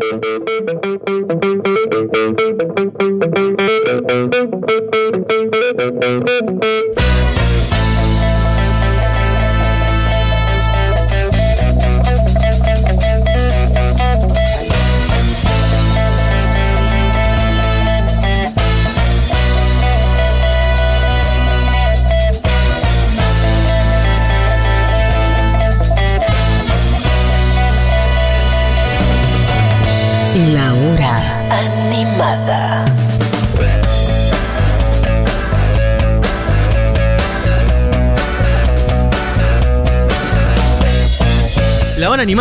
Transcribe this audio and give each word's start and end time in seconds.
Thank 0.00 0.24
you. 1.44 1.69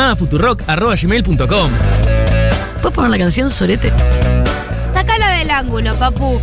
La 0.09 0.13
hora 0.13 0.21
animada 0.21 0.27
futurock 0.27 0.63
arroba 0.67 0.95
gmail.com. 0.95 1.71
¿Puedes 2.81 2.95
poner 2.95 3.11
la 3.11 3.17
canción 3.19 3.51
Sorete? 3.51 3.93
Sácala 4.91 5.37
del 5.37 5.51
ángulo, 5.51 5.93
papu. 5.97 6.41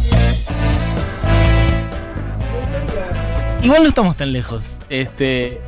Igual 3.64 3.82
no 3.82 3.88
estamos 3.88 4.16
tan 4.16 4.32
lejos. 4.32 4.78
Este. 4.88 5.60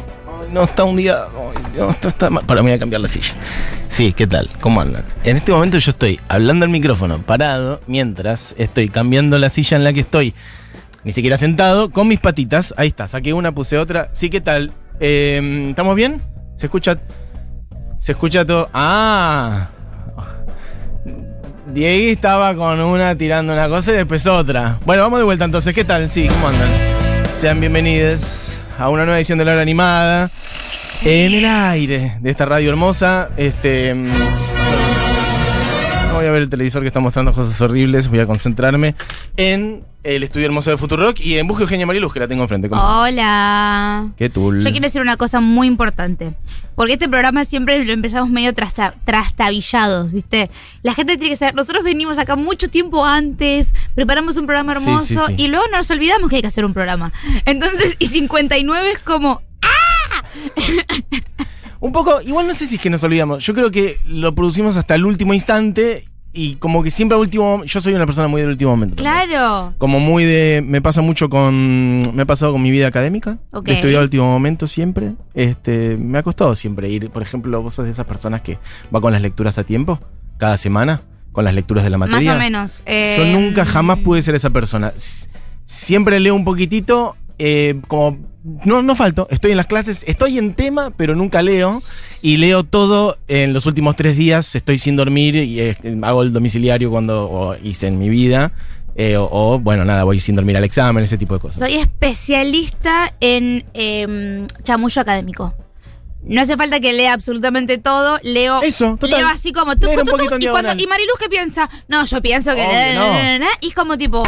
No 0.53 0.63
está 0.63 0.85
un 0.85 0.95
día. 0.95 1.25
no, 1.77 1.91
está 1.91 2.31
mal. 2.31 2.45
Para 2.47 2.63
mí 2.63 2.69
voy 2.69 2.77
a 2.77 2.79
cambiar 2.79 3.01
la 3.01 3.09
silla. 3.09 3.35
Sí, 3.89 4.13
¿qué 4.13 4.29
tal? 4.29 4.49
¿Cómo 4.61 4.81
andan? 4.81 5.03
En 5.25 5.37
este 5.37 5.51
momento 5.51 5.79
yo 5.79 5.91
estoy 5.91 6.21
hablando 6.29 6.67
al 6.67 6.71
micrófono, 6.71 7.21
parado, 7.21 7.81
mientras 7.89 8.55
estoy 8.59 8.91
cambiando 8.91 9.39
la 9.39 9.49
silla 9.49 9.77
en 9.77 9.83
la 9.83 9.93
que 9.93 10.01
estoy, 10.01 10.35
ni 11.03 11.11
siquiera 11.11 11.37
sentado, 11.37 11.91
con 11.91 12.07
mis 12.07 12.21
patitas. 12.21 12.73
Ahí 12.77 12.87
está, 12.87 13.09
saqué 13.09 13.33
una, 13.33 13.51
puse 13.51 13.77
otra. 13.77 14.09
Sí, 14.13 14.31
¿qué 14.31 14.41
tal? 14.41 14.73
Eh, 15.01 15.67
¿Estamos 15.71 15.97
bien? 15.97 16.23
¿Se 16.55 16.67
escucha? 16.67 17.01
¿Se 17.99 18.13
escucha 18.13 18.45
todo? 18.45 18.71
¡Ah! 18.73 19.69
Diego 21.67 22.13
estaba 22.13 22.55
con 22.55 22.81
una 22.81 23.15
tirando 23.17 23.53
una 23.53 23.69
cosa 23.69 23.91
y 23.91 23.97
después 23.97 24.27
otra. 24.27 24.79
Bueno, 24.87 25.03
vamos 25.03 25.19
de 25.19 25.25
vuelta 25.25 25.45
entonces. 25.45 25.75
¿Qué 25.75 25.85
tal? 25.85 26.09
Sí, 26.09 26.29
¿cómo 26.29 26.49
andan? 26.49 26.71
Sean 27.37 27.61
bienvenidos 27.61 28.51
a 28.79 28.89
una 28.89 29.05
nueva 29.05 29.19
edición 29.19 29.39
de 29.39 29.45
la 29.45 29.53
hora 29.53 29.63
animada. 29.63 30.31
En 31.03 31.35
el 31.35 31.45
aire 31.45 32.17
de 32.21 32.31
esta 32.31 32.47
radio 32.47 32.71
hermosa. 32.71 33.31
Este. 33.37 33.95
Voy 36.19 36.27
a 36.27 36.33
ver 36.33 36.43
el 36.43 36.51
televisor 36.51 36.83
que 36.83 36.89
está 36.89 37.01
mostrando 37.01 37.33
cosas 37.33 37.61
horribles. 37.61 38.09
Voy 38.09 38.21
a 38.21 38.27
concentrarme 38.27 38.95
en 39.37 39.85
el 40.05 40.23
estudio 40.23 40.47
hermoso 40.47 40.71
de 40.71 40.77
Futurock 40.77 41.21
y 41.21 41.39
en 41.39 41.47
Busque 41.47 41.63
Eugenia 41.65 41.87
Mariluz, 41.87 42.13
que 42.13 42.21
la 42.21 42.29
tengo 42.29 42.43
enfrente. 42.43 42.69
¿Cómo? 42.69 42.83
Hola. 42.83 44.09
¿Qué 44.17 44.29
tul? 44.29 44.59
Yo 44.61 44.71
quiero 44.71 44.85
decir 44.85 45.01
una 45.01 45.17
cosa 45.17 45.41
muy 45.41 45.67
importante. 45.67 46.33
Porque 46.75 46.95
este 46.95 47.09
programa 47.09 47.45
siempre 47.45 47.85
lo 47.85 47.93
empezamos 47.93 48.31
medio 48.31 48.53
trasta- 48.55 48.95
trastabillados, 49.05 50.13
¿viste? 50.13 50.51
La 50.83 50.95
gente 50.95 51.17
tiene 51.17 51.31
que 51.31 51.37
saber. 51.37 51.55
Nosotros 51.55 51.83
venimos 51.85 52.19
acá 52.19 52.37
mucho 52.37 52.69
tiempo 52.69 53.05
antes, 53.05 53.73
preparamos 53.95 54.37
un 54.39 54.47
programa 54.47 54.73
hermoso 54.73 55.27
sí, 55.27 55.35
sí. 55.37 55.45
y 55.45 55.49
luego 55.49 55.67
nos 55.73 55.91
olvidamos 55.91 56.29
que 56.31 56.37
hay 56.37 56.43
que 56.43 56.49
hacer 56.49 56.65
un 56.65 56.75
programa. 56.75 57.13
Entonces, 57.45 57.97
y 57.99 58.07
59 58.07 58.91
es 58.93 58.99
como. 59.01 59.43
Un 61.89 61.93
poco, 61.93 62.21
igual 62.21 62.47
no 62.47 62.53
sé 62.55 62.67
si 62.67 62.75
es 62.75 62.81
que 62.81 62.91
nos 62.91 63.03
olvidamos. 63.03 63.43
Yo 63.45 63.55
creo 63.55 63.71
que 63.71 63.99
lo 64.07 64.35
producimos 64.35 64.77
hasta 64.77 64.95
el 64.95 65.07
último 65.07 65.33
instante 65.33 66.05
y 66.35 66.57
como 66.57 66.83
que 66.83 66.91
siempre 66.91 67.15
al 67.17 67.23
último. 67.23 67.65
Yo 67.65 67.81
soy 67.81 67.95
una 67.95 68.05
persona 68.05 68.29
muy 68.29 68.43
del 68.43 68.51
último 68.51 68.71
momento. 68.73 69.03
también. 69.03 69.27
Claro. 69.31 69.75
Como 69.79 69.99
muy 69.99 70.25
de. 70.25 70.63
Me 70.65 70.83
pasa 70.83 71.01
mucho 71.01 71.31
con. 71.31 72.15
Me 72.15 72.23
ha 72.23 72.27
pasado 72.27 72.53
con 72.53 72.61
mi 72.63 72.71
vida 72.71 72.87
académica. 72.89 73.39
Ok. 73.53 73.67
De 73.69 73.73
estudiar 73.75 74.01
al 74.01 74.05
último 74.05 74.27
momento 74.31 74.69
siempre. 74.69 75.15
Este. 75.33 75.97
Me 75.97 76.19
ha 76.19 76.23
costado 76.23 76.55
siempre 76.55 76.91
ir. 76.91 77.09
Por 77.11 77.23
ejemplo, 77.23 77.63
vos 77.63 77.75
sos 77.75 77.87
de 77.87 77.91
esas 77.93 78.07
personas 78.07 78.43
que 78.43 78.59
va 78.95 79.01
con 79.01 79.11
las 79.13 79.23
lecturas 79.23 79.57
a 79.59 79.65
tiempo. 79.65 79.99
Cada 80.37 80.59
semana. 80.59 81.01
Con 81.33 81.45
las 81.45 81.55
lecturas 81.55 81.85
de 81.85 81.91
la 81.91 81.97
Más 81.99 82.11
materia. 82.11 82.35
o 82.35 82.39
menos. 82.39 82.83
eh, 82.85 83.17
Yo 83.19 83.25
nunca 83.41 83.65
jamás 83.65 83.99
pude 83.99 84.21
ser 84.23 84.35
esa 84.35 84.51
persona. 84.51 84.91
Siempre 85.67 86.21
leo 86.21 86.35
un 86.35 86.45
poquitito. 86.45 87.17
Eh, 87.39 87.81
como. 87.89 88.19
No, 88.65 88.83
no 88.83 88.95
falto. 88.97 89.27
Estoy 89.31 89.51
en 89.51 89.57
las 89.59 89.67
clases. 89.67 90.05
Estoy 90.07 90.39
en 90.39 90.55
tema, 90.55 90.91
pero 90.97 91.15
nunca 91.15 91.43
leo. 91.43 91.83
Y 92.23 92.39
leo 92.39 92.65
todo 92.65 93.19
en 93.29 93.53
los 93.53 93.67
últimos 93.67 93.95
tres 93.97 94.17
días. 94.17 94.55
Estoy 94.55 94.79
sin 94.79 94.97
dormir 94.97 95.35
y 95.37 95.61
eh, 95.61 95.77
hago 96.03 96.23
el 96.23 96.33
domiciliario 96.33 96.91
cuando 96.91 97.29
o 97.31 97.57
hice 97.63 97.87
en 97.89 97.99
mi 97.99 98.09
vida. 98.09 98.53
eh, 98.97 99.17
o, 99.17 99.29
o, 99.31 99.59
bueno, 99.61 99.85
nada, 99.85 100.03
voy 100.05 100.19
sin 100.19 100.35
dormir 100.35 100.57
al 100.57 100.65
examen, 100.65 101.05
ese 101.05 101.17
tipo 101.19 101.35
de 101.35 101.41
cosas. 101.41 101.59
Soy 101.59 101.75
especialista 101.75 103.15
en 103.21 103.65
em, 103.75 104.47
chamullo 104.65 105.01
académico. 105.03 105.55
No 106.25 106.41
hace 106.41 106.57
falta 106.57 106.81
que 106.81 106.93
lea 106.93 107.13
absolutamente 107.13 107.79
todo, 107.79 108.19
leo, 108.23 108.61
Eso, 108.63 108.97
total. 109.01 109.21
leo 109.21 109.29
así 109.29 109.53
como 109.53 109.77
tú, 109.77 109.87
tú, 109.87 109.93
y, 109.93 109.95
cuando, 110.27 110.39
diagonal. 110.39 110.81
y 110.81 110.87
Mariluz 110.87 111.15
qué 111.21 111.29
piensa, 111.29 111.71
no, 111.87 112.05
yo 112.05 112.21
pienso 112.21 112.55
que 112.57 112.63
Obvio, 112.63 112.73
na, 112.75 112.95
no. 112.95 113.13
na, 113.13 113.23
na, 113.23 113.39
na, 113.39 113.47
y 113.61 113.69
es 113.69 113.75
como 113.75 113.97
tipo, 113.97 114.23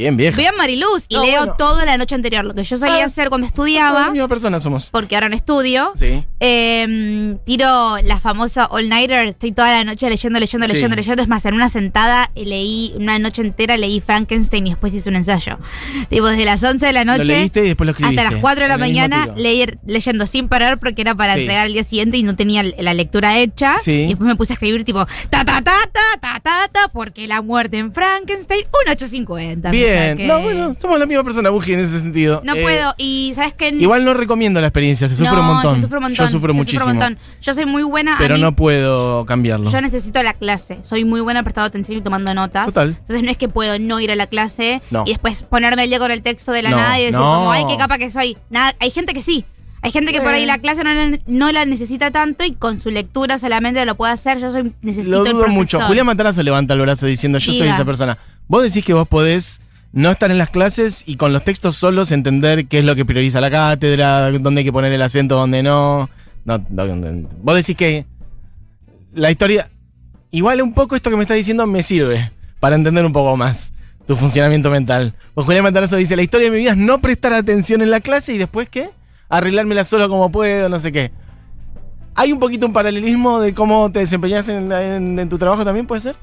Bien, 0.00 0.16
vieja. 0.16 0.36
veo 0.36 0.48
a 0.48 0.52
Mariluz 0.56 1.04
y 1.08 1.14
No, 1.16 1.22
leo 1.24 1.38
bueno. 1.40 1.54
todo 1.58 1.84
la 1.84 1.98
noche 1.98 2.14
anterior, 2.14 2.42
lo 2.44 2.54
que 2.54 2.64
yo 2.64 2.76
solía 2.78 3.02
Ah, 3.02 3.04
hacer 3.06 3.28
cuando 3.28 3.44
La 3.44 3.48
estudiaba, 3.48 4.10
misma 4.10 4.28
persona 4.28 4.58
somos. 4.60 4.88
porque 4.90 5.14
ahora 5.14 5.28
no 5.28 5.36
estudio. 5.36 5.92
Sí. 5.94 6.24
em, 6.42 7.36
tiro 7.44 7.98
la 8.02 8.18
famosa 8.18 8.64
All 8.66 8.88
Nighter, 8.88 9.26
estoy 9.28 9.52
toda 9.52 9.70
la 9.70 9.84
noche 9.84 10.08
leyendo, 10.08 10.40
leyendo, 10.40 10.66
Sí. 10.66 10.72
leyendo, 10.72 10.96
leyendo. 10.96 11.22
Es 11.22 11.28
más, 11.28 11.44
en 11.44 11.54
una 11.54 11.68
sentada 11.68 12.30
leí, 12.34 12.94
una 12.96 13.18
noche 13.18 13.42
entera 13.42 13.76
leí 13.76 14.00
Frankenstein 14.00 14.66
y 14.66 14.70
después 14.70 14.94
hice 14.94 15.08
un 15.10 15.16
ensayo. 15.16 15.58
Tipo, 16.08 16.26
desde 16.28 16.44
las 16.46 16.62
11 16.64 16.86
de 16.86 16.92
la 16.94 17.04
Lo 17.04 17.12
noche 17.12 17.24
leíste 17.26 17.60
y 17.64 17.68
después 17.68 17.84
lo 17.86 17.90
escribiste. 17.92 18.20
hasta 18.20 18.32
las 18.32 18.40
4 18.40 18.64
de 18.64 18.68
la 18.68 18.74
en 18.76 18.80
el 18.82 18.88
mismo 18.90 19.00
mañana 19.08 19.24
tiro. 19.24 19.36
leer, 19.36 19.78
leyendo 19.86 20.26
sin 20.26 20.48
parar 20.48 20.78
porque 20.80 21.02
era 21.02 21.14
para 21.14 21.34
Sí. 21.34 21.40
entregar 21.40 21.66
al 21.66 21.72
día 21.72 21.84
siguiente 21.84 22.16
y 22.16 22.22
no 22.22 22.34
tenía 22.36 22.62
l- 22.62 22.74
la 22.78 22.94
lectura 22.94 23.38
hecha. 23.38 23.76
Sí. 23.78 23.92
Y 24.04 24.06
después 24.08 24.26
me 24.26 24.36
puse 24.36 24.52
a 24.52 24.54
escribir 24.54 24.84
tipo 24.84 25.06
ta 25.28 25.44
ta 25.44 25.60
ta 25.62 25.74
ta 25.92 26.18
ta 26.20 26.40
ta 26.40 26.68
ta 26.72 26.88
porque 26.92 27.26
la 27.26 27.42
muerte 27.42 27.76
en 27.78 27.92
Frankenstein 27.92 28.64
un 28.64 28.90
850. 28.92 29.70
me 29.70 29.76
Bien. 30.16 30.26
No, 30.28 30.40
bueno, 30.40 30.74
somos 30.80 30.98
la 30.98 31.06
misma 31.06 31.24
persona, 31.24 31.50
Buji, 31.50 31.74
en 31.74 31.80
ese 31.80 31.98
sentido. 31.98 32.42
No 32.44 32.54
Eh, 32.54 32.62
puedo. 32.62 32.94
Y 32.98 33.32
sabes 33.34 33.54
que 33.54 33.68
Igual 33.68 34.04
no 34.04 34.14
recomiendo 34.14 34.60
la 34.60 34.68
experiencia, 34.68 35.08
se 35.08 35.16
sufre 35.16 35.32
no, 35.34 35.40
un 35.40 35.46
montón. 35.46 35.76
Se 35.76 35.82
sufre 35.82 35.98
un 35.98 36.02
montón. 36.04 36.26
Yo 36.26 36.30
sufro 36.30 36.52
se 36.52 36.56
muchísimo. 36.58 36.84
un 36.90 36.96
montón. 36.96 37.18
Yo 37.40 37.54
soy 37.54 37.66
muy 37.66 37.82
buena. 37.82 38.14
a 38.14 38.18
Pero 38.18 38.34
mí- 38.36 38.40
no 38.40 38.54
puedo 38.56 39.24
cambiarlo. 39.26 39.70
Yo 39.70 39.80
necesito 39.80 40.22
la 40.22 40.34
clase. 40.34 40.78
Soy 40.84 41.04
muy 41.04 41.20
buena 41.20 41.42
prestando 41.42 41.66
atención 41.68 41.98
y 41.98 42.02
tomando 42.02 42.32
notas. 42.34 42.66
Total. 42.66 42.96
Entonces 43.00 43.22
no 43.24 43.30
es 43.30 43.36
que 43.36 43.48
puedo 43.48 43.78
no 43.78 44.00
ir 44.00 44.10
a 44.10 44.16
la 44.16 44.26
clase 44.26 44.82
No. 44.90 45.04
y 45.06 45.10
después 45.10 45.42
ponerme 45.42 45.84
el 45.84 45.90
día 45.90 45.98
con 45.98 46.10
el 46.10 46.22
texto 46.22 46.52
de 46.52 46.62
la 46.62 46.70
No, 46.70 46.76
nada 46.76 46.98
y 46.98 47.02
decir 47.02 47.18
como, 47.18 47.50
ay, 47.52 47.64
qué 47.68 47.76
capa 47.76 47.98
que 47.98 48.10
soy. 48.10 48.36
Nada, 48.50 48.74
hay 48.80 48.90
gente 48.90 49.14
que 49.14 49.22
sí. 49.22 49.44
Hay 49.82 49.92
gente 49.92 50.12
que 50.12 50.20
por 50.20 50.34
ahí 50.34 50.42
Eh. 50.42 50.46
la 50.46 50.58
clase 50.58 50.84
no 50.84 50.92
la, 50.92 51.18
no 51.26 51.52
la 51.52 51.64
necesita 51.64 52.10
tanto 52.10 52.44
y 52.44 52.52
con 52.52 52.78
su 52.80 52.90
lectura 52.90 53.38
solamente 53.38 53.82
lo 53.86 53.94
puede 53.94 54.12
hacer. 54.12 54.38
Yo 54.38 54.52
soy 54.52 54.74
necesito 54.82 55.10
Lo 55.16 55.24
el 55.24 55.32
dudo 55.32 55.48
mucho. 55.48 55.80
Julián 55.80 56.04
Matarazo 56.04 56.42
levanta 56.42 56.74
el 56.74 56.82
brazo 56.82 57.06
diciendo 57.06 57.38
yo 57.38 57.50
soy 57.50 57.66
esa 57.66 57.84
persona. 57.86 58.18
Vos 58.46 58.62
decís 58.62 58.84
que 58.84 58.92
vos 58.92 59.08
podés 59.08 59.60
no 59.92 60.10
estar 60.10 60.30
en 60.30 60.38
las 60.38 60.50
clases 60.50 61.02
y 61.06 61.16
con 61.16 61.32
los 61.32 61.42
textos 61.44 61.76
solos 61.76 62.12
entender 62.12 62.66
qué 62.66 62.78
es 62.78 62.84
lo 62.84 62.94
que 62.94 63.04
prioriza 63.04 63.40
la 63.40 63.50
cátedra, 63.50 64.30
dónde 64.32 64.60
hay 64.60 64.64
que 64.64 64.72
poner 64.72 64.92
el 64.92 65.02
acento, 65.02 65.36
dónde 65.36 65.62
no. 65.62 66.08
Vos 67.42 67.54
decís 67.56 67.76
que 67.76 68.06
la 69.12 69.30
historia. 69.30 69.70
Igual 70.32 70.62
un 70.62 70.72
poco 70.74 70.94
esto 70.94 71.10
que 71.10 71.16
me 71.16 71.22
estás 71.22 71.36
diciendo 71.36 71.66
me 71.66 71.82
sirve 71.82 72.30
para 72.60 72.76
entender 72.76 73.04
un 73.04 73.12
poco 73.12 73.36
más 73.36 73.72
tu 74.06 74.16
funcionamiento 74.16 74.70
mental. 74.70 75.14
Pues 75.34 75.44
Julián 75.44 75.64
Matarazo 75.64 75.96
dice, 75.96 76.14
la 76.14 76.22
historia 76.22 76.46
de 76.46 76.52
mi 76.52 76.58
vida 76.58 76.70
es 76.70 76.76
no 76.76 77.00
prestar 77.00 77.32
atención 77.32 77.82
en 77.82 77.90
la 77.90 78.00
clase 78.00 78.32
y 78.34 78.38
después 78.38 78.68
qué? 78.68 78.90
Arreglármela 79.28 79.82
solo 79.82 80.08
como 80.08 80.30
puedo, 80.30 80.68
no 80.68 80.78
sé 80.78 80.92
qué. 80.92 81.10
¿Hay 82.14 82.32
un 82.32 82.38
poquito 82.38 82.66
un 82.66 82.72
paralelismo 82.72 83.40
de 83.40 83.54
cómo 83.54 83.90
te 83.90 84.00
desempeñas 84.00 84.48
en, 84.48 84.70
en- 84.70 85.18
en 85.18 85.28
tu 85.28 85.36
trabajo 85.38 85.64
también, 85.64 85.86
puede 85.86 86.00
ser? 86.00 86.16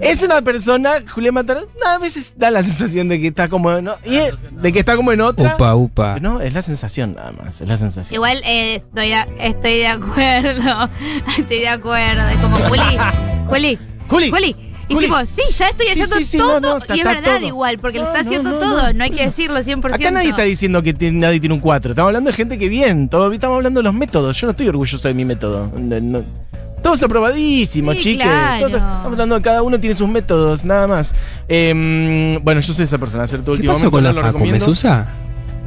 Es 0.00 0.22
una 0.22 0.40
persona, 0.42 1.02
Julián 1.08 1.34
Matarazzo, 1.34 1.68
a 1.86 1.98
veces 1.98 2.34
da 2.36 2.50
la 2.50 2.62
sensación 2.62 3.08
de 3.08 3.20
que 3.20 3.28
está 3.28 3.48
como 3.48 3.70
en, 3.76 3.88
o- 3.88 3.96
y 4.04 4.16
es- 4.16 4.34
de 4.50 4.72
que 4.72 4.78
está 4.80 4.96
como 4.96 5.12
en 5.12 5.20
otra. 5.20 5.54
Upa, 5.54 5.74
upa. 5.74 6.18
No, 6.20 6.40
es 6.40 6.52
la 6.54 6.62
sensación 6.62 7.14
nada 7.14 7.32
más, 7.32 7.60
es 7.60 7.68
la 7.68 7.76
sensación. 7.76 8.14
Igual 8.14 8.40
eh, 8.44 8.76
estoy, 8.76 9.12
a- 9.12 9.28
estoy 9.38 9.78
de 9.78 9.86
acuerdo. 9.88 10.90
Estoy 11.38 11.58
de 11.60 11.68
acuerdo. 11.68 12.28
Es 12.28 12.36
como, 12.36 12.56
Juli, 12.56 12.80
Juli, 13.48 13.78
Juli, 14.08 14.30
Juli. 14.30 14.56
Y 14.88 14.94
Juli. 14.94 15.06
tipo, 15.06 15.20
sí, 15.24 15.42
ya 15.56 15.68
estoy 15.68 15.86
Sí, 15.86 15.92
haciendo 15.92 16.16
sí, 16.16 16.24
sí, 16.24 16.38
todo. 16.38 16.58
no, 16.60 16.68
no, 16.70 16.76
está- 16.78 16.96
y 16.96 17.00
es 17.00 17.06
está 17.06 17.20
verdad 17.20 17.36
todo. 17.38 17.46
igual, 17.46 17.78
porque 17.78 17.98
No, 17.98 18.04
lo 18.06 18.10
está 18.10 18.22
no, 18.24 18.28
haciendo 18.28 18.50
no, 18.50 18.58
todo. 18.58 18.82
no. 18.88 18.92
No, 18.94 19.04
hay 19.04 19.10
que 19.10 19.24
decirlo 19.26 19.60
100%. 19.62 19.94
Acá 19.94 20.10
nadie 20.10 20.30
está 20.30 20.42
diciendo 20.42 20.82
que 20.82 20.92
tiene- 20.94 21.18
nadie 21.20 21.38
tiene 21.38 21.54
un 21.54 21.60
4. 21.60 21.92
Estamos 21.92 22.08
hablando 22.08 22.30
de 22.30 22.36
gente 22.36 22.58
que 22.58 22.68
bien. 22.68 23.08
Todo, 23.08 23.30
estamos 23.30 23.56
hablando 23.58 23.78
de 23.80 23.84
los 23.84 23.94
métodos. 23.94 24.36
Yo 24.40 24.46
no 24.48 24.50
estoy 24.52 24.66
orgulloso 24.68 25.06
de 25.06 25.14
mi 25.14 25.24
método. 25.24 25.70
No- 25.78 26.00
no- 26.00 26.24
todo 26.90 26.96
es 26.96 27.02
aprobadísimo, 27.04 27.92
Sí, 27.92 27.98
chiques. 28.00 28.26
claro. 28.26 28.66
Todo- 28.66 28.76
estamos 28.76 29.06
hablando 29.12 29.34
de 29.36 29.42
cada 29.42 29.62
uno 29.62 29.78
tiene 29.78 29.94
sus 29.94 30.08
métodos, 30.08 30.64
nada 30.64 30.86
más. 30.88 31.14
Em, 31.48 32.42
bueno, 32.42 32.60
yo 32.60 32.72
soy 32.72 32.84
esa 32.84 32.98
persona. 32.98 33.24
Hacer 33.24 33.40
todo 33.40 33.54
¿Qué 33.54 33.60
último 33.62 33.74
pasó 33.74 33.90
con 33.90 34.02
no 34.02 34.08
la 34.08 34.12
lo 34.14 34.20
Facu? 34.22 34.32
recomiendo. 34.38 34.58
¿Mesusa? 34.66 35.08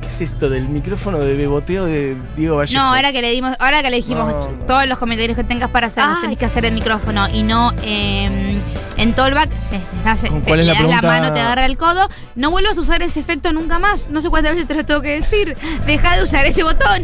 ¿Qué 0.01 0.07
es 0.09 0.19
esto 0.19 0.49
del 0.49 0.67
micrófono 0.67 1.19
de 1.19 1.33
beboteo 1.35 1.85
de 1.85 2.17
Diego 2.35 2.57
Vallejo? 2.57 2.77
No, 2.81 2.93
ahora 2.93 3.13
que 3.13 3.21
le 3.21 3.31
dimos, 3.31 3.55
ahora 3.59 3.81
que 3.81 3.89
le 3.89 3.95
dijimos 3.97 4.27
No. 4.33 4.65
todos 4.67 4.85
los 4.87 4.99
comentarios 4.99 5.37
que 5.37 5.45
tengas 5.45 5.69
para 5.69 5.87
hacer, 5.87 6.03
los 6.03 6.15
Ay. 6.17 6.21
tenés 6.23 6.37
que 6.37 6.45
hacer 6.45 6.65
el 6.65 6.73
micrófono 6.73 7.29
y 7.29 7.43
no 7.43 7.71
eh, 7.83 8.59
en 8.97 9.13
Tollback, 9.13 9.49
se, 9.79 10.15
se, 10.15 10.17
se- 10.21 10.27
¿Con 10.29 10.39
se- 10.41 10.47
cuál 10.47 10.59
es 10.59 10.65
la 10.67 10.73
das 10.73 10.81
la 10.83 10.87
pregunta? 10.87 11.07
mano, 11.07 11.33
te 11.33 11.39
agarra 11.39 11.65
el 11.65 11.77
codo. 11.77 12.09
No 12.35 12.51
vuelvas 12.51 12.77
a 12.77 12.81
usar 12.81 13.01
ese 13.01 13.19
efecto 13.19 13.51
nunca 13.53 13.79
más. 13.79 14.07
No 14.09 14.21
sé 14.21 14.29
cuántas 14.29 14.53
veces 14.53 14.67
te 14.67 14.75
lo 14.75 14.85
tengo 14.85 15.01
que 15.01 15.15
decir. 15.15 15.57
Deja 15.85 16.15
de 16.17 16.23
usar 16.23 16.45
ese 16.45 16.63
botón. 16.63 17.01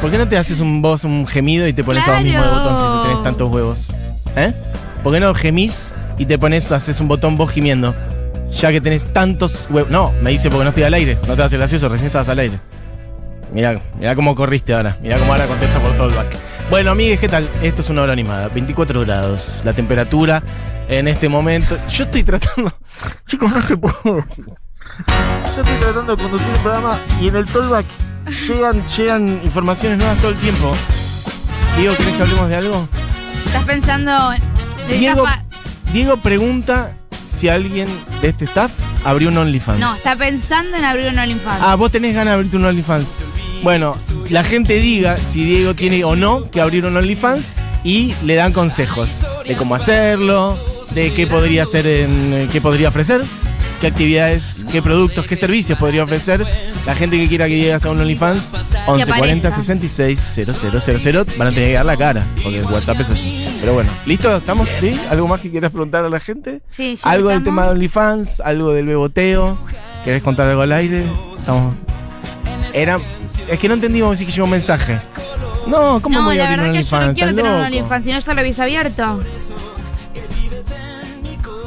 ¿Por 0.00 0.10
qué 0.10 0.18
no 0.18 0.26
te 0.28 0.36
haces 0.36 0.60
un 0.60 0.82
voz, 0.82 1.04
un 1.04 1.26
gemido 1.26 1.66
y 1.66 1.72
te 1.72 1.84
pones 1.84 2.06
a 2.08 2.12
vos 2.14 2.22
mismo 2.22 2.42
el 2.42 2.50
botón 2.50 2.76
si 3.02 3.08
tenés 3.08 3.22
tantos 3.22 3.50
huevos? 3.52 3.86
¿Eh? 4.36 4.52
¿Por 5.02 5.12
qué 5.12 5.20
no 5.20 5.34
gemís 5.34 5.92
y 6.18 6.26
te 6.26 6.38
pones, 6.38 6.70
haces 6.72 7.00
un 7.00 7.08
botón 7.08 7.36
vos 7.36 7.50
gimiendo? 7.50 7.94
Ya 8.52 8.70
que 8.72 8.80
tenés 8.80 9.12
tantos 9.12 9.66
huevos. 9.70 9.90
No, 9.90 10.12
me 10.20 10.30
dice 10.30 10.50
porque 10.50 10.64
no 10.64 10.70
estoy 10.70 10.84
al 10.84 10.94
aire. 10.94 11.18
No 11.28 11.36
te 11.36 11.42
el 11.42 11.48
gracioso, 11.50 11.88
recién 11.88 12.06
estabas 12.08 12.28
al 12.28 12.38
aire. 12.38 12.58
Mirá, 13.52 13.80
mirá 13.98 14.14
cómo 14.14 14.34
corriste 14.34 14.74
ahora. 14.74 14.96
Mirá 15.02 15.18
cómo 15.18 15.32
ahora 15.32 15.46
contesta 15.46 15.78
por 15.80 15.96
todo 15.96 16.08
el 16.08 16.14
back. 16.14 16.36
Bueno, 16.70 16.92
amigues, 16.92 17.18
¿qué 17.18 17.28
tal? 17.28 17.48
Esto 17.62 17.82
es 17.82 17.90
una 17.90 18.02
hora 18.02 18.12
animada. 18.12 18.48
24 18.48 19.00
grados. 19.00 19.60
La 19.64 19.72
temperatura 19.72 20.42
en 20.90 21.08
este 21.08 21.28
momento. 21.28 21.78
Yo 21.88 22.04
estoy 22.04 22.22
tratando. 22.24 22.72
Chicos, 23.26 23.50
no 23.50 23.62
se 23.62 23.76
puede 23.76 24.22
decir. 24.22 24.44
Yo 24.46 25.62
estoy 25.62 25.76
tratando 25.80 26.16
de 26.16 26.22
conducir 26.22 26.52
un 26.52 26.62
programa 26.62 26.98
y 27.20 27.28
en 27.28 27.36
el 27.36 27.46
tollback 27.46 27.86
llegan, 28.48 28.86
llegan 28.86 29.40
informaciones 29.44 29.98
nuevas 29.98 30.18
todo 30.18 30.32
el 30.32 30.38
tiempo. 30.38 30.74
Diego, 31.76 31.96
¿querés 31.96 32.14
que 32.14 32.22
hablemos 32.22 32.48
de 32.48 32.56
algo? 32.56 32.88
Estás 33.46 33.64
pensando. 33.64 34.30
Diego, 34.88 35.24
Diego 35.92 36.16
pregunta 36.16 36.92
si 37.24 37.48
alguien 37.48 37.88
de 38.20 38.28
este 38.28 38.44
staff 38.44 38.72
abrió 39.04 39.28
un 39.28 39.38
OnlyFans. 39.38 39.78
No, 39.78 39.94
está 39.94 40.16
pensando 40.16 40.76
en 40.76 40.84
abrir 40.84 41.10
un 41.10 41.18
OnlyFans. 41.18 41.60
Ah, 41.62 41.76
vos 41.76 41.92
tenés 41.92 42.12
ganas 42.12 42.32
de 42.32 42.34
abrirte 42.34 42.56
un 42.56 42.64
OnlyFans. 42.64 43.08
Bueno, 43.62 43.96
la 44.28 44.42
gente 44.42 44.80
diga 44.80 45.16
si 45.16 45.44
Diego 45.44 45.74
tiene 45.74 46.02
o 46.02 46.16
no 46.16 46.50
que 46.50 46.60
abrir 46.60 46.84
un 46.84 46.96
OnlyFans 46.96 47.52
y 47.84 48.14
le 48.24 48.34
dan 48.34 48.52
consejos 48.52 49.24
de 49.46 49.54
cómo 49.54 49.74
hacerlo, 49.74 50.58
de 50.94 51.12
qué 51.14 51.26
podría 51.26 51.62
hacer, 51.64 51.86
en, 51.86 52.48
qué 52.50 52.60
podría 52.60 52.88
ofrecer, 52.88 53.22
qué 53.80 53.86
actividades, 53.86 54.66
qué 54.70 54.82
productos, 54.82 55.26
qué 55.26 55.36
servicios 55.36 55.78
podría 55.78 56.04
ofrecer. 56.04 56.46
La 56.86 56.94
gente 56.94 57.18
que 57.18 57.28
quiera 57.28 57.46
que 57.46 57.58
llegues 57.58 57.84
a 57.84 57.90
un 57.90 58.00
OnlyFans, 58.00 58.52
11 58.86 59.06
40 59.06 59.12
aparezca. 59.14 59.50
66 59.50 60.40
000 61.02 61.24
van 61.38 61.48
a 61.48 61.50
tener 61.50 61.68
que 61.68 61.72
dar 61.74 61.84
la 61.86 61.96
cara, 61.96 62.26
porque 62.42 62.58
el 62.58 62.64
WhatsApp 62.66 63.00
es 63.00 63.10
así. 63.10 63.46
Pero 63.60 63.74
bueno, 63.74 63.90
¿listo? 64.06 64.36
¿Estamos? 64.36 64.68
¿Sí? 64.80 64.98
¿Algo 65.10 65.28
más 65.28 65.40
que 65.40 65.50
quieras 65.50 65.70
preguntar 65.70 66.04
a 66.04 66.08
la 66.08 66.20
gente? 66.20 66.60
Sí, 66.70 66.98
ya 67.02 67.10
Algo 67.10 67.28
del 67.28 67.44
tema 67.44 67.64
de 67.64 67.70
OnlyFans, 67.70 68.40
algo 68.40 68.72
del 68.72 68.86
beboteo. 68.86 69.58
¿Querés 70.04 70.22
contar 70.22 70.48
algo 70.48 70.62
al 70.62 70.72
aire? 70.72 71.04
Estamos. 71.38 71.74
Era. 72.72 72.98
Es 73.48 73.58
que 73.58 73.68
no 73.68 73.74
entendimos 73.74 74.18
si 74.18 74.24
que 74.26 74.32
llegó 74.32 74.44
un 74.44 74.50
mensaje. 74.52 75.00
No, 75.66 76.00
¿cómo 76.00 76.18
No, 76.18 76.24
voy 76.24 76.38
a 76.38 76.44
la 76.44 76.48
abrir 76.50 76.58
un 76.60 76.66
verdad 76.72 76.80
que 76.80 76.84
yo 76.88 77.00
no 77.06 77.14
quiero 77.14 77.30
¿Estás 77.30 77.44
tener 77.44 77.58
un? 77.58 77.66
OnlyFans, 77.66 78.04
si 78.04 78.12
no 78.12 78.18
ya 78.18 78.34
lo 78.34 78.40
habéis 78.40 78.58
abierto. 78.58 79.20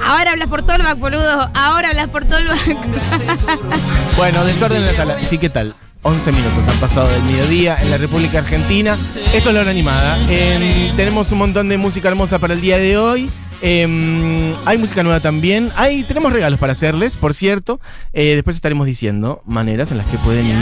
Ahora 0.03 0.31
hablas 0.31 0.49
por 0.49 0.61
Tollback, 0.63 0.97
boludo. 0.99 1.49
Ahora 1.53 1.89
hablas 1.89 2.09
por 2.09 2.25
Tollback. 2.25 2.77
Bueno, 4.17 4.43
desorden 4.45 4.79
en 4.79 4.85
la 4.85 4.93
sala. 4.93 5.19
Sí, 5.19 5.37
¿qué 5.39 5.49
tal? 5.49 5.73
11 6.03 6.31
minutos 6.33 6.67
han 6.67 6.77
pasado 6.77 7.07
del 7.09 7.23
mediodía 7.23 7.77
en 7.81 7.89
la 7.89 7.97
República 7.97 8.39
Argentina. 8.39 8.95
Esto 9.33 9.49
es 9.49 9.55
la 9.55 9.61
hora 9.61 9.71
animada. 9.71 10.19
Em, 10.29 10.95
tenemos 10.95 11.31
un 11.31 11.39
montón 11.39 11.67
de 11.69 11.77
música 11.77 12.09
hermosa 12.09 12.37
para 12.39 12.53
el 12.53 12.61
día 12.61 12.77
de 12.77 12.97
hoy. 12.97 13.29
Em, 13.61 14.53
hay 14.65 14.77
música 14.77 15.01
nueva 15.01 15.19
también. 15.21 15.71
Hay, 15.75 16.03
tenemos 16.03 16.31
regalos 16.31 16.59
para 16.59 16.73
hacerles, 16.73 17.17
por 17.17 17.33
cierto. 17.33 17.79
Eh, 18.11 18.35
después 18.35 18.55
estaremos 18.55 18.85
diciendo 18.85 19.41
maneras 19.45 19.89
en 19.91 19.97
las 19.97 20.05
que 20.07 20.17
pueden 20.19 20.45
ir 20.45 20.57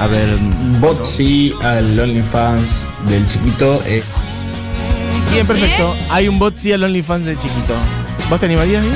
a 0.00 0.06
ver. 0.06 0.26
Botsy 0.80 1.52
al 1.62 1.98
OnlyFans 1.98 2.88
del 3.08 3.26
chiquito. 3.26 3.82
eh, 3.86 4.02
Bien, 5.32 5.46
perfecto. 5.46 5.94
Hay 6.08 6.28
un 6.28 6.38
bot 6.38 6.56
sí 6.56 6.72
al 6.72 6.82
OnlyFans 6.84 7.26
de 7.26 7.36
chiquito. 7.38 7.74
¿Vos 8.28 8.40
te 8.40 8.46
animarías 8.46 8.82
bien? 8.82 8.94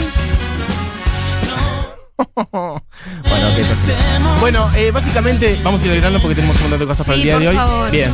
bueno, 2.50 3.48
ok, 3.48 3.54
perfecto. 3.56 4.40
Bueno, 4.40 4.66
eh, 4.76 4.90
básicamente 4.90 5.58
vamos 5.62 5.82
a 5.82 5.86
ir 5.86 5.92
al 5.92 6.00
grano 6.00 6.18
porque 6.20 6.34
tenemos 6.34 6.56
un 6.56 6.62
montón 6.62 6.80
de 6.80 6.86
cosas 6.86 7.06
para 7.06 7.16
Sí, 7.16 7.22
el 7.22 7.26
día 7.26 7.34
por 7.34 7.42
de 7.42 7.48
hoy. 7.48 7.56
favor. 7.56 7.90
Bien. 7.90 8.10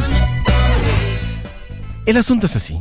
El 2.04 2.16
asunto 2.16 2.46
es 2.46 2.56
así. 2.56 2.80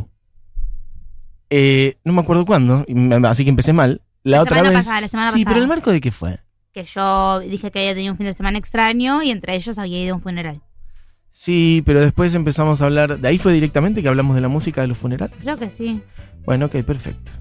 Eh, 1.50 1.98
no 2.04 2.14
me 2.14 2.22
acuerdo 2.22 2.46
cuándo, 2.46 2.86
así 3.28 3.44
que 3.44 3.50
empecé 3.50 3.74
mal. 3.74 4.02
La, 4.24 4.38
La 4.38 4.44
otra 4.44 4.56
semana 4.58 4.70
vez. 4.70 4.80
pasada, 4.86 5.02
la 5.02 5.08
semana 5.08 5.32
sí, 5.32 5.38
pasada. 5.44 5.54
pero 5.54 5.64
el 5.64 5.68
marco 5.70 5.92
de 5.92 6.02
qué 6.02 6.12
fue. 6.12 6.40
que 6.74 6.84
yo 6.84 7.40
dije 7.40 7.72
que 7.72 7.80
había 7.80 7.94
tenido 7.94 8.12
un 8.14 8.18
fin 8.18 8.26
de 8.26 8.34
semana 8.34 8.58
extraño 8.58 9.22
y 9.24 9.32
entre 9.32 9.56
ellos 9.56 9.78
había 9.78 10.04
ido 10.04 10.14
a 10.14 10.18
un 10.18 10.22
funeral. 10.24 10.62
Sí, 11.32 11.84
pero 11.86 12.02
después 12.02 12.34
empezamos 12.36 12.82
a 12.82 12.86
hablar. 12.86 13.20
De 13.20 13.28
ahí 13.28 13.38
fue 13.40 13.54
directamente 13.54 14.02
que 14.02 14.08
hablamos 14.08 14.36
de 14.36 14.42
la 14.42 14.48
música 14.48 14.82
de 14.82 14.88
los 14.88 14.98
funerales. 14.98 15.36
Creo 15.42 15.58
que 15.58 15.70
sí. 15.70 16.02
Bueno, 16.46 16.68
ok, 16.68 16.78
perfecto. 16.84 17.32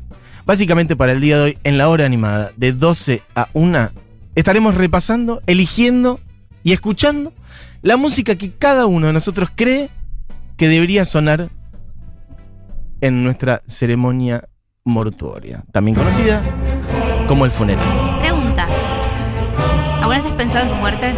Básicamente 0.46 0.94
para 0.94 1.12
el 1.12 1.20
día 1.20 1.38
de 1.38 1.42
hoy, 1.42 1.58
en 1.64 1.78
la 1.78 1.88
hora 1.88 2.04
animada, 2.04 2.52
de 2.56 2.72
12 2.72 3.22
a 3.34 3.48
1, 3.54 3.90
estaremos 4.34 4.74
repasando, 4.74 5.42
eligiendo 5.46 6.20
y 6.62 6.72
escuchando 6.72 7.32
la 7.80 7.96
música 7.96 8.36
que 8.36 8.52
cada 8.52 8.86
uno 8.86 9.06
de 9.06 9.12
nosotros 9.14 9.50
cree 9.54 9.90
que 10.56 10.68
debería 10.68 11.04
sonar 11.04 11.50
en 13.00 13.24
nuestra 13.24 13.62
ceremonia 13.66 14.48
mortuoria, 14.84 15.64
también 15.72 15.96
conocida 15.96 16.42
como 17.26 17.46
el 17.46 17.50
funeral. 17.50 17.84
Preguntas. 18.20 18.68
¿Alguna 20.00 20.16
vez 20.16 20.26
has 20.26 20.32
pensado 20.32 20.64
en 20.66 20.70
tu 20.70 20.76
muerte? 20.76 21.14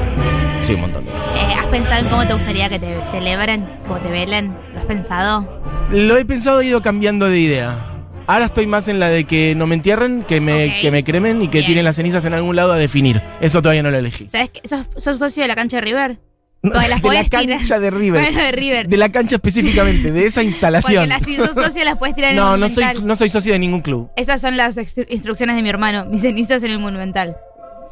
Sí, 0.62 0.74
un 0.74 0.82
montón 0.82 1.04
de 1.04 1.12
veces. 1.12 1.28
Eh, 1.34 1.54
¿Has 1.58 1.66
pensado 1.66 2.04
en 2.04 2.08
cómo 2.08 2.26
te 2.26 2.34
gustaría 2.34 2.68
que 2.68 2.78
te 2.78 3.04
celebren? 3.04 3.68
¿Cómo 3.88 3.98
te 3.98 4.08
velen? 4.08 4.56
¿Lo 4.72 4.80
has 4.80 4.86
pensado? 4.86 5.62
Lo 5.90 6.16
he 6.16 6.24
pensado 6.24 6.62
y 6.62 6.66
he 6.66 6.68
ido 6.68 6.82
cambiando 6.82 7.28
de 7.28 7.40
idea. 7.40 7.95
Ahora 8.26 8.46
estoy 8.46 8.66
más 8.66 8.88
en 8.88 8.98
la 8.98 9.08
de 9.08 9.24
que 9.24 9.54
no 9.54 9.66
me 9.66 9.74
entierren, 9.76 10.24
que 10.24 10.40
me, 10.40 10.78
que 10.80 10.90
me 10.90 11.04
cremen 11.04 11.42
y 11.42 11.48
que 11.48 11.58
Bien. 11.58 11.66
tienen 11.66 11.84
las 11.84 11.96
cenizas 11.96 12.24
en 12.24 12.34
algún 12.34 12.56
lado 12.56 12.72
a 12.72 12.76
definir. 12.76 13.22
Eso 13.40 13.62
todavía 13.62 13.82
no 13.82 13.90
lo 13.90 13.98
elegí. 13.98 14.28
¿Sabes 14.28 14.50
que 14.50 14.66
sos, 14.68 14.86
sos 14.96 15.18
socio 15.18 15.42
de 15.42 15.48
la 15.48 15.54
cancha 15.54 15.76
de 15.76 15.82
River? 15.82 16.18
Porque 16.62 16.88
las 16.88 17.00
de 17.02 17.08
la 17.08 17.22
tirar. 17.24 17.58
cancha 17.58 17.78
de 17.78 17.90
River. 17.90 18.20
Bueno, 18.22 18.42
de 18.42 18.50
River. 18.52 18.88
De 18.88 18.96
la 18.96 19.12
cancha 19.12 19.36
específicamente, 19.36 20.10
de 20.10 20.26
esa 20.26 20.40
Porque 20.40 20.46
instalación. 20.50 21.08
las, 21.08 21.22
si 21.22 21.36
sos 21.36 21.50
socio 21.54 21.84
las 21.84 21.96
puedes 21.98 22.16
tirar 22.16 22.32
en 22.32 22.38
el 22.38 22.42
No, 22.42 22.56
no 22.56 22.66
soy, 22.68 22.76
Monumental. 22.82 23.06
no 23.06 23.14
soy 23.16 23.28
socio 23.28 23.52
de 23.52 23.58
ningún 23.60 23.82
club. 23.82 24.10
Esas 24.16 24.40
son 24.40 24.56
las 24.56 24.76
instrucciones 25.08 25.54
de 25.54 25.62
mi 25.62 25.68
hermano. 25.68 26.06
Mis 26.06 26.22
cenizas 26.22 26.62
en 26.64 26.72
el 26.72 26.80
Monumental. 26.80 27.36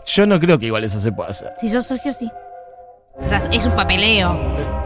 Yo 0.06 0.26
no 0.26 0.40
creo 0.40 0.58
que 0.58 0.66
igual 0.66 0.82
eso 0.82 0.98
se 1.00 1.12
pueda 1.12 1.30
hacer. 1.30 1.50
Si 1.60 1.68
sos 1.68 1.86
socio, 1.86 2.12
sí. 2.12 2.28
O 3.16 3.28
sea, 3.28 3.38
es 3.52 3.64
un 3.64 3.74
papeleo. 3.76 4.32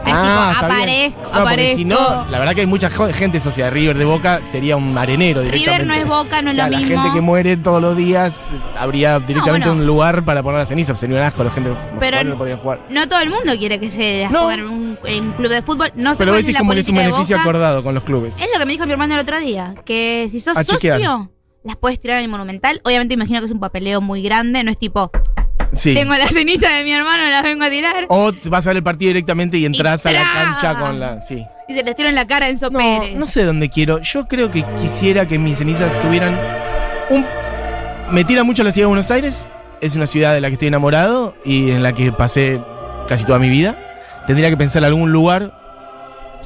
Es 0.05 0.13
Ah, 0.15 0.53
tipo, 0.53 0.65
aparezco, 0.65 1.21
No, 1.33 1.39
aparezco. 1.39 1.75
si 1.77 1.85
no, 1.85 2.25
la 2.29 2.39
verdad 2.39 2.53
que 2.55 2.61
hay 2.61 2.67
mucha 2.67 2.89
gente 2.89 3.39
socia 3.39 3.65
de 3.65 3.71
River 3.71 3.97
de 3.97 4.05
Boca, 4.05 4.43
sería 4.43 4.75
un 4.77 4.97
arenero 4.97 5.41
directamente. 5.41 5.83
River 5.83 5.87
no 5.87 5.93
es 5.93 6.07
Boca, 6.07 6.41
no 6.41 6.47
O 6.47 6.51
es 6.51 6.55
sea, 6.55 6.65
lo 6.65 6.71
la 6.71 6.77
mismo. 6.79 7.01
gente 7.01 7.13
que 7.15 7.21
muere 7.21 7.57
todos 7.57 7.81
los 7.81 7.97
días, 7.97 8.53
habría 8.77 9.19
directamente 9.19 9.67
bueno. 9.67 9.81
un 9.81 9.87
lugar 9.87 10.23
para 10.25 10.41
poner 10.41 10.59
la 10.59 10.65
ceniza. 10.65 10.95
Sería 10.95 11.17
un 11.17 11.23
asco, 11.23 11.43
la 11.43 11.51
gente 11.51 11.73
Pero 11.99 12.23
no 12.23 12.37
podrían 12.37 12.59
jugar. 12.59 12.79
No 12.89 13.07
todo 13.09 13.19
el 13.19 13.29
mundo 13.29 13.51
quiere 13.57 13.79
que 13.79 13.89
se 13.89 14.27
No. 14.31 14.41
pongan 14.41 14.59
en 14.59 14.65
un, 14.67 14.99
en 15.05 15.25
un 15.27 15.33
club 15.33 15.49
de 15.49 15.61
fútbol. 15.61 15.91
No 15.95 16.11
sé 16.13 16.19
Pero 16.19 16.33
decís 16.33 16.53
la 16.53 16.59
como 16.59 16.73
que 16.73 16.79
es 16.79 16.89
un 16.89 16.95
beneficio 16.95 17.37
acordado 17.37 17.83
con 17.83 17.93
los 17.93 18.03
clubes. 18.03 18.35
Es 18.39 18.47
lo 18.53 18.59
que 18.59 18.65
me 18.65 18.71
dijo 18.73 18.85
mi 18.85 18.91
hermano 18.93 19.15
el 19.15 19.19
otro 19.21 19.39
día. 19.39 19.75
Que 19.85 20.27
si 20.31 20.39
sos 20.39 20.55
A 20.55 20.63
chequear. 20.63 20.97
socio, 20.99 21.31
las 21.63 21.75
puedes 21.75 21.99
tirar 21.99 22.17
en 22.19 22.23
el 22.25 22.29
Monumental. 22.29 22.79
Obviamente 22.85 23.15
imagino 23.15 23.39
que 23.39 23.47
es 23.47 23.51
un 23.51 23.59
papeleo 23.59 24.01
muy 24.01 24.21
grande. 24.23 24.63
No 24.63 24.71
es 24.71 24.77
tipo, 24.79 25.11
Sí. 25.71 25.93
tengo 25.93 26.15
la 26.15 26.27
ceniza 26.27 26.69
de 26.69 26.83
mi 26.83 26.91
hermano, 26.91 27.29
las 27.29 27.43
vengo 27.43 27.63
a 27.63 27.69
tirar. 27.69 28.05
O 28.09 28.31
vas 28.45 28.65
a 28.65 28.69
ver 28.71 28.77
el 28.77 28.83
partido 28.83 29.09
directamente 29.09 29.57
y 29.57 29.65
entras 29.65 30.05
a 30.05 30.11
la 30.11 30.23
cancha 30.23 30.79
con 30.79 30.99
la. 30.99 31.21
Sí. 31.21 31.45
Y 31.67 31.75
se 31.75 31.83
les 31.83 31.95
tiro 31.95 32.09
en 32.09 32.15
la 32.15 32.25
cara 32.25 32.47
a 32.47 32.49
Enzo 32.49 32.69
No, 32.71 32.79
Pérez. 32.79 33.15
no 33.15 33.25
sé 33.25 33.43
dónde 33.43 33.69
quiero. 33.69 33.99
Yo 34.01 34.27
creo 34.27 34.49
que 34.49 34.65
quisiera 34.81 35.27
que 35.27 35.37
mis 35.37 35.59
cenizas 35.59 35.99
tuvieran 36.01 36.37
un. 37.11 37.25
Me 38.11 38.23
tira 38.23 38.43
mucho 38.43 38.63
la 38.63 38.71
ciudad 38.71 38.85
de 38.85 38.89
Buenos 38.89 39.11
Aires. 39.11 39.47
Es 39.81 39.95
una 39.95 40.07
ciudad 40.07 40.33
de 40.33 40.41
la 40.41 40.47
que 40.47 40.53
estoy 40.53 40.67
enamorado 40.69 41.35
y 41.45 41.69
en 41.71 41.83
la 41.83 41.93
que 41.93 42.11
pasé 42.11 42.59
casi 43.07 43.23
toda 43.25 43.37
mi 43.39 43.49
vida. 43.49 43.77
Tendría 44.25 44.49
que 44.49 44.57
pensar 44.57 44.81
en 44.81 44.87
algún 44.87 45.11
lugar. 45.11 45.53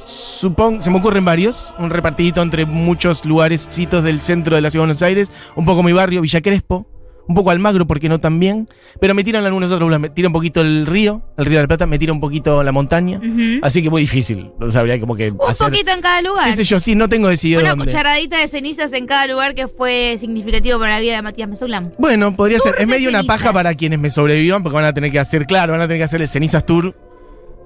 Supongo, 0.04 0.82
se 0.82 0.90
me 0.90 0.98
ocurren 0.98 1.24
varios. 1.24 1.74
Un 1.78 1.90
repartidito 1.90 2.42
entre 2.42 2.66
muchos 2.66 3.24
lugarecitos 3.24 4.04
del 4.04 4.20
centro 4.20 4.56
de 4.56 4.62
la 4.62 4.70
ciudad 4.70 4.82
de 4.82 4.86
Buenos 4.88 5.02
Aires. 5.02 5.32
Un 5.56 5.64
poco 5.64 5.82
mi 5.82 5.92
barrio, 5.92 6.20
Villa 6.20 6.40
Crespo. 6.42 6.86
Un 7.26 7.34
poco 7.34 7.50
Almagro, 7.50 7.86
porque 7.86 8.08
no 8.08 8.20
también. 8.20 8.68
Pero 9.00 9.14
me 9.14 9.24
tiran 9.24 9.44
algunos 9.46 9.72
otros. 9.72 9.98
Me 9.98 10.10
tira 10.10 10.28
un 10.28 10.32
poquito 10.34 10.60
el 10.60 10.86
río, 10.86 11.22
el 11.38 11.46
río 11.46 11.56
de 11.56 11.62
la 11.62 11.68
Plata. 11.68 11.86
Me 11.86 11.98
tira 11.98 12.12
un 12.12 12.20
poquito 12.20 12.62
la 12.62 12.70
montaña. 12.70 13.18
Así 13.62 13.82
que 13.82 13.88
muy 13.88 14.02
difícil. 14.02 14.50
No 14.60 14.70
sabría 14.70 15.00
como 15.00 15.16
que 15.16 15.30
Un 15.30 15.38
hacer. 15.48 15.68
poquito 15.70 15.90
en 15.92 16.00
cada 16.02 16.20
lugar. 16.20 16.50
¿Qué 16.50 16.56
sé 16.56 16.64
yo? 16.64 16.78
Sí, 16.80 16.94
no 16.94 17.08
tengo 17.08 17.28
decidido 17.28 17.60
Una 17.60 17.70
dónde. 17.70 17.86
cucharadita 17.86 18.38
de 18.38 18.48
cenizas 18.48 18.92
en 18.92 19.06
cada 19.06 19.26
lugar 19.26 19.54
que 19.54 19.68
fue 19.68 20.16
significativo 20.20 20.78
para 20.78 20.92
la 20.92 21.00
vida 21.00 21.16
de 21.16 21.22
Matías 21.22 21.48
Mesulam. 21.48 21.90
Bueno, 21.98 22.36
podría 22.36 22.58
ser. 22.58 22.74
Es 22.78 22.86
medio 22.86 23.08
una 23.08 23.22
paja 23.22 23.52
para 23.54 23.74
quienes 23.74 23.98
me 23.98 24.10
sobrevivan, 24.10 24.62
porque 24.62 24.74
van 24.74 24.84
a 24.84 24.92
tener 24.92 25.10
que 25.10 25.18
hacer, 25.18 25.46
claro, 25.46 25.72
van 25.72 25.80
a 25.80 25.84
tener 25.84 25.98
que 26.00 26.04
hacer 26.04 26.20
el 26.20 26.28
cenizas 26.28 26.66
tour. 26.66 26.94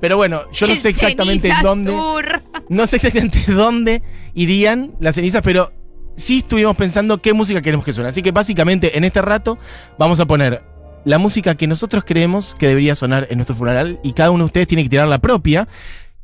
Pero 0.00 0.16
bueno, 0.16 0.42
yo 0.52 0.68
no 0.68 0.74
sé 0.76 0.90
exactamente 0.90 1.50
dónde. 1.64 1.90
Tour. 1.90 2.42
No 2.68 2.86
sé 2.86 2.96
exactamente 2.96 3.40
dónde 3.52 4.02
irían 4.34 4.92
las 5.00 5.16
cenizas, 5.16 5.42
pero 5.42 5.72
sí 6.18 6.38
estuvimos 6.38 6.76
pensando 6.76 7.22
qué 7.22 7.32
música 7.32 7.62
queremos 7.62 7.86
que 7.86 7.92
suene. 7.92 8.10
Así 8.10 8.22
que 8.22 8.32
básicamente 8.32 8.98
en 8.98 9.04
este 9.04 9.22
rato 9.22 9.58
vamos 9.98 10.20
a 10.20 10.26
poner 10.26 10.62
la 11.04 11.18
música 11.18 11.54
que 11.54 11.66
nosotros 11.66 12.04
creemos 12.04 12.54
que 12.58 12.66
debería 12.66 12.94
sonar 12.94 13.28
en 13.30 13.38
nuestro 13.38 13.56
funeral 13.56 14.00
y 14.02 14.12
cada 14.12 14.30
uno 14.30 14.44
de 14.44 14.46
ustedes 14.46 14.66
tiene 14.66 14.82
que 14.82 14.90
tirar 14.90 15.08
la 15.08 15.20
propia. 15.20 15.68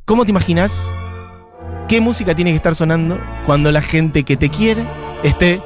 ¿Cómo 0.05 0.25
te 0.25 0.33
imaginas 0.33 0.93
qué 1.89 2.01
música 2.01 2.35
tiene 2.35 2.51
que 2.51 2.57
estar 2.57 2.75
sonando 2.75 3.19
cuando 3.47 3.73
la 3.73 3.81
gente 3.81 4.25
que 4.25 4.37
te 4.37 4.51
quiere 4.51 4.87
esté 5.23 5.63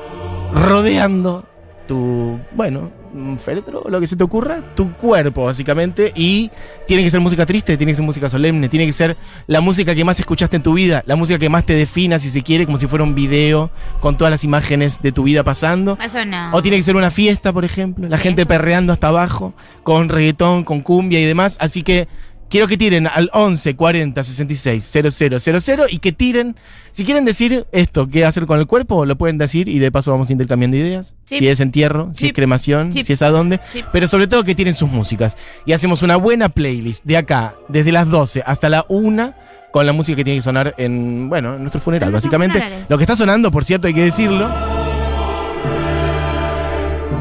rodeando 0.53 1.49
tu, 1.87 2.39
bueno, 2.53 2.93
un 3.13 3.39
féretro, 3.39 3.85
lo 3.89 4.01
que 4.01 4.07
se 4.07 4.17
te 4.17 4.25
ocurra, 4.25 4.75
tu 4.75 4.93
cuerpo, 4.95 5.45
básicamente. 5.45 6.13
Y 6.15 6.51
tiene 6.87 7.03
que 7.03 7.11
ser 7.11 7.21
música 7.21 7.47
triste, 7.47 7.77
tiene 7.77 7.93
que 7.93 7.97
ser 7.97 8.05
música 8.05 8.29
solemne, 8.29 8.69
tiene 8.69 8.87
que 8.87 8.93
ser 8.93 9.17
la 9.47 9.61
música 9.61 9.95
que 9.95 10.05
más 10.05 10.19
escuchaste 10.21 10.57
en 10.57 10.63
tu 10.63 10.75
vida, 10.75 11.03
la 11.07 11.17
música 11.17 11.39
que 11.39 11.49
más 11.49 11.65
te 11.65 11.75
defina, 11.75 12.19
si 12.19 12.31
se 12.31 12.43
quiere, 12.43 12.67
como 12.67 12.79
si 12.79 12.87
fuera 12.87 13.05
un 13.05 13.15
video 13.15 13.71
con 14.01 14.17
todas 14.17 14.31
las 14.31 14.45
imágenes 14.45 15.01
de 15.03 15.13
tu 15.13 15.25
vida 15.25 15.45
pasando. 15.45 15.99
Eso 16.05 16.25
no. 16.25 16.51
O 16.53 16.63
tiene 16.63 16.77
que 16.77 16.83
ser 16.83 16.97
una 16.97 17.11
fiesta, 17.11 17.53
por 17.53 17.65
ejemplo, 17.65 18.09
la 18.09 18.19
gente 18.19 18.47
perreando 18.47 18.93
hasta 18.93 19.09
abajo, 19.09 19.55
con 19.83 20.09
reggaetón, 20.09 20.65
con 20.65 20.81
cumbia 20.81 21.21
y 21.21 21.25
demás. 21.25 21.57
Así 21.61 21.83
que 21.83 22.09
quiero 22.49 22.67
que 22.67 22.77
tiren 22.77 23.07
al 23.07 23.31
11 23.33 23.77
40 23.77 24.23
66 24.23 24.85
000 24.85 25.87
y 25.91 25.99
que 25.99 26.13
tiren. 26.13 26.57
Si 26.91 27.05
quieren 27.05 27.25
decir 27.25 27.67
esto, 27.73 28.09
qué 28.09 28.25
hacer 28.25 28.47
con 28.47 28.59
el 28.59 28.67
cuerpo, 28.67 29.05
lo 29.05 29.17
pueden 29.17 29.39
decir 29.39 29.69
y 29.69 29.79
de 29.79 29.93
paso 29.93 30.11
vamos 30.11 30.31
intercambiando 30.31 30.77
ideas. 30.77 31.15
Si 31.27 31.47
es 31.49 31.61
entierro, 31.61 32.11
si 32.13 32.27
es 32.27 32.33
cremación, 32.33 32.93
si 32.93 33.13
es 33.13 33.23
a 33.23 33.29
dónde. 33.29 33.61
Pero 33.93 34.09
sobre 34.09 34.27
todo 34.27 34.45
que 34.45 34.55
tienen 34.55 34.75
sus 34.75 34.91
músicas. 34.91 35.37
Y 35.67 35.73
hacemos 35.73 36.03
una 36.03 36.17
buena 36.17 36.49
playlist 36.49 37.05
de 37.05 37.17
acá, 37.17 37.57
desde 37.69 37.93
las 37.93 38.09
12 38.09 38.43
hasta 38.45 38.69
la 38.69 38.85
1 38.89 39.35
con 39.73 39.87
la 39.87 39.93
música 39.93 40.17
que 40.17 40.25
tiene 40.25 40.39
que 40.39 40.43
sonar 40.43 40.75
en, 40.79 41.29
bueno, 41.29 41.55
en 41.55 41.61
nuestro 41.61 41.81
funeral, 41.81 42.09
En 42.09 42.15
básicamente. 42.15 42.63
Lo 42.89 42.97
que 42.97 43.05
está 43.05 43.15
sonando, 43.15 43.51
por 43.51 43.65
cierto, 43.65 43.87
hay 43.87 43.95
que 43.95 44.03
decirlo. 44.03 44.49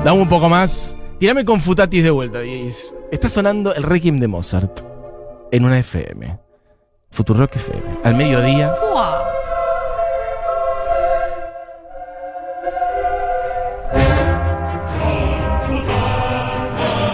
Dame 0.03 0.21
un 0.21 0.29
poco 0.29 0.47
más. 0.47 0.95
Tírame 1.19 1.43
con 1.43 1.59
Futatis 1.59 2.03
de 2.03 2.11
vuelta, 2.11 2.39
Diez. 2.39 2.95
Está 3.11 3.29
sonando 3.29 3.73
el 3.73 3.83
Requiem 3.83 4.19
de 4.19 4.27
Mozart 4.27 4.86
en 5.51 5.65
una 5.65 5.79
FM. 5.79 6.37
Futurock 7.11 7.55
FM. 7.55 7.81
Al 8.03 8.15
mediodía. 8.15 8.73
Fua. 8.73 9.23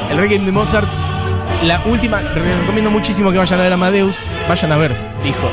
El 0.10 0.18
Requiem 0.18 0.46
de 0.46 0.52
Mozart. 0.52 0.88
La 1.64 1.82
última. 1.86 2.22
les 2.22 2.60
recomiendo 2.60 2.92
muchísimo 2.92 3.32
que 3.32 3.38
vayan 3.38 3.60
a 3.60 3.64
ver 3.64 3.74
Amadeus. 3.74 4.16
Vayan 4.48 4.72
a 4.72 4.78
ver, 4.78 4.96
dijo. 5.24 5.50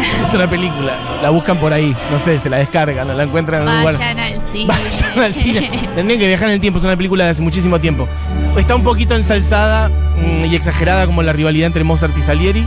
Es 0.22 0.34
una 0.34 0.48
película. 0.48 0.94
La 1.22 1.30
buscan 1.30 1.58
por 1.58 1.72
ahí. 1.72 1.94
No 2.10 2.18
sé, 2.18 2.38
se 2.38 2.48
la 2.48 2.58
descargan, 2.58 3.06
no 3.06 3.14
la 3.14 3.24
encuentran 3.24 3.62
en 3.62 3.68
algún 3.68 3.92
lugar. 3.92 3.98
Vayan 3.98 4.18
al 4.18 4.42
cine. 4.50 4.66
Vayan 4.68 5.18
al 5.20 5.32
cine. 5.32 5.70
Tendrían 5.94 6.20
que 6.20 6.26
viajar 6.26 6.48
en 6.48 6.54
el 6.54 6.60
tiempo, 6.60 6.78
es 6.78 6.84
una 6.84 6.96
película 6.96 7.24
de 7.24 7.30
hace 7.30 7.42
muchísimo 7.42 7.80
tiempo. 7.80 8.08
Está 8.56 8.74
un 8.74 8.82
poquito 8.82 9.14
ensalzada 9.14 9.88
mm, 9.88 10.44
y 10.44 10.56
exagerada 10.56 11.06
como 11.06 11.22
la 11.22 11.32
rivalidad 11.32 11.66
entre 11.66 11.84
Mozart 11.84 12.16
y 12.18 12.22
Salieri, 12.22 12.66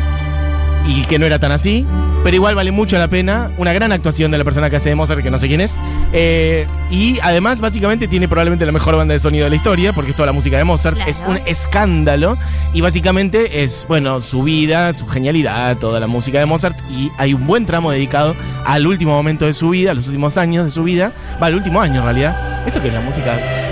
y 0.88 1.04
que 1.04 1.20
no 1.20 1.26
era 1.26 1.40
tan 1.40 1.52
así, 1.52 1.86
pero 2.24 2.36
igual 2.36 2.56
vale 2.56 2.72
mucho 2.72 2.98
la 2.98 3.10
pena. 3.10 3.52
Una 3.58 3.74
gran 3.74 3.92
actuación 3.92 4.32
de 4.32 4.38
la 4.38 4.44
persona 4.44 4.70
que 4.70 4.78
hace 4.78 4.90
de 4.90 4.96
Mozart, 4.96 5.22
que 5.22 5.30
no 5.30 5.38
sé 5.38 5.48
quién 5.48 5.62
es. 5.62 5.76
Eh, 6.14 6.66
y 6.90 7.20
además, 7.22 7.60
básicamente, 7.60 8.08
tiene 8.08 8.28
probablemente 8.28 8.66
la 8.66 8.72
mejor 8.72 8.96
banda 8.96 9.14
de 9.14 9.20
sonido 9.20 9.44
de 9.44 9.50
la 9.50 9.56
historia, 9.58 9.94
porque 9.94 10.12
es 10.12 10.16
toda 10.16 10.28
la 10.28 10.32
música 10.32 10.58
de 10.58 10.64
Mozart. 10.64 10.96
Claro. 10.96 11.12
Es 11.12 11.22
un 11.28 11.38
escándalo, 11.46 12.38
y 12.74 12.82
básicamente 12.82 13.64
es, 13.64 13.86
bueno, 13.88 14.22
su 14.22 14.44
vida, 14.44 14.94
su 14.94 15.06
genialidad, 15.08 15.78
toda 15.78 16.00
la 16.00 16.08
música 16.08 16.40
de 16.40 16.46
Mozart, 16.46 16.80
y 16.90 17.12
hay 17.18 17.34
un 17.34 17.46
buen 17.46 17.66
tramo 17.66 17.92
dedicado 17.92 18.36
al 18.66 18.88
último 18.88 19.12
momento 19.14 19.46
de 19.46 19.54
su 19.54 19.70
vida, 19.70 19.92
a 19.92 19.94
los 19.94 20.08
últimos 20.08 20.38
años 20.38 20.66
de 20.66 20.72
su 20.72 20.84
vida. 20.84 21.12
Va, 21.42 21.48
al 21.48 21.56
último 21.56 21.82
año 21.82 22.00
en 22.00 22.04
realidad. 22.04 22.66
Esto 22.66 22.82
que 22.82 22.88
es 22.88 22.94
la 22.94 23.02
música. 23.02 23.63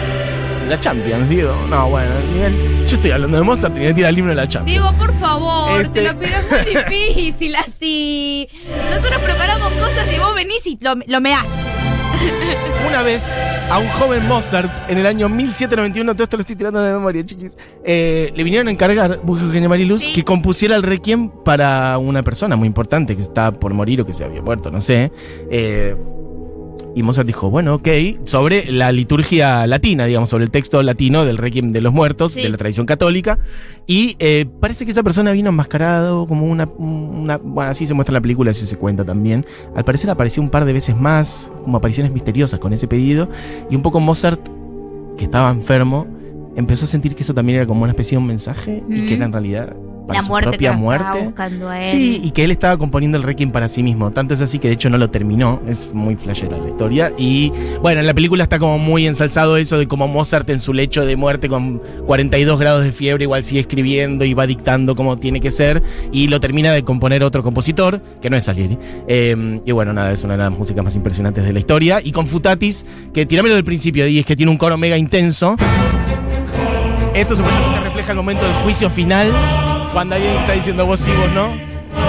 La 0.72 0.80
Champions, 0.80 1.28
digo. 1.28 1.54
No, 1.70 1.90
bueno, 1.90 2.18
el 2.18 2.34
nivel. 2.34 2.86
Yo 2.88 2.96
estoy 2.96 3.12
hablando 3.12 3.38
de 3.38 3.44
Mozart 3.44 3.76
y 3.76 3.82
me 3.82 3.94
tira 3.94 4.08
el 4.08 4.18
himno 4.18 4.30
de 4.30 4.36
la 4.36 4.48
Champions. 4.48 4.82
Digo, 4.82 4.98
por 4.98 5.14
favor, 5.20 5.82
Este- 5.82 6.02
te 6.02 6.08
lo 6.14 6.18
pido, 6.18 6.32
es 6.38 6.50
muy 6.50 6.74
difícil 6.96 7.56
así. 7.58 8.48
Nosotros 8.90 9.20
preparamos 9.22 9.70
cosas 9.74 10.08
y 10.16 10.18
vos 10.18 10.34
venís 10.34 10.66
y 10.68 10.78
lo, 10.80 10.96
lo 11.06 11.20
meás. 11.20 11.46
Una 12.88 13.04
vez 13.04 13.38
a 13.70 13.80
un 13.80 13.90
joven 13.90 14.26
Mozart 14.30 14.90
en 14.90 14.98
el 14.98 15.08
año 15.08 15.28
1791, 15.28 16.14
todo 16.14 16.24
esto 16.24 16.38
lo 16.38 16.42
estoy 16.42 16.56
tirando 16.56 16.82
de 16.82 16.94
memoria, 16.94 17.26
chiquis, 17.26 17.58
eh, 17.84 18.32
le 18.34 18.44
vinieron 18.46 18.68
a 18.70 18.72
encargar, 18.72 19.20
busco 19.24 19.44
Eugenia 19.46 19.68
Mariluz, 19.68 20.02
Sí. 20.04 20.14
que 20.14 20.24
compusiera 20.24 20.76
el 20.78 20.84
requiem 20.84 21.30
para 21.44 21.98
una 21.98 22.24
persona 22.24 22.56
muy 22.56 22.68
importante 22.68 23.16
que 23.18 23.22
está 23.22 23.52
por 23.52 23.74
morir 23.74 24.00
o 24.02 24.06
que 24.06 24.14
se 24.14 24.24
había 24.24 24.42
muerto, 24.42 24.72
no 24.72 24.80
sé. 24.80 25.12
Eh, 25.50 25.96
y 26.96 27.04
Mozart 27.04 27.26
dijo, 27.28 27.50
bueno, 27.50 27.76
ok, 27.76 27.88
sobre 28.24 28.72
la 28.72 28.92
liturgia 28.92 29.66
latina, 29.68 30.06
digamos, 30.06 30.30
sobre 30.30 30.44
el 30.46 30.52
texto 30.52 30.82
latino 30.84 31.26
del 31.26 31.38
Requiem 31.38 31.72
de 31.72 31.82
los 31.82 31.94
Muertos, 31.94 32.34
Sí. 32.34 32.42
de 32.42 32.50
la 32.50 32.58
tradición 32.58 32.86
católica. 32.86 33.40
Y 33.88 34.16
eh, 34.20 34.46
parece 34.60 34.86
que 34.86 34.92
esa 34.92 35.04
persona 35.04 35.32
vino 35.32 35.50
enmascarado 35.50 36.28
como 36.28 36.46
una, 36.46 36.66
una... 36.78 37.38
Bueno, 37.38 37.72
así 37.72 37.88
se 37.88 37.94
muestra 37.94 38.12
en 38.12 38.16
la 38.16 38.22
película, 38.22 38.52
así 38.52 38.66
se 38.66 38.78
cuenta 38.78 39.04
también. 39.06 39.46
Al 39.76 39.84
parecer 39.86 40.10
apareció 40.10 40.42
un 40.44 40.50
par 40.50 40.66
de 40.66 40.74
veces 40.74 40.96
más, 40.96 41.52
como 41.64 41.78
apariciones 41.78 42.12
misteriosas 42.12 42.60
con 42.60 42.74
ese 42.74 42.88
pedido. 42.88 43.30
Y 43.70 43.76
un 43.76 43.82
poco 43.82 44.00
Mozart, 44.00 44.42
que 45.18 45.26
estaba 45.26 45.50
enfermo, 45.52 46.08
empezó 46.56 46.86
a 46.86 46.88
sentir 46.88 47.16
que 47.16 47.24
eso 47.24 47.34
también 47.34 47.58
era 47.60 47.66
como 47.68 47.84
una 47.84 47.92
especie 47.92 48.18
de 48.18 48.22
un 48.22 48.28
mensaje 48.28 48.84
y 48.90 49.06
que 49.06 49.14
Mm. 49.14 49.16
era 49.16 49.26
en 49.26 49.32
realidad 49.32 49.76
para 50.14 50.22
la 50.22 50.44
su 50.44 50.50
propia 50.50 50.72
muerte. 50.74 51.24
buscando 51.24 51.70
a 51.70 51.80
él. 51.80 51.86
Sí, 51.86 52.22
y 52.24 52.32
que 52.32 52.44
él 52.44 52.52
estaba 52.52 52.78
componiendo 52.78 53.18
el 53.18 53.24
Requiem 53.24 53.52
para 53.52 53.68
sí 53.68 53.84
mismo. 53.84 54.12
Tanto 54.12 54.34
es 54.34 54.42
así 54.42 54.60
que 54.60 54.68
de 54.68 54.76
hecho 54.76 54.90
no 54.90 54.98
lo 54.98 55.10
terminó. 55.10 55.62
Es 55.68 55.94
muy 55.94 56.16
flashera 56.16 56.58
la 56.58 56.70
historia. 56.70 57.14
Y 57.18 57.52
bueno, 57.82 58.00
en 58.02 58.08
la 58.08 58.14
película 58.14 58.44
está 58.44 58.60
como 58.60 58.78
muy 58.78 59.08
ensalzado 59.08 59.58
eso 59.58 59.78
de 59.78 59.88
cómo 59.88 60.08
Mozart 60.08 60.50
en 60.50 60.60
su 60.60 60.74
lecho 60.74 61.06
de 61.06 61.16
muerte 61.16 61.50
con 61.50 61.82
42 62.06 62.60
grados 62.60 62.84
de 62.84 62.92
fiebre 62.92 63.24
igual 63.24 63.44
sigue 63.44 63.62
escribiendo 63.62 64.26
y 64.26 64.34
va 64.34 64.48
dictando 64.48 64.96
cómo 64.96 65.18
tiene 65.18 65.40
que 65.40 65.52
ser. 65.52 65.82
Y 66.12 66.28
lo 66.28 66.40
termina 66.40 66.72
de 66.72 66.84
componer 66.84 67.24
otro 67.24 67.44
compositor, 67.44 68.02
que 68.22 68.30
no 68.30 68.38
es 68.38 68.46
Salieri. 68.46 68.78
Eh, 69.08 69.62
y 69.66 69.72
bueno, 69.72 69.94
nada, 69.94 70.12
es 70.12 70.24
una 70.24 70.34
de 70.34 70.40
las 70.40 70.52
músicas 70.52 70.84
más 70.84 70.96
impresionantes 70.96 71.44
de 71.44 71.54
la 71.54 71.60
historia. 71.60 72.00
Y 72.04 72.12
con 72.12 72.28
Futatis, 72.28 72.86
que 73.14 73.26
tirámelo 73.26 73.56
del 73.56 73.64
principio, 73.64 74.08
y 74.08 74.20
es 74.20 74.26
que 74.26 74.36
tiene 74.36 74.52
un 74.52 74.58
coro 74.58 74.78
mega 74.78 74.98
intenso. 74.98 75.56
Esto 77.14 77.36
supuestamente 77.36 77.82
refleja 77.82 78.12
el 78.12 78.18
momento 78.18 78.44
del 78.44 78.54
juicio 78.64 78.90
final, 78.90 79.32
cuando 79.94 80.16
alguien 80.16 80.34
está 80.38 80.54
diciendo 80.54 80.86
vos 80.86 81.00
sí, 81.00 81.12
vos 81.12 81.32
no. 81.32 81.48
Vos 81.48 81.58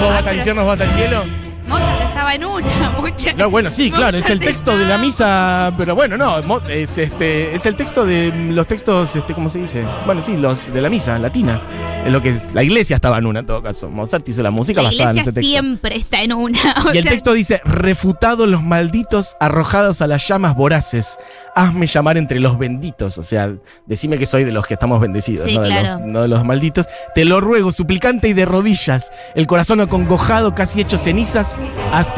Ah, 0.09 0.13
vas 0.15 0.27
al 0.27 0.37
infierno, 0.37 0.63
vos 0.63 0.77
vas 0.79 0.89
al 0.89 0.95
cielo. 0.95 1.23
Mozart 1.67 2.13
en 2.33 2.45
una, 2.45 2.89
mucha. 2.99 3.33
No, 3.33 3.49
bueno, 3.49 3.71
sí, 3.71 3.91
claro, 3.91 4.17
es 4.17 4.29
el 4.29 4.39
texto 4.39 4.77
de 4.77 4.85
la 4.85 4.97
misa, 4.97 5.73
pero 5.77 5.95
bueno, 5.95 6.17
no, 6.17 6.39
es 6.67 6.97
este, 6.97 7.53
es 7.53 7.65
el 7.65 7.75
texto 7.75 8.05
de 8.05 8.31
los 8.51 8.67
textos, 8.67 9.15
este, 9.15 9.33
¿cómo 9.33 9.49
se 9.49 9.59
dice? 9.59 9.85
Bueno, 10.05 10.21
sí, 10.21 10.37
los 10.37 10.71
de 10.71 10.81
la 10.81 10.89
misa 10.89 11.17
latina. 11.19 11.61
Es 12.05 12.11
lo 12.11 12.21
que 12.21 12.29
es, 12.29 12.53
la 12.53 12.63
iglesia 12.63 12.95
estaba 12.95 13.17
en 13.17 13.25
una, 13.25 13.39
en 13.39 13.45
todo 13.45 13.63
caso. 13.63 13.89
Mozart 13.89 14.27
hizo 14.27 14.43
la 14.43 14.51
música 14.51 14.81
La 14.81 14.89
basada 14.89 15.11
en 15.11 15.19
ese 15.19 15.31
texto. 15.31 15.49
siempre 15.49 15.95
está 15.95 16.21
en 16.21 16.33
una. 16.33 16.59
o 16.85 16.93
Y 16.93 16.97
el 16.97 17.05
texto 17.05 17.31
dice, 17.31 17.61
refutado 17.63 18.45
los 18.45 18.61
malditos 18.61 19.37
arrojados 19.39 20.01
a 20.01 20.07
las 20.07 20.27
llamas 20.27 20.55
voraces, 20.55 21.17
hazme 21.55 21.87
llamar 21.87 22.17
entre 22.17 22.39
los 22.41 22.57
benditos. 22.57 23.17
O 23.17 23.23
sea, 23.23 23.53
decime 23.85 24.17
que 24.17 24.25
soy 24.25 24.43
de 24.43 24.51
los 24.51 24.67
que 24.67 24.73
estamos 24.73 24.99
bendecidos, 24.99 25.47
Sí, 25.47 25.55
no, 25.55 25.61
de 25.61 25.83
los, 25.83 26.01
no 26.01 26.21
de 26.23 26.27
los 26.27 26.43
malditos. 26.43 26.87
Te 27.15 27.23
lo 27.23 27.39
ruego, 27.39 27.71
suplicante 27.71 28.27
y 28.27 28.33
de 28.33 28.45
rodillas, 28.45 29.11
el 29.35 29.47
corazón 29.47 29.79
acongojado, 29.79 30.55
casi 30.55 30.81
hecho 30.81 30.97
cenizas, 30.97 31.55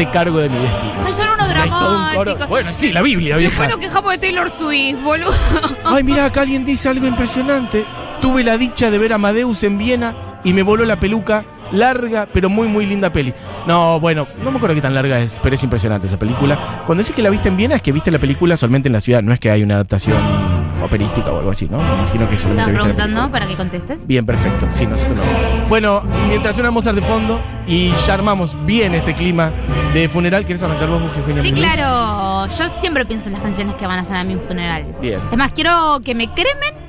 cargo 0.07 0.39
de 0.39 0.49
mi 0.49 0.57
destino. 0.59 0.93
Ay, 1.05 1.13
son 1.13 1.27
unos 1.29 1.49
dramáticos. 1.49 2.47
Bueno, 2.49 2.73
sí, 2.73 2.91
la 2.91 3.01
Biblia, 3.01 3.37
Después 3.37 3.57
vieja. 3.57 3.71
nos 3.71 3.79
quejamos 3.85 4.11
de 4.11 4.17
Taylor 4.17 4.49
Swift, 4.49 5.01
boludo. 5.03 5.31
Ay, 5.83 6.03
mira, 6.03 6.25
acá 6.25 6.41
alguien 6.41 6.65
dice 6.65 6.89
algo 6.89 7.07
impresionante. 7.07 7.85
Tuve 8.21 8.43
la 8.43 8.57
dicha 8.57 8.91
de 8.91 8.97
ver 8.97 9.11
a 9.11 9.15
Amadeus 9.15 9.63
en 9.63 9.77
Viena 9.77 10.39
y 10.43 10.53
me 10.53 10.63
voló 10.63 10.85
la 10.85 10.99
peluca. 10.99 11.45
Larga, 11.71 12.27
pero 12.31 12.47
muy, 12.47 12.67
muy 12.67 12.85
linda 12.85 13.11
peli. 13.11 13.33
No, 13.65 13.99
bueno, 13.99 14.27
no 14.43 14.51
me 14.51 14.57
acuerdo 14.57 14.75
qué 14.75 14.81
tan 14.81 14.93
larga 14.93 15.19
es, 15.19 15.39
pero 15.41 15.55
es 15.55 15.63
impresionante 15.63 16.05
esa 16.05 16.17
película. 16.17 16.83
Cuando 16.85 17.03
decís 17.03 17.15
que 17.15 17.23
la 17.23 17.31
viste 17.31 17.47
en 17.47 17.57
Viena, 17.57 17.75
es 17.75 17.81
que 17.81 17.91
viste 17.91 18.11
la 18.11 18.19
película 18.19 18.55
solamente 18.55 18.87
en 18.87 18.93
la 18.93 19.01
ciudad, 19.01 19.23
no 19.23 19.33
es 19.33 19.39
que 19.39 19.49
hay 19.49 19.63
una 19.63 19.73
adaptación 19.73 20.15
operística 20.85 21.31
o 21.31 21.39
algo 21.39 21.51
así, 21.51 21.67
¿no? 21.69 21.77
Me 21.77 21.93
imagino 21.93 22.29
que 22.29 22.37
solamente 22.37 22.71
¿Estás 22.71 22.83
preguntando 22.83 23.31
para 23.31 23.47
que 23.47 23.55
contestes? 23.55 24.07
Bien, 24.07 24.25
perfecto. 24.25 24.67
Sí, 24.71 24.85
nosotros 24.85 25.17
no. 25.17 25.23
Bueno, 25.69 26.03
mientras 26.27 26.55
suena 26.55 26.71
Mozart 26.71 26.95
de 26.95 27.01
fondo 27.01 27.41
y 27.67 27.91
ya 28.05 28.13
armamos 28.13 28.55
bien 28.65 28.95
este 28.95 29.13
clima 29.13 29.51
de 29.93 30.07
funeral, 30.09 30.45
¿querés 30.45 30.63
arrancar 30.63 30.89
vos, 30.89 31.01
Eugenia 31.17 31.43
Sí, 31.43 31.51
claro. 31.51 32.47
Yo 32.57 32.69
siempre 32.79 33.05
pienso 33.05 33.27
en 33.27 33.33
las 33.33 33.41
canciones 33.41 33.75
que 33.75 33.85
van 33.87 33.99
a 33.99 34.05
sonar 34.05 34.21
a 34.21 34.23
mi 34.23 34.35
funeral. 34.35 34.95
Bien. 35.01 35.19
Es 35.31 35.37
más, 35.37 35.51
quiero 35.51 35.99
que 36.03 36.15
me 36.15 36.31
cremen. 36.33 36.84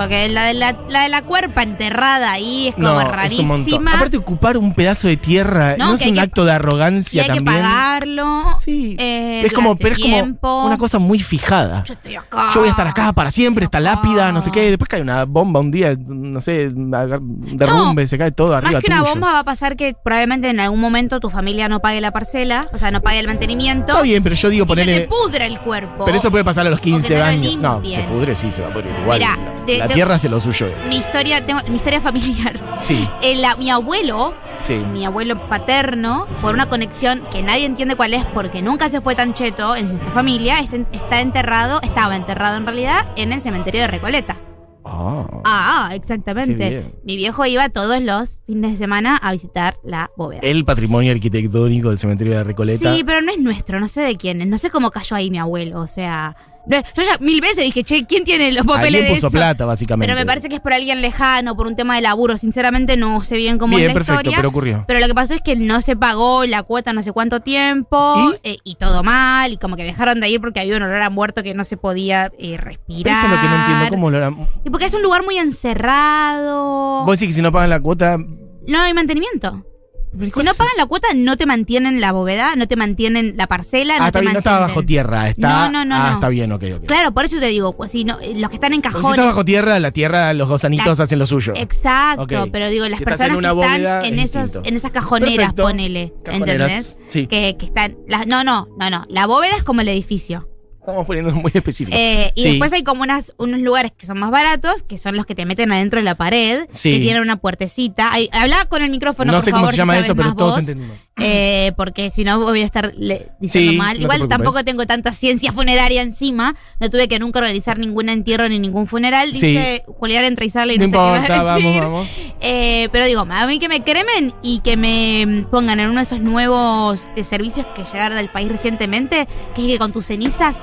Porque 0.00 0.28
la 0.30 0.44
de 0.44 0.54
la, 0.54 0.76
la 0.88 1.02
de 1.02 1.08
la 1.10 1.22
cuerpa 1.22 1.62
enterrada 1.62 2.32
ahí 2.32 2.68
es 2.68 2.74
como 2.74 2.88
No, 2.88 3.00
es 3.00 3.06
un 3.06 3.12
rarísima. 3.12 3.92
Aparte, 3.94 4.16
ocupar 4.16 4.56
un 4.56 4.74
pedazo 4.74 5.08
de 5.08 5.16
tierra 5.16 5.76
no, 5.78 5.88
No, 5.88 5.94
es 5.94 5.98
que 6.00 6.04
hay 6.04 6.10
un 6.10 6.14
que- 6.16 6.20
acto 6.22 6.44
de 6.44 6.52
y 6.52 6.54
arrogancia 6.54 7.22
hay 7.24 7.28
que 7.28 7.34
también. 7.36 7.62
pagarlo. 7.62 8.44
Sí. 8.60 8.96
eh, 8.98 9.42
es 9.44 9.52
como, 9.52 9.76
pero 9.76 9.94
es 9.94 9.98
como 10.00 10.66
una 10.66 10.78
cosa 10.78 10.98
muy 10.98 11.18
fijada. 11.18 11.84
Yo 11.84 11.94
estoy 11.94 12.16
acá. 12.16 12.48
Yo 12.54 12.60
voy 12.60 12.68
a 12.68 12.70
estar 12.70 12.86
acá 12.86 13.12
para 13.12 13.30
siempre, 13.30 13.64
esta 13.64 13.80
lápida, 13.80 14.32
no 14.32 14.40
sé 14.40 14.50
qué. 14.50 14.68
Después 14.70 14.88
cae 14.88 15.02
una 15.02 15.24
bomba 15.24 15.60
un 15.60 15.70
día, 15.70 15.94
no 15.98 16.40
sé, 16.40 16.70
derrumbe, 16.74 18.06
se 18.06 18.18
cae 18.18 18.32
todo 18.32 18.54
arriba 18.54 18.72
Más 18.72 18.82
que 18.82 18.90
una 18.90 19.02
bomba 19.02 19.32
va 19.32 19.38
a 19.40 19.44
pasar 19.44 19.76
que 19.76 19.94
probablemente 20.02 20.48
en 20.50 20.60
algún 20.60 20.80
momento 20.80 21.20
tu 21.20 21.30
familia 21.30 21.68
no 21.68 21.80
pague 21.80 22.00
la 22.00 22.10
parcela, 22.10 22.62
o 22.72 22.78
sea, 22.78 22.90
no 22.90 23.00
pague 23.02 23.18
el 23.18 23.26
mantenimiento. 23.26 23.88
Está 23.92 24.02
bien, 24.02 24.22
pero 24.22 24.34
yo 24.34 24.48
digo 24.48 24.64
y 24.64 24.68
se 24.68 24.74
te 24.74 24.80
ponerle. 24.82 25.08
pudre 25.08 25.46
el 25.46 25.60
cuerpo. 25.60 26.04
Pero 26.04 26.16
eso 26.16 26.30
puede 26.30 26.44
pasar 26.44 26.66
a 26.66 26.70
los 26.70 26.80
15 26.80 27.14
no 27.14 27.18
lo 27.20 27.24
años. 27.24 27.56
No, 27.56 27.82
se 27.84 28.02
pudre, 28.02 28.34
sí, 28.34 28.50
se 28.50 28.62
va 28.62 28.68
a 28.68 28.72
pudrir 28.72 28.90
igual. 29.02 29.18
Mira, 29.18 29.38
de- 29.66 29.78
la 29.78 29.88
de- 29.88 29.89
tierra 29.94 30.14
hace 30.16 30.28
lo 30.28 30.40
suyo. 30.40 30.68
mi 30.88 30.96
historia, 30.96 31.44
tengo 31.46 31.60
mi 31.68 31.76
historia 31.76 32.00
familiar. 32.00 32.78
Sí, 32.80 33.08
Eh, 33.22 33.36
la- 33.36 33.56
mi 33.56 33.70
abuelo, 33.70 34.34
sí. 34.58 34.74
mi 34.74 35.04
abuelo 35.04 35.48
paterno, 35.48 36.26
por 36.40 36.54
una 36.54 36.68
conexión 36.68 37.22
que 37.30 37.42
nadie 37.42 37.66
entiende 37.66 37.94
cuál 37.96 38.14
es 38.14 38.24
porque 38.26 38.62
nunca 38.62 38.88
se 38.88 39.00
fue 39.00 39.14
tan 39.14 39.34
cheto 39.34 39.76
en 39.76 39.88
nuestra 39.88 40.10
familia, 40.12 40.60
está, 40.60 40.76
está 40.92 41.20
enterrado, 41.20 41.80
estaba 41.82 42.16
enterrado 42.16 42.56
en 42.56 42.64
realidad 42.66 43.08
en 43.16 43.32
el 43.32 43.42
cementerio 43.42 43.80
de 43.82 43.86
Recoleta. 43.88 44.36
Ah. 44.84 45.26
Ah, 45.44 45.90
exactamente. 45.94 46.92
Mi 47.04 47.16
viejo 47.16 47.44
iba 47.46 47.68
todos 47.68 48.02
los 48.02 48.38
fines 48.46 48.72
de 48.72 48.76
semana 48.78 49.16
a 49.16 49.32
visitar 49.32 49.76
la 49.84 50.10
bóveda. 50.16 50.40
El 50.42 50.64
patrimonio 50.64 51.12
arquitectónico 51.12 51.88
del 51.90 51.98
cementerio 51.98 52.32
de 52.32 52.38
la 52.38 52.44
Recoleta. 52.44 52.94
Sí, 52.94 53.04
pero 53.04 53.20
no 53.22 53.30
es 53.30 53.38
nuestro, 53.38 53.78
no 53.78 53.88
sé 53.88 54.00
de 54.00 54.16
quién 54.16 54.40
es. 54.42 54.48
No 54.48 54.58
sé 54.58 54.70
cómo 54.70 54.90
cayó 54.90 55.16
ahí 55.16 55.30
mi 55.30 55.38
abuelo, 55.38 55.80
o 55.80 55.86
sea... 55.86 56.36
yo 56.66 57.02
ya 57.02 57.16
mil 57.20 57.40
veces 57.40 57.64
dije, 57.64 57.82
che, 57.84 58.04
¿quién 58.06 58.24
tiene 58.24 58.52
los 58.52 58.66
papeles 58.66 58.86
Alguien 59.00 59.04
de 59.04 59.10
puso 59.14 59.26
eso? 59.28 59.30
plata, 59.36 59.64
básicamente. 59.64 60.12
Pero 60.12 60.18
me 60.20 60.26
parece 60.26 60.48
que 60.48 60.56
es 60.56 60.60
por 60.60 60.72
alguien 60.72 61.00
lejano, 61.00 61.56
por 61.56 61.66
un 61.66 61.76
tema 61.76 61.96
de 61.96 62.02
laburo. 62.02 62.38
Sinceramente 62.38 62.96
no 62.96 63.22
sé 63.24 63.36
bien 63.36 63.58
cómo 63.58 63.76
Bien, 63.76 63.88
es 63.90 63.94
la 63.94 63.98
perfecto, 63.98 64.20
historia. 64.20 64.36
pero 64.38 64.48
ocurrió. 64.50 64.84
Pero 64.86 65.00
lo 65.00 65.06
que 65.06 65.14
pasó 65.14 65.34
es 65.34 65.40
que 65.42 65.56
no 65.56 65.80
se 65.80 65.96
pagó 65.96 66.44
la 66.46 66.62
cuota 66.62 66.92
no 66.92 67.02
sé 67.02 67.12
cuánto 67.12 67.40
tiempo 67.40 68.36
¿Y? 68.44 68.50
eh, 68.50 68.56
y 68.64 68.74
todo 68.76 69.02
mal 69.02 69.52
y 69.52 69.56
como 69.56 69.76
que 69.76 69.84
dejaron 69.84 70.20
de 70.20 70.28
ir 70.28 70.40
porque 70.40 70.60
había 70.60 70.76
un 70.76 70.82
olor 70.82 71.02
a 71.02 71.10
muerto 71.10 71.42
que 71.42 71.54
no 71.54 71.64
se 71.64 71.76
podía 71.76 72.30
eh, 72.38 72.56
respirar. 72.56 73.02
Pero 73.04 73.16
eso 73.16 73.26
es 73.26 73.30
lo 73.32 73.40
que 73.40 73.48
no 73.48 73.56
entiendo. 73.60 73.88
¿Cómo 73.88 74.10
lo 74.10 74.16
harán? 74.18 74.48
Y 74.64 74.70
porque 74.70 74.86
es 74.86 74.94
un 74.94 75.02
lugar 75.02 75.24
muy 75.24 75.36
encerrado. 75.38 77.04
Vos 77.04 77.18
decís 77.18 77.28
que 77.28 77.34
si 77.36 77.42
no 77.42 77.52
pagan 77.52 77.70
la 77.70 77.80
cuota. 77.80 78.18
No 78.66 78.78
hay 78.80 78.94
mantenimiento. 78.94 79.64
Si 80.12 80.42
no 80.42 80.52
pagan 80.54 80.72
la 80.76 80.86
cuota, 80.86 81.06
no 81.14 81.36
te 81.36 81.46
mantienen 81.46 82.00
la 82.00 82.10
bóveda, 82.10 82.56
no 82.56 82.66
te 82.66 82.74
mantienen 82.74 83.34
la 83.36 83.46
parcela, 83.46 83.94
Ah, 83.94 83.98
no 84.00 84.06
está 84.06 84.18
te 84.18 84.22
bien, 84.22 84.32
no 84.32 84.38
está 84.40 84.58
bajo 84.58 84.82
tierra. 84.82 85.28
Está, 85.28 85.48
No, 85.48 85.70
no, 85.70 85.84
no, 85.84 85.94
Ah, 85.94 86.08
no. 86.08 86.14
está 86.14 86.28
bien, 86.28 86.50
ok, 86.50 86.64
ok. 86.78 86.84
Claro, 86.86 87.12
por 87.12 87.24
eso 87.24 87.38
te 87.38 87.46
digo, 87.46 87.76
pues, 87.76 87.92
si 87.92 88.02
no, 88.04 88.18
eh, 88.20 88.32
los 88.36 88.50
que 88.50 88.56
están 88.56 88.72
en 88.72 88.82
Porque 88.82 88.96
si 88.96 89.02
cajones. 89.02 89.18
está 89.20 89.26
bajo 89.28 89.44
tierra, 89.44 89.78
la 89.78 89.92
tierra, 89.92 90.32
los 90.34 90.48
gozanitos 90.48 90.98
La- 90.98 91.04
hacen 91.04 91.18
lo 91.20 91.26
suyo. 91.26 91.52
Exacto, 91.56 92.22
Ok. 92.42 92.50
pero 92.52 92.68
digo, 92.68 92.88
las 92.88 92.98
Si 92.98 93.04
personas 93.04 93.30
en 93.30 93.36
una 93.36 93.54
que 93.54 93.60
están 93.76 94.04
en, 94.04 94.18
es 94.18 94.34
esos, 94.36 94.60
en 94.66 94.76
esas 94.76 94.90
cajoneras, 94.90 95.36
Perfecto. 95.36 95.62
ponele, 95.62 96.12
Cajoneras, 96.24 96.70
¿entendés? 96.72 96.98
sí. 97.08 97.26
Que, 97.28 97.56
que 97.56 97.66
están. 97.66 97.96
las- 98.08 98.26
no, 98.26 98.42
no, 98.42 98.66
no, 98.78 98.90
no. 98.90 99.06
La 99.08 99.26
bóveda 99.26 99.56
es 99.56 99.62
como 99.62 99.80
el 99.80 99.88
edificio. 99.88 100.49
Estamos 100.90 101.06
poniendo 101.06 101.34
muy 101.34 101.50
específico. 101.54 101.96
Eh, 101.98 102.32
y 102.34 102.42
Sí. 102.42 102.48
después 102.50 102.72
hay 102.72 102.82
como 102.82 103.02
unas, 103.02 103.32
unos 103.38 103.60
lugares 103.60 103.92
que 103.96 104.06
son 104.06 104.18
más 104.18 104.30
baratos, 104.30 104.82
que 104.82 104.98
son 104.98 105.16
los 105.16 105.26
que 105.26 105.34
te 105.34 105.44
meten 105.46 105.72
adentro 105.72 106.00
de 106.00 106.04
la 106.04 106.14
pared, 106.14 106.66
Sí. 106.72 106.92
que 106.92 107.00
tienen 107.00 107.22
una 107.22 107.36
puertecita. 107.36 108.12
Hay- 108.12 108.28
habla 108.32 108.64
con 108.66 108.82
el 108.82 108.90
micrófono, 108.90 109.32
no 109.32 109.38
por 109.38 109.44
sé 109.44 109.52
cómo 109.52 109.66
se 109.66 109.72
si 109.72 109.76
llama 109.78 109.92
sabes 109.94 110.04
eso, 110.06 110.16
pero 110.16 110.34
todos 110.34 110.58
entendimos. 110.58 110.96
Eh, 111.22 111.72
porque 111.76 112.08
si 112.08 112.24
no 112.24 112.40
voy 112.40 112.62
a 112.62 112.64
estar 112.64 112.94
le- 112.96 113.28
diciendo 113.40 113.72
Sí, 113.72 113.76
mal. 113.78 113.96
no 113.98 114.02
Igual 114.04 114.26
tampoco 114.28 114.64
tengo 114.64 114.86
tanta 114.86 115.12
ciencia 115.12 115.52
funeraria 115.52 116.00
encima. 116.00 116.56
No 116.80 116.88
tuve 116.88 117.08
que 117.08 117.18
nunca 117.18 117.40
organizar 117.40 117.78
ningún 117.78 118.08
entierro 118.08 118.48
ni 118.48 118.58
ningún 118.58 118.86
funeral. 118.86 119.30
Dice 119.30 119.84
Julián 119.86 120.24
entre 120.24 120.46
y 120.46 120.50
sale 120.50 120.74
y 120.74 120.78
No 120.78 120.86
no, 120.86 121.16
sé 121.16 121.22
qué 121.26 121.32
va 121.32 121.52
a 121.52 121.56
decir. 121.56 121.80
vamos, 121.82 122.08
vamos. 122.08 122.08
Eh, 122.40 122.88
pero 122.90 123.04
digo, 123.04 123.20
a 123.28 123.46
mí 123.46 123.58
que 123.58 123.68
me 123.68 123.84
cremen 123.84 124.32
y 124.42 124.60
que 124.60 124.78
me 124.78 125.44
pongan 125.50 125.78
en 125.78 125.90
uno 125.90 125.96
de 125.96 126.04
esos 126.04 126.20
nuevos 126.20 127.06
eh, 127.16 127.22
servicios 127.24 127.66
que 127.76 127.84
llegaron 127.84 128.16
del 128.16 128.30
país 128.30 128.48
recientemente, 128.48 129.28
que 129.54 129.60
es 129.62 129.72
que 129.72 129.78
con 129.78 129.92
tus 129.92 130.06
cenizas 130.06 130.56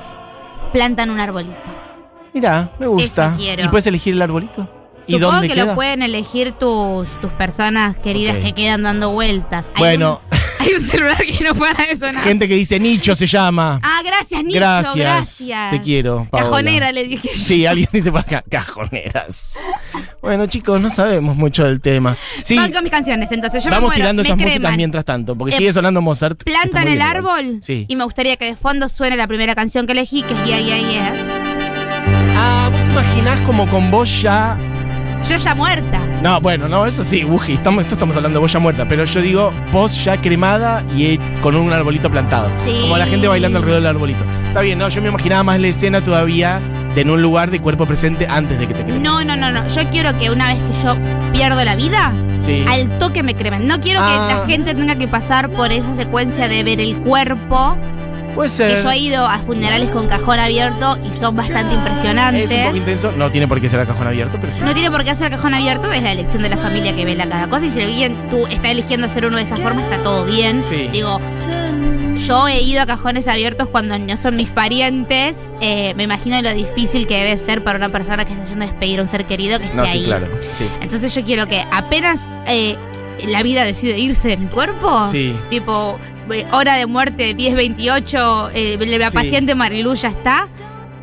plantan 0.72 1.10
un 1.10 1.20
arbolito. 1.20 1.56
Mira, 2.34 2.70
me 2.78 2.86
gusta. 2.86 3.28
Eso 3.28 3.36
quiero. 3.36 3.64
¿Y 3.64 3.68
puedes 3.68 3.86
elegir 3.86 4.14
el 4.14 4.22
arbolito? 4.22 4.68
¿Y 5.06 5.12
Supongo 5.14 5.32
dónde 5.32 5.48
que 5.48 5.54
queda? 5.54 5.64
lo 5.66 5.74
pueden 5.74 6.02
elegir 6.02 6.52
tus, 6.52 7.08
tus 7.20 7.32
personas 7.32 7.96
queridas 7.96 8.36
Ok. 8.36 8.42
que 8.42 8.52
quedan 8.52 8.82
dando 8.82 9.10
vueltas. 9.10 9.72
Hay 9.74 9.80
Bueno, 9.82 10.20
un- 10.30 10.37
hay 10.60 10.72
un 10.74 10.80
celular 10.80 11.16
que 11.18 11.44
no 11.44 11.54
para 11.54 11.86
de 11.86 11.96
sonar. 11.96 12.22
gente 12.22 12.48
que 12.48 12.54
dice 12.54 12.78
nicho 12.80 13.14
se 13.14 13.26
llama. 13.26 13.80
Ah, 13.82 14.00
gracias, 14.04 14.42
Nicho, 14.44 14.58
gracias. 14.58 14.96
gracias. 14.96 15.70
Te 15.70 15.80
quiero. 15.80 16.26
Paola. 16.30 16.46
Cajonera 16.50 16.92
le 16.92 17.04
dije. 17.04 17.28
Sí, 17.34 17.66
alguien 17.66 17.88
dice 17.92 18.10
por 18.10 18.20
acá, 18.20 18.42
cajoneras. 18.50 19.58
Bueno, 20.22 20.46
chicos, 20.46 20.80
no 20.80 20.90
sabemos 20.90 21.36
mucho 21.36 21.64
del 21.64 21.80
tema. 21.80 22.16
Sí, 22.42 22.56
Van 22.56 22.72
con 22.72 22.82
mis 22.82 22.90
canciones, 22.92 23.30
entonces 23.32 23.62
yo 23.64 23.70
vamos 23.70 23.82
me 23.90 23.96
muero, 23.96 24.00
tirando 24.02 24.22
me 24.22 24.28
esas 24.28 24.36
creman. 24.36 24.52
músicas 24.54 24.76
mientras 24.76 25.04
tanto, 25.04 25.36
porque 25.36 25.54
Eh, 25.54 25.58
sigue 25.58 25.72
sonando 25.72 26.00
Mozart. 26.00 26.42
Plantan 26.44 26.82
muy 26.82 26.92
el 26.92 26.98
bien 26.98 27.08
árbol 27.08 27.58
Sí. 27.62 27.86
y 27.88 27.96
me 27.96 28.04
gustaría 28.04 28.36
que 28.36 28.46
de 28.46 28.56
fondo 28.56 28.88
suene 28.88 29.16
la 29.16 29.26
primera 29.26 29.54
canción 29.54 29.86
que 29.86 29.92
elegí, 29.92 30.22
que 30.22 30.34
es 30.34 30.44
Yeah, 30.44 30.60
Yeah, 30.60 30.78
Yes. 31.12 31.20
Ah, 32.36 32.68
¿vos 32.70 32.80
te 32.82 32.90
imaginás 32.90 33.40
como 33.40 33.66
con 33.68 33.90
vos 33.90 34.22
ya 34.22 34.58
Yo 35.28 35.36
ya 35.36 35.54
muerta. 35.54 36.00
No, 36.22 36.40
bueno, 36.40 36.68
no, 36.68 36.84
eso 36.84 37.04
sí, 37.04 37.22
Buji, 37.22 37.52
estamos, 37.54 37.82
esto 37.84 37.94
estamos 37.94 38.16
hablando 38.16 38.38
de 38.38 38.40
boya 38.40 38.58
muerta, 38.58 38.88
pero 38.88 39.04
yo 39.04 39.20
digo 39.22 39.52
vos 39.72 40.04
ya 40.04 40.20
cremada 40.20 40.82
y 40.96 41.04
eh, 41.06 41.20
con 41.40 41.54
un 41.54 41.72
arbolito 41.72 42.10
plantado. 42.10 42.50
Sí. 42.64 42.76
Como 42.80 42.96
la 42.98 43.06
gente 43.06 43.28
bailando 43.28 43.58
alrededor 43.58 43.82
del 43.82 43.90
arbolito. 43.90 44.24
Está 44.48 44.60
bien, 44.62 44.78
no, 44.80 44.88
yo 44.88 45.00
me 45.00 45.08
imaginaba 45.10 45.44
más 45.44 45.60
la 45.60 45.68
escena 45.68 46.00
todavía 46.00 46.60
de 46.96 47.02
en 47.02 47.10
un 47.10 47.22
lugar 47.22 47.52
de 47.52 47.60
cuerpo 47.60 47.86
presente 47.86 48.26
antes 48.28 48.58
de 48.58 48.66
que 48.66 48.74
te 48.74 48.82
cremen. 48.82 49.00
No, 49.00 49.22
no, 49.22 49.36
no, 49.36 49.52
no. 49.52 49.64
Yo 49.68 49.88
quiero 49.90 50.18
que 50.18 50.30
una 50.30 50.52
vez 50.54 50.58
que 50.64 50.82
yo 50.82 50.96
pierdo 51.32 51.64
la 51.64 51.76
vida, 51.76 52.12
Sí. 52.40 52.64
al 52.68 52.88
toque 52.98 53.22
me 53.22 53.36
cremen. 53.36 53.68
No 53.68 53.80
quiero 53.80 54.00
Ah. 54.02 54.26
que 54.28 54.34
la 54.34 54.46
gente 54.46 54.74
tenga 54.74 54.96
que 54.96 55.06
pasar 55.06 55.50
por 55.50 55.70
esa 55.70 55.94
secuencia 55.94 56.48
de 56.48 56.64
ver 56.64 56.80
el 56.80 56.96
cuerpo. 56.96 57.78
Puede 58.38 58.50
Que 58.50 58.56
ser. 58.56 58.82
yo 58.84 58.90
he 58.92 58.98
ido 58.98 59.26
a 59.26 59.38
funerales 59.40 59.90
con 59.90 60.06
cajón 60.06 60.38
abierto 60.38 60.96
y 61.04 61.12
son 61.18 61.34
bastante 61.34 61.74
impresionantes. 61.74 62.50
Es 62.52 62.58
un 62.58 62.64
poco 62.66 62.76
intenso. 62.76 63.12
No 63.16 63.32
tiene 63.32 63.48
por 63.48 63.60
qué 63.60 63.68
ser 63.68 63.80
a 63.80 63.86
cajón 63.86 64.06
abierto, 64.06 64.38
pero 64.40 64.52
sí. 64.52 64.60
No 64.62 64.72
tiene 64.74 64.90
por 64.92 65.02
qué 65.02 65.10
hacer 65.10 65.30
cajón 65.32 65.54
abierto, 65.54 65.90
es 65.92 66.02
la 66.02 66.12
elección 66.12 66.42
de 66.42 66.48
la 66.50 66.56
familia 66.56 66.94
que 66.94 67.04
vela 67.04 67.28
cada 67.28 67.48
cosa. 67.48 67.66
Y 67.66 67.70
si 67.70 67.80
alguien 67.80 68.28
tú 68.30 68.46
está 68.46 68.70
eligiendo 68.70 69.06
hacer 69.06 69.26
uno 69.26 69.36
de 69.38 69.42
esa 69.42 69.56
forma, 69.56 69.82
está 69.82 69.98
todo 70.04 70.24
bien. 70.24 70.62
Sí. 70.62 70.88
Digo, 70.92 71.18
yo 72.16 72.46
he 72.48 72.60
ido 72.62 72.82
a 72.82 72.86
cajones 72.86 73.26
abiertos 73.28 73.68
cuando 73.68 73.98
no 73.98 74.16
son 74.16 74.36
mis 74.36 74.48
parientes. 74.50 75.36
eh, 75.60 75.94
me 75.96 76.04
imagino 76.04 76.40
lo 76.40 76.52
difícil 76.54 77.06
que 77.08 77.16
debe 77.16 77.36
ser 77.38 77.64
para 77.64 77.76
una 77.78 77.88
persona 77.88 78.24
que 78.24 78.32
está 78.34 78.44
yendo 78.46 78.64
a 78.64 78.68
despedir 78.68 79.00
a 79.00 79.02
un 79.02 79.08
ser 79.08 79.24
querido 79.24 79.58
que 79.58 79.64
esté 79.66 79.76
No, 79.76 79.84
sí, 79.86 79.98
ahí. 79.98 80.04
claro. 80.04 80.28
Sí. 80.56 80.64
Entonces 80.80 81.12
yo 81.14 81.24
quiero 81.24 81.46
que 81.48 81.64
apenas 81.72 82.30
eh, 82.46 82.76
la 83.26 83.42
vida 83.42 83.64
decide 83.64 83.98
irse 83.98 84.28
de 84.28 84.36
mi 84.36 84.46
cuerpo, 84.46 85.08
Sí. 85.10 85.34
tipo 85.50 85.98
hora 86.52 86.74
de 86.76 86.86
muerte 86.86 87.34
10-28, 87.36 88.50
eh, 88.54 88.78
la 88.98 89.10
Sí. 89.10 89.14
paciente 89.16 89.54
Marilu 89.54 89.94
ya 89.94 90.08
está, 90.08 90.48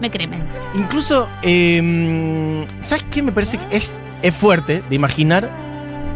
me 0.02 0.10
cremen. 0.10 0.44
Incluso, 0.76 1.30
eh, 1.42 2.66
¿sabes 2.80 3.06
qué? 3.12 3.22
Me 3.24 3.32
parece 3.32 3.58
que 3.58 3.78
es, 3.78 3.94
es 4.22 4.36
fuerte 4.36 4.84
de 4.90 4.96
imaginar, 4.96 5.50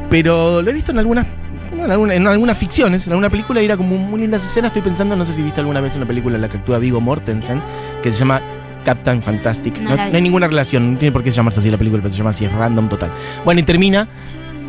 pero 0.09 0.61
lo 0.61 0.69
he 0.69 0.73
visto 0.73 0.91
en 0.91 0.99
algunas. 0.99 1.27
En, 1.71 1.89
alguna- 1.91 2.15
en 2.15 2.27
algunas 2.27 2.57
ficciones, 2.57 3.05
en 3.07 3.13
alguna 3.13 3.29
película 3.29 3.61
y 3.61 3.65
era 3.65 3.77
como 3.77 3.95
muy 3.97 4.19
lindas 4.21 4.43
escenas. 4.43 4.69
Estoy 4.69 4.81
pensando, 4.81 5.15
no 5.15 5.25
sé 5.25 5.33
si 5.33 5.43
viste 5.43 5.59
alguna 5.61 5.79
vez 5.81 5.95
una 5.95 6.05
película 6.07 6.35
en 6.35 6.41
la 6.41 6.49
que 6.49 6.57
actúa 6.57 6.79
Vigo 6.79 6.99
Mortensen, 6.99 7.61
que 8.01 8.11
se 8.11 8.17
llama 8.17 8.41
Captain 8.83 9.21
Fantastic. 9.21 9.79
No 9.81 9.91
hay 9.91 10.21
ninguna 10.21 10.47
relación, 10.47 10.93
no 10.93 10.97
tiene 10.99 11.11
por 11.13 11.23
qué 11.23 11.29
llamarse 11.31 11.59
así 11.59 11.69
la 11.69 11.77
película, 11.77 12.01
pero 12.01 12.11
se 12.11 12.17
llama 12.17 12.31
así, 12.31 12.43
es 12.43 12.51
random 12.51 12.89
total. 12.89 13.11
Bueno, 13.45 13.61
y 13.61 13.63
termina 13.63 14.07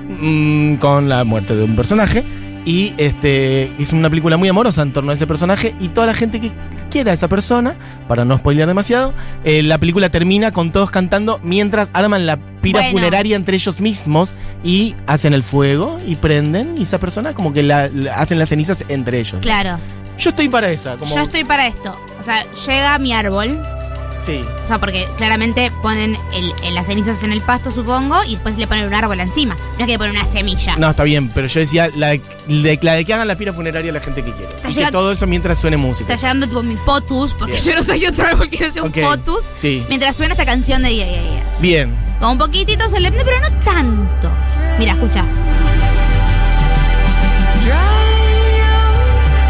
mm, 0.09 0.75
con 0.75 1.09
la 1.09 1.25
muerte 1.25 1.57
de 1.57 1.65
un 1.65 1.75
personaje. 1.75 2.23
Y 2.65 2.93
este 2.99 3.73
es 3.83 3.93
una 3.93 4.11
película 4.11 4.37
muy 4.37 4.49
amorosa 4.49 4.83
en 4.83 4.93
torno 4.93 5.11
a 5.11 5.15
ese 5.15 5.27
personaje. 5.27 5.75
Y 5.81 5.89
toda 5.89 6.07
la 6.07 6.15
gente 6.15 6.41
que 6.41 6.53
quiera 6.91 7.11
a 7.11 7.15
esa 7.15 7.29
persona, 7.29 7.75
para 8.07 8.25
no 8.25 8.37
spoilear 8.37 8.69
demasiado, 8.69 9.15
eh, 9.45 9.63
la 9.63 9.79
película 9.79 10.11
termina 10.11 10.51
con 10.53 10.71
todos 10.73 10.91
cantando 10.91 11.41
mientras 11.43 11.91
arman 11.95 12.27
la 12.27 12.37
pira 12.61 12.81
Bueno. 12.81 12.93
funeraria 12.99 13.37
entre 13.37 13.57
ellos 13.57 13.81
mismos 13.81 14.35
y 14.63 14.95
hacen 15.07 15.33
el 15.33 15.43
fuego 15.43 15.99
y 16.07 16.17
prenden. 16.17 16.75
Y 16.77 16.83
esa 16.83 16.99
persona 16.99 17.33
como 17.35 17.53
que 17.53 17.63
la, 17.63 17.89
la- 17.89 18.17
hacen 18.17 18.39
las 18.39 18.51
cenizas 18.51 18.85
entre 18.89 19.21
ellos. 19.21 19.39
Claro, 19.41 19.79
Yo 20.19 20.31
estoy 20.31 20.49
para 20.51 20.71
esa. 20.71 20.97
Como, 20.99 21.15
yo 21.15 21.23
estoy 21.23 21.45
para 21.45 21.67
esto. 21.67 21.99
O 22.21 22.23
sea, 22.23 22.45
llega 22.67 22.99
mi 22.99 23.15
árbol, 23.15 23.59
Sí. 24.21 24.45
o 24.65 24.69
sea, 24.69 24.79
porque 24.79 25.09
claramente 25.17 25.73
ponen 25.83 26.17
el- 26.33 26.53
el- 26.63 26.75
las 26.75 26.87
cenizas 26.87 27.23
en 27.23 27.33
el 27.33 27.41
pasto, 27.41 27.71
supongo, 27.71 28.23
y 28.25 28.33
después 28.35 28.57
le 28.59 28.67
ponen 28.67 28.87
un 28.87 28.95
árbol 28.95 29.19
encima. 29.21 29.55
No 29.55 29.79
es 29.79 29.87
que 29.87 29.93
le 29.93 29.99
ponen 29.99 30.17
una 30.17 30.27
semilla. 30.27 30.77
No, 30.77 30.91
está 30.91 31.05
bien, 31.05 31.31
pero 31.31 31.47
yo 31.47 31.61
decía 31.61 31.89
la 31.97 32.09
de, 32.09 32.21
la 32.83 32.95
de 32.95 33.05
que 33.07 33.15
hagan 33.15 33.27
la 33.29 33.37
pira 33.37 33.53
funeraria 33.55 33.91
a 33.91 33.95
la 33.95 34.01
gente 34.01 34.23
que 34.23 34.33
quiere. 34.33 34.49
Y 34.69 34.75
que 34.75 34.93
todo 34.93 35.11
eso 35.13 35.27
mientras 35.27 35.59
suene 35.59 35.77
música. 35.79 36.13
Está 36.15 36.27
llegando 36.29 36.47
tipo 36.47 36.63
mi 36.63 36.77
potus, 36.77 37.33
porque 37.33 37.53
Bien. 37.55 37.65
yo 37.65 37.75
no 37.77 37.83
soy 37.83 38.07
otro 38.07 38.27
árbol 38.27 38.51
que 38.51 38.67
no 38.67 38.71
sea 38.73 38.83
un 38.83 38.93
potus. 38.93 39.45
Sí. 39.55 39.83
Mientras 39.89 40.15
suena 40.17 40.35
esta 40.35 40.45
canción 40.45 40.83
de 40.83 40.95
Yeah, 40.95 41.07
Yeah, 41.07 41.23
Yeah. 41.23 41.43
Bien. 41.61 41.99
Como 42.21 42.33
un 42.33 42.39
poquitito 42.39 42.89
solemne, 42.91 43.25
pero 43.25 43.41
no 43.41 43.49
tanto. 43.65 44.31
Mira, 44.79 44.93
escucha. 44.93 45.25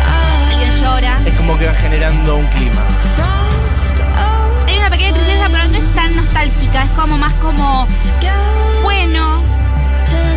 Alguien 0.06 0.72
llora. 0.80 1.18
Es 1.26 1.34
como 1.34 1.58
que 1.58 1.66
va 1.66 1.74
generando 1.74 2.36
un 2.36 2.46
clima. 2.48 2.82
Nostálgica. 6.30 6.84
Es 6.84 6.90
como 6.92 7.18
más 7.18 7.32
como, 7.34 7.86
bueno, 8.82 9.42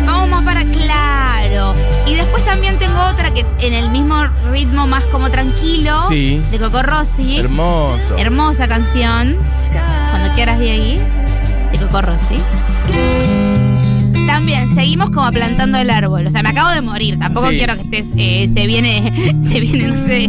vamos 0.06 0.28
más 0.28 0.42
para 0.44 0.64
claro. 0.64 1.74
Y 2.06 2.14
después 2.14 2.44
también 2.44 2.78
tengo 2.78 3.00
otra 3.02 3.32
que 3.32 3.46
en 3.60 3.72
el 3.72 3.90
mismo 3.90 4.16
ritmo, 4.50 4.86
más 4.86 5.04
como 5.04 5.30
tranquilo, 5.30 6.02
Sí. 6.08 6.42
de 6.50 6.58
Coco 6.58 6.82
Rossi. 6.82 7.38
Hermoso. 7.38 8.16
Hermosa 8.18 8.68
canción. 8.68 9.38
Cuando 10.10 10.32
quieras 10.34 10.58
de 10.58 10.70
ahí. 10.70 11.00
De 11.72 11.78
Coco 11.78 12.02
Rossi. 12.02 12.40
Seguimos 14.74 15.10
como 15.10 15.30
plantando 15.30 15.78
el 15.78 15.90
árbol. 15.90 16.26
O 16.26 16.30
sea, 16.30 16.42
me 16.42 16.48
acabo 16.50 16.70
de 16.70 16.80
morir. 16.80 17.18
Tampoco 17.18 17.50
Sí. 17.50 17.56
quiero 17.56 17.74
que 17.76 17.82
estés. 17.82 18.06
eh, 18.16 18.50
se 18.52 18.66
viene. 18.66 19.34
Se 19.42 19.60
viene, 19.60 19.86
no 19.88 19.96
sé. 19.96 20.28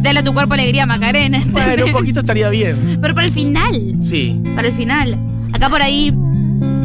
Dale 0.00 0.20
a 0.20 0.24
tu 0.24 0.32
cuerpo 0.34 0.54
alegría, 0.54 0.86
Macarena. 0.86 1.38
Bueno, 1.46 1.58
un 1.66 1.70
¿entendés? 1.72 1.92
poquito 1.94 2.20
estaría 2.20 2.48
bien. 2.50 2.98
Pero 3.00 3.14
para 3.14 3.26
el 3.26 3.32
final. 3.32 3.96
Sí. 4.00 4.40
Para 4.54 4.68
el 4.68 4.74
final. 4.74 5.18
Acá 5.52 5.70
por 5.70 5.80
ahí 5.82 6.12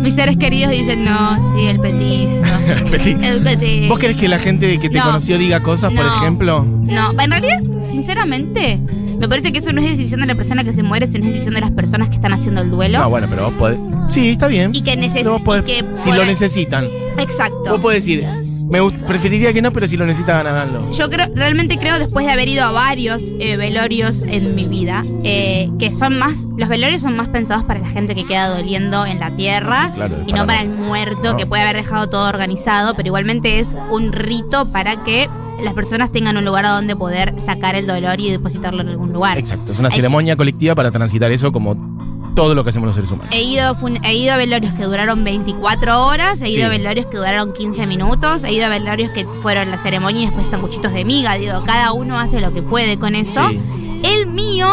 Mis 0.02 0.16
seres 0.16 0.38
queridos 0.38 0.72
dicen, 0.72 1.06
no, 1.06 1.54
sí, 1.54 1.68
el 1.68 1.80
petizo. 1.80 2.42
Petit. 2.90 3.18
El 3.24 3.42
petizo. 3.42 3.88
¿Vos 3.90 4.00
querés 4.00 4.18
que 4.18 4.28
la 4.28 4.40
gente 4.40 4.80
que 4.80 4.90
te 4.90 4.98
No. 4.98 5.04
conoció 5.06 5.38
diga 5.38 5.62
cosas, 5.62 5.94
por 5.94 6.04
ejemplo? 6.06 6.66
No, 6.66 7.12
en 7.22 7.30
realidad, 7.32 7.60
sinceramente, 7.92 8.80
me 9.20 9.28
parece 9.30 9.52
que 9.52 9.60
eso 9.60 9.72
no 9.74 9.82
es 9.82 9.90
decisión 9.90 10.22
de 10.22 10.26
la 10.28 10.34
persona 10.36 10.64
que 10.64 10.74
se 10.74 10.82
muere, 10.82 11.06
sino 11.06 11.26
es 11.26 11.32
decisión 11.34 11.54
de 11.54 11.62
las 11.62 11.70
personas 11.72 12.10
que 12.10 12.16
están 12.16 12.34
haciendo 12.34 12.62
el 12.62 12.72
duelo. 12.72 13.00
No, 13.00 13.10
bueno, 13.12 13.28
pero 13.30 13.46
vos 13.46 13.54
podés. 13.60 13.78
Sí, 14.12 14.30
está 14.30 14.48
bien. 14.48 14.72
Y 14.76 14.82
que 14.84 14.96
neces- 14.98 15.14
Pero 15.20 15.32
vos 15.34 15.42
podés- 15.42 15.62
y 15.62 15.66
que 15.66 15.86
si 15.98 16.10
lo 16.12 16.22
ahí- 16.22 16.28
necesitan. 16.28 16.86
Exacto. 17.18 17.72
Vos 17.72 17.80
podés 17.82 18.04
decir, 18.06 18.26
me 18.70 18.80
preferiría 19.08 19.54
que 19.54 19.62
no, 19.62 19.72
pero 19.72 19.88
si 19.88 19.96
lo 19.98 20.06
necesitan, 20.06 20.46
háganlo. 20.48 20.90
Yo 20.92 21.10
creo, 21.10 21.28
realmente 21.34 21.78
creo, 21.78 21.98
después 22.00 22.26
de 22.26 22.32
haber 22.32 22.48
ido 22.50 22.64
a 22.66 22.72
varios 22.72 23.22
eh, 23.40 23.58
velorios 23.58 24.22
en 24.22 24.56
mi 24.56 24.66
vida, 24.66 25.04
eh, 25.24 25.70
que 25.80 25.94
son 25.94 26.18
más, 26.20 26.46
los 26.58 26.68
velorios 26.70 27.02
son 27.02 27.16
más 27.16 27.28
pensados 27.30 27.64
para 27.66 27.80
la 27.80 27.90
gente 27.90 28.16
que 28.16 28.26
queda 28.26 28.48
doliendo 28.50 29.06
en 29.06 29.20
la 29.20 29.32
tierra 29.36 29.88
Sí, 29.88 29.92
claro, 29.96 30.18
y 30.28 30.34
no 30.34 30.46
para 30.46 30.62
el 30.62 30.70
muerto 30.70 31.32
no. 31.32 31.38
que 31.38 31.46
puede 31.46 31.64
haber 31.64 31.78
dejado 31.78 32.08
todo 32.10 32.28
organizado, 32.30 32.96
pero 32.96 33.08
igualmente 33.08 33.60
es 33.60 33.76
un 33.92 34.12
rito 34.14 34.66
para 34.72 35.04
que 35.04 35.30
las 35.62 35.74
personas 35.76 36.12
tengan 36.12 36.38
un 36.38 36.46
lugar 36.46 36.66
a 36.66 36.70
donde 36.72 36.96
poder 36.96 37.36
sacar 37.40 37.76
el 37.76 37.86
dolor 37.86 38.20
y 38.20 38.32
depositarlo 38.32 38.82
en 38.82 38.88
algún 38.90 39.14
lugar. 39.14 39.38
Exacto, 39.38 39.74
es 39.74 39.80
una 39.80 39.90
Hay- 39.90 39.96
ceremonia 39.96 40.36
colectiva 40.36 40.74
para 40.76 40.90
transitar 40.92 41.32
eso 41.32 41.52
como 41.52 41.76
todo 42.36 42.56
lo 42.56 42.64
que 42.64 42.70
hacemos 42.70 42.88
los 42.88 42.96
seres 42.96 43.12
humanos. 43.12 43.34
He 43.36 43.44
ido, 43.44 43.76
he 44.04 44.16
ido 44.16 44.34
a 44.34 44.38
velorios 44.38 44.74
que 44.74 44.84
duraron 44.84 45.24
24 45.24 46.06
horas, 46.06 46.42
he 46.42 46.50
ido 46.50 46.58
Sí. 46.60 46.62
a 46.64 46.70
velorios 46.70 47.06
que 47.08 47.18
duraron 47.18 47.54
15 47.54 47.86
minutos, 47.88 48.44
he 48.44 48.54
ido 48.54 48.66
a 48.66 48.70
velorios 48.70 49.12
que 49.12 49.26
fueron 49.26 49.70
la 49.72 49.78
ceremonia 49.78 50.24
y 50.24 50.26
después 50.28 50.48
sanguchitos 50.48 50.94
de 50.94 51.04
miga. 51.06 51.34
Digo, 51.36 51.64
cada 51.66 51.92
uno 51.94 52.18
hace 52.20 52.40
lo 52.40 52.54
que 52.54 52.62
puede 52.62 52.98
con 52.98 53.16
eso. 53.16 53.50
Sí. 53.50 53.60
El 54.04 54.28
mío, 54.28 54.68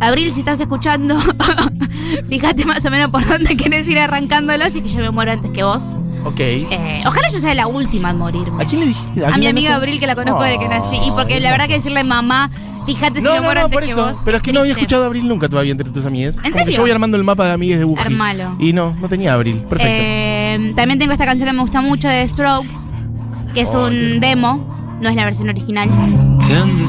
Abril, 0.00 0.32
si 0.32 0.40
estás 0.40 0.58
escuchando, 0.60 1.16
fíjate 2.28 2.64
más 2.64 2.84
o 2.84 2.90
menos 2.90 3.10
por 3.10 3.26
dónde 3.26 3.56
quieres 3.56 3.86
ir 3.88 3.98
arrancándolo, 3.98 4.64
así 4.64 4.80
que 4.82 4.88
yo 4.88 4.98
me 4.98 5.10
muero 5.10 5.32
antes 5.32 5.50
que 5.52 5.62
vos. 5.62 5.96
Ok. 6.24 6.38
Eh, 6.40 7.02
ojalá 7.06 7.28
yo 7.30 7.38
sea 7.38 7.54
la 7.54 7.66
última 7.66 8.10
en 8.10 8.18
morirme. 8.18 8.62
¿A 8.62 8.66
quién 8.66 8.80
le 8.82 8.88
dijiste? 8.88 9.24
A 9.24 9.28
mi 9.28 9.32
quién 9.32 9.40
le 9.42 9.48
amiga? 9.48 9.76
Abril, 9.76 9.98
que 10.00 10.06
la 10.06 10.14
conozco 10.14 10.42
desde 10.42 10.58
que 10.58 10.68
nací. 10.68 10.96
Y 11.06 11.10
porque 11.12 11.40
la 11.40 11.50
verdad 11.50 11.66
que 11.66 11.74
decirle 11.74 12.04
mamá, 12.04 12.50
fíjate 12.94 13.18
si 13.18 13.24
No, 13.24 13.30
me 13.32 13.36
no, 13.38 13.42
muero 13.44 13.60
no, 13.60 13.64
antes 13.66 13.76
por 13.76 13.84
que 13.84 13.90
eso. 13.92 14.04
vos. 14.04 14.16
Pero 14.24 14.36
es 14.36 14.42
que 14.42 14.52
no 14.52 14.60
había 14.60 14.72
escuchado 14.72 15.02
a 15.04 15.06
Abril 15.06 15.26
nunca 15.28 15.48
todavía 15.48 15.72
entre 15.72 15.90
tus 15.90 16.04
amigas. 16.06 16.34
Como 16.36 16.50
que 16.52 16.58
serio? 16.58 16.76
yo 16.76 16.82
voy 16.82 16.90
armando 16.90 17.16
el 17.16 17.24
mapa 17.24 17.46
de 17.46 17.52
amigas 17.52 17.78
de 17.78 17.84
Buji. 17.84 18.02
Armalo. 18.04 18.56
Y 18.58 18.72
no, 18.72 18.94
no 19.00 19.08
tenía 19.08 19.34
Abril. 19.34 19.56
Perfecto. 19.68 19.86
Eh, 19.88 20.72
también 20.76 20.98
tengo 20.98 21.12
esta 21.12 21.24
canción 21.26 21.48
que 21.48 21.52
me 21.54 21.62
gusta 21.62 21.80
mucho 21.80 22.08
de 22.08 22.26
Strokes, 22.28 22.76
que 23.54 23.62
es 23.62 23.70
Oh, 23.74 23.86
un 23.86 24.20
demo, 24.20 24.98
no 25.02 25.08
es 25.08 25.14
la 25.16 25.24
versión 25.24 25.48
original, 25.48 25.88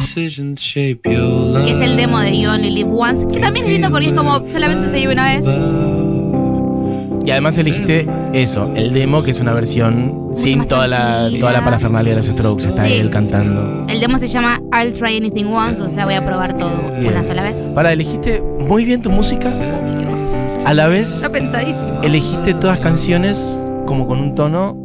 que 0.04 1.72
es 1.72 1.80
el 1.80 1.96
demo 1.98 2.20
de 2.20 2.40
You 2.40 2.50
Only 2.50 2.72
Live 2.72 2.90
Once, 2.92 3.28
que 3.28 3.40
también 3.40 3.66
es 3.66 3.72
lindo 3.74 3.92
porque 3.92 4.08
es 4.08 4.14
como 4.14 4.44
solamente 4.50 4.88
se 4.90 4.96
vive 4.96 5.14
una 5.14 5.26
vez. 5.26 5.46
Y 7.26 7.32
además 7.32 7.58
elegiste 7.58 8.08
eso, 8.34 8.72
el 8.76 8.94
demo, 8.94 9.24
que 9.24 9.32
es 9.32 9.40
una 9.40 9.54
versión 9.54 10.30
sin 10.34 10.66
toda 10.66 10.88
la, 10.88 11.30
toda 11.40 11.52
la 11.54 11.64
parafernalia 11.64 12.12
de 12.12 12.18
los 12.18 12.26
Strokes. 12.26 12.68
Está 12.68 12.86
Sí. 12.86 12.94
él 12.94 13.10
cantando. 13.10 13.86
El 13.88 14.00
demo 14.00 14.18
se 14.18 14.28
llama 14.28 14.60
I'll 14.74 14.94
Try 14.94 15.18
Anything 15.18 15.46
Once, 15.48 15.82
o 15.82 15.90
sea, 15.90 16.06
voy 16.06 16.16
a 16.16 16.26
probar 16.26 16.58
todo 16.58 16.72
Bien. 17.00 17.14
una 17.14 17.24
sola 17.24 17.44
vez. 17.44 17.60
Para, 17.76 17.92
elegiste 17.94 18.42
muy 18.42 18.86
bien 18.86 19.02
tu 19.02 19.12
música. 19.12 19.52
A 20.66 20.74
la 20.74 20.88
vez, 20.88 21.16
Está 21.16 21.30
pensadísimo. 21.30 22.02
elegiste 22.04 22.54
todas 22.54 22.80
canciones 22.80 23.60
como 23.86 24.08
con 24.08 24.20
un 24.20 24.36
tono, 24.36 24.78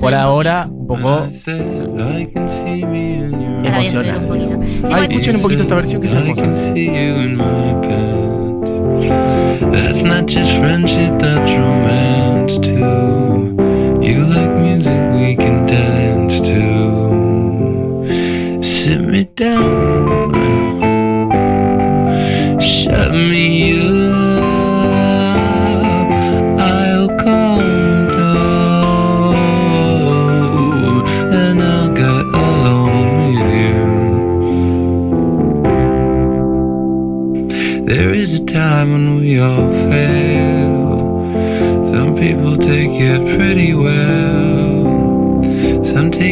por 0.00 0.14
ahora, 0.14 0.68
un 0.70 0.86
poco 0.86 1.28
emocional. 1.46 2.28
Sí, 4.84 4.92
Ay, 4.92 5.02
escuchen 5.08 5.36
un 5.36 5.42
poquito 5.42 5.62
esta 5.62 5.74
versión 5.76 6.00
que 6.00 6.06
es 6.08 6.14
hermosa. 6.14 6.44
Not 10.04 10.26
just 10.26 10.50
friendship, 10.58 11.18
that's 11.18 11.50
romance 11.52 12.58
too. 12.58 13.56
You 14.06 14.26
like 14.26 14.50
music 14.56 15.00
we 15.14 15.34
can 15.34 15.66
dance 15.66 16.40
to. 16.40 16.62
Sit 18.62 19.00
me 19.00 19.24
down, 19.24 20.30
shut 22.60 23.12
me 23.12 23.88
up. 23.88 23.93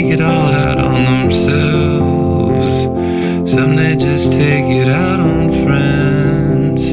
Take 0.03 0.15
it 0.15 0.21
all 0.21 0.53
out 0.53 0.79
on 0.79 1.05
themselves. 1.05 2.69
Some 3.51 3.77
they 3.77 3.95
just 3.95 4.33
take 4.33 4.65
it 4.65 4.88
out 4.88 5.21
on 5.21 5.65
friends. 5.65 6.85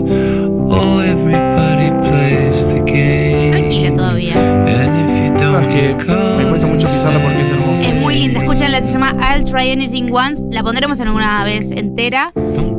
Oh, 0.72 1.00
everybody 1.00 1.89
plays 2.08 2.63
the 2.65 2.84
game. 2.86 3.52
Tranquila 3.52 3.91
todavía. 3.95 4.36
And 4.36 4.93
if 5.02 5.10
you 5.10 5.32
No, 5.39 5.54
don't 5.54 5.63
es 5.63 5.67
que 5.74 5.95
me 6.38 6.50
cuesta 6.50 6.67
mucho 6.67 6.88
pisarla 6.88 7.19
porque 7.24 7.41
es 7.41 7.50
hermosa. 7.50 7.82
Es 7.82 7.95
muy 7.95 8.15
linda, 8.15 8.39
escúchala, 8.41 8.82
se 8.82 8.93
llama 8.93 9.15
I'll 9.22 9.43
Try 9.43 9.72
Anything 9.72 10.12
Once. 10.13 10.43
La 10.52 10.62
pondremos 10.63 11.00
en 11.00 11.08
alguna 11.08 11.43
vez 11.43 11.72
entera. 11.72 12.32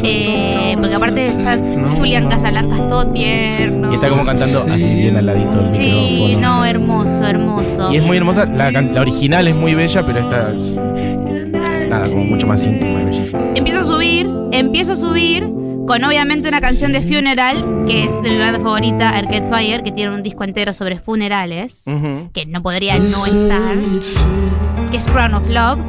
Eh, 0.02 0.76
porque 0.80 0.94
aparte 0.94 1.26
está 1.28 1.58
Julian 1.96 2.28
Casablancas 2.28 2.88
todo 2.88 3.06
tierno. 3.08 3.90
Y 3.90 3.94
está 3.94 4.08
como 4.08 4.24
cantando 4.24 4.64
así 4.70 4.94
bien 4.94 5.16
al 5.16 5.26
ladito 5.26 5.58
del 5.58 5.80
Sí, 5.80 6.26
micrófono. 6.28 6.56
no, 6.56 6.64
hermoso, 6.64 7.24
hermoso. 7.26 7.92
Y 7.92 7.96
es 7.96 8.02
muy 8.02 8.16
hermosa. 8.16 8.46
La, 8.46 8.70
original 9.00 9.48
es 9.48 9.54
muy 9.54 9.74
bella, 9.74 10.04
pero 10.04 10.18
esta 10.20 10.52
es. 10.52 10.80
Nada, 11.88 12.08
como 12.08 12.24
mucho 12.24 12.46
más 12.46 12.64
íntima 12.64 13.00
y 13.02 13.04
bellísima. 13.04 13.42
Empiezo 13.54 13.80
a 13.80 13.84
subir, 13.84 14.30
empiezo 14.52 14.92
a 14.92 14.96
subir 14.96 15.48
con 15.86 16.04
obviamente 16.04 16.48
una 16.48 16.60
canción 16.60 16.92
de 16.92 17.00
Funeral, 17.00 17.84
que 17.88 18.04
es 18.04 18.12
de 18.22 18.30
mi 18.30 18.38
banda 18.38 18.60
favorita, 18.60 19.08
Arcade 19.10 19.48
Fire, 19.50 19.82
que 19.82 19.90
tiene 19.90 20.14
un 20.14 20.22
disco 20.22 20.44
entero 20.44 20.72
sobre 20.72 21.00
funerales, 21.00 21.82
que 22.32 22.46
no 22.46 22.62
podría 22.62 22.96
no 22.96 23.26
estar, 23.26 23.74
que 24.92 24.98
es 24.98 25.04
Crown 25.06 25.34
of 25.34 25.48
Love. 25.48 25.80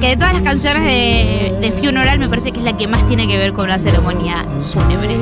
Que 0.00 0.08
de 0.10 0.16
todas 0.16 0.32
las 0.32 0.42
canciones 0.42 0.84
de, 0.84 1.56
de 1.60 1.72
Funeral 1.72 2.18
me 2.18 2.28
parece 2.28 2.52
que 2.52 2.58
es 2.58 2.64
la 2.64 2.76
que 2.76 2.86
más 2.86 3.06
tiene 3.08 3.26
que 3.26 3.36
ver 3.36 3.52
con 3.52 3.64
una 3.64 3.78
ceremonia 3.78 4.44
fúnebre. 4.62 5.16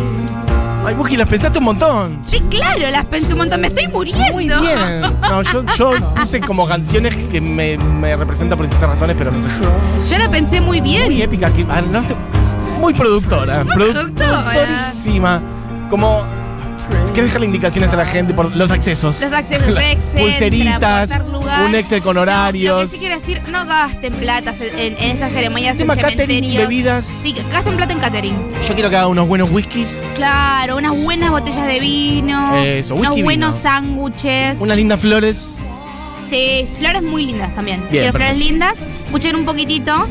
Ay, 0.84 0.94
Buji, 0.94 1.16
las 1.16 1.26
pensaste 1.28 1.58
un 1.58 1.64
montón. 1.64 2.18
Sí, 2.22 2.40
claro, 2.48 2.78
las 2.92 3.04
pensé 3.06 3.32
un 3.32 3.38
montón, 3.38 3.60
me 3.60 3.66
estoy 3.68 3.88
muriendo. 3.88 4.22
Muy 4.32 4.44
bien. 4.48 5.00
No, 5.20 5.42
yo, 5.42 5.64
yo 5.76 5.90
puse 6.14 6.40
como 6.40 6.66
canciones 6.68 7.16
que 7.16 7.40
me, 7.40 7.76
me 7.76 8.14
representan 8.16 8.56
por 8.56 8.66
distintas 8.66 8.90
razones, 8.90 9.16
pero 9.18 9.32
no 9.32 9.42
sé. 9.48 10.12
Yo 10.14 10.18
la 10.18 10.28
pensé 10.30 10.60
muy 10.60 10.80
bien. 10.80 11.06
Muy 11.06 11.22
épica. 11.22 11.50
Que, 11.50 11.66
ah, 11.68 11.80
no, 11.80 12.02
muy 12.80 12.92
productora. 12.94 13.64
produ- 13.64 13.92
productora. 13.92 14.44
Productorísima. 14.52 15.42
Como. 15.90 16.22
¿Qué 17.14 17.22
dejarle 17.22 17.46
indicaciones 17.46 17.92
a 17.92 17.96
la 17.96 18.06
gente 18.06 18.34
por 18.34 18.54
los 18.54 18.70
accesos? 18.70 19.20
Los 19.20 19.32
accesos 19.32 19.68
La- 19.74 19.90
Excel, 19.92 20.20
Pulseritas, 20.20 20.80
para 20.80 21.24
guardar 21.24 21.26
lugar. 21.28 21.64
un 21.64 21.74
Excel 21.74 22.02
con 22.02 22.14
No, 22.14 22.20
lo 22.20 22.26
que 22.26 22.30
horarios. 22.32 22.90
sí 22.90 22.98
quiero 22.98 23.14
decir, 23.14 23.42
no 23.50 23.64
gasten 23.66 24.12
plata 24.14 24.52
en, 24.60 24.96
en 24.98 25.10
estas 25.12 25.32
ceremonias 25.32 25.76
Tema 25.76 25.96
catering, 25.96 26.56
bebidas. 26.56 27.04
Sí, 27.06 27.34
gasten 27.50 27.76
plata 27.76 27.92
en 27.92 27.98
catering. 28.00 28.36
Yo 28.68 28.74
quiero 28.74 28.90
que 28.90 28.96
haga 28.96 29.06
unos 29.08 29.26
buenos 29.26 29.50
whiskies, 29.50 30.06
Claro, 30.14 30.76
unas 30.76 31.00
buenas 31.02 31.30
botellas 31.30 31.66
de 31.66 31.80
vino. 31.80 32.54
Eso, 32.62 32.94
unos 32.94 33.10
whisky, 33.10 33.22
buenos 33.22 33.56
vino. 33.56 33.62
sándwiches. 33.62 34.58
unas 34.60 34.76
lindas 34.76 35.00
flores. 35.00 35.58
Sí, 36.28 36.66
flores 36.78 37.02
muy 37.02 37.24
lindas 37.24 37.54
también. 37.54 37.80
Bien, 37.90 38.04
quiero 38.04 38.12
flores 38.18 38.36
lindas. 38.36 38.78
Escuchen 39.06 39.36
un 39.36 39.44
poquitito. 39.44 40.08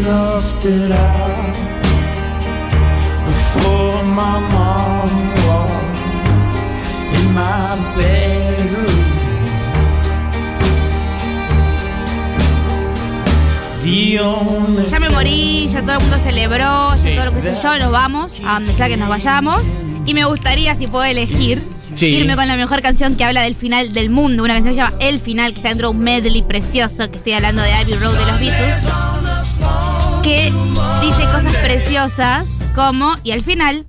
Snuffed 0.00 0.64
it 0.64 0.92
out 0.92 1.54
before 3.26 4.02
my 4.04 4.38
mom 4.54 5.10
walked 5.46 6.00
in 7.18 7.26
my 7.34 7.76
bedroom. 7.96 8.86
The 13.82 14.18
only 14.20 14.86
Ya 14.86 15.00
me 15.00 15.10
morí, 15.10 15.68
ya 15.70 15.82
todo 15.82 15.92
el 15.96 16.00
mundo 16.00 16.18
celebró, 16.18 16.96
ya 16.96 16.98
Sí. 17.02 17.14
todo 17.16 17.26
lo 17.26 17.34
que 17.34 17.42
sé 17.42 17.54
yo, 17.62 17.78
nos 17.78 17.90
vamos, 17.90 18.32
a 18.46 18.54
donde 18.54 18.72
sea 18.72 18.88
que 18.88 18.96
nos 18.96 19.08
vayamos. 19.08 19.62
Y 20.06 20.14
me 20.14 20.24
gustaría, 20.24 20.74
si 20.76 20.86
puedo 20.86 21.04
elegir, 21.04 21.62
Sí. 21.94 22.06
irme 22.06 22.36
con 22.36 22.46
la 22.48 22.56
mejor 22.56 22.80
canción 22.82 23.16
que 23.16 23.24
habla 23.24 23.42
del 23.42 23.54
final 23.54 23.92
del 23.92 24.08
mundo. 24.10 24.44
Una 24.44 24.54
canción 24.54 24.74
que 24.74 24.80
se 24.80 24.86
llama 24.86 24.96
El 25.04 25.20
Final, 25.20 25.52
que 25.52 25.58
está 25.58 25.68
dentro 25.70 25.90
de 25.90 25.96
un 25.96 26.02
medley 26.02 26.42
precioso, 26.42 27.10
que 27.10 27.18
estoy 27.18 27.32
hablando 27.34 27.60
de 27.62 27.72
Abbey 27.72 27.94
Road 27.94 28.14
de 28.14 28.26
los 28.26 28.40
Beatles. 28.40 28.78
Que 30.22 30.52
dice 31.02 31.24
cosas 31.32 31.54
preciosas 31.62 32.58
como, 32.74 33.14
y 33.24 33.32
al 33.32 33.42
final, 33.42 33.86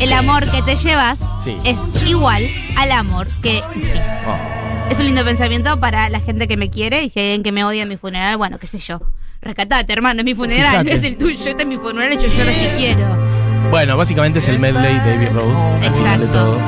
el 0.00 0.12
amor 0.12 0.48
que 0.50 0.62
te 0.62 0.76
llevas 0.76 1.18
Sí. 1.42 1.56
es 1.64 1.78
igual 2.06 2.46
al 2.76 2.92
amor 2.92 3.26
que 3.42 3.60
hiciste. 3.74 4.00
Oh. 4.26 4.88
Es 4.90 4.98
un 4.98 5.06
lindo 5.06 5.24
pensamiento 5.24 5.80
para 5.80 6.08
la 6.08 6.20
gente 6.20 6.46
que 6.48 6.56
me 6.56 6.70
quiere 6.70 7.02
y 7.02 7.10
si 7.10 7.18
hay 7.20 7.26
alguien 7.26 7.42
que 7.42 7.52
me 7.52 7.64
odia 7.64 7.82
en 7.82 7.88
mi 7.88 7.96
funeral, 7.96 8.36
bueno, 8.36 8.58
qué 8.58 8.66
sé 8.66 8.78
yo. 8.78 9.00
Rescatate, 9.40 9.92
hermano, 9.92 10.20
es 10.20 10.24
mi 10.24 10.34
funeral, 10.34 10.70
Fíjate. 10.70 10.92
es 10.94 11.02
el 11.04 11.16
tuyo, 11.16 11.50
este 11.50 11.62
es 11.62 11.68
mi 11.68 11.76
funeral 11.76 12.12
y 12.12 12.16
yo 12.16 12.28
lloro 12.28 12.50
si 12.50 12.68
quiero. 12.76 13.68
Bueno, 13.70 13.96
básicamente 13.96 14.38
es 14.38 14.48
el 14.48 14.58
medley 14.60 14.94
de 15.00 15.14
Abbey 15.14 15.28
Road. 15.28 15.84
al 15.84 15.94
final 15.94 16.20
de 16.20 16.26
Exacto. 16.26 16.38
todo. 16.38 16.60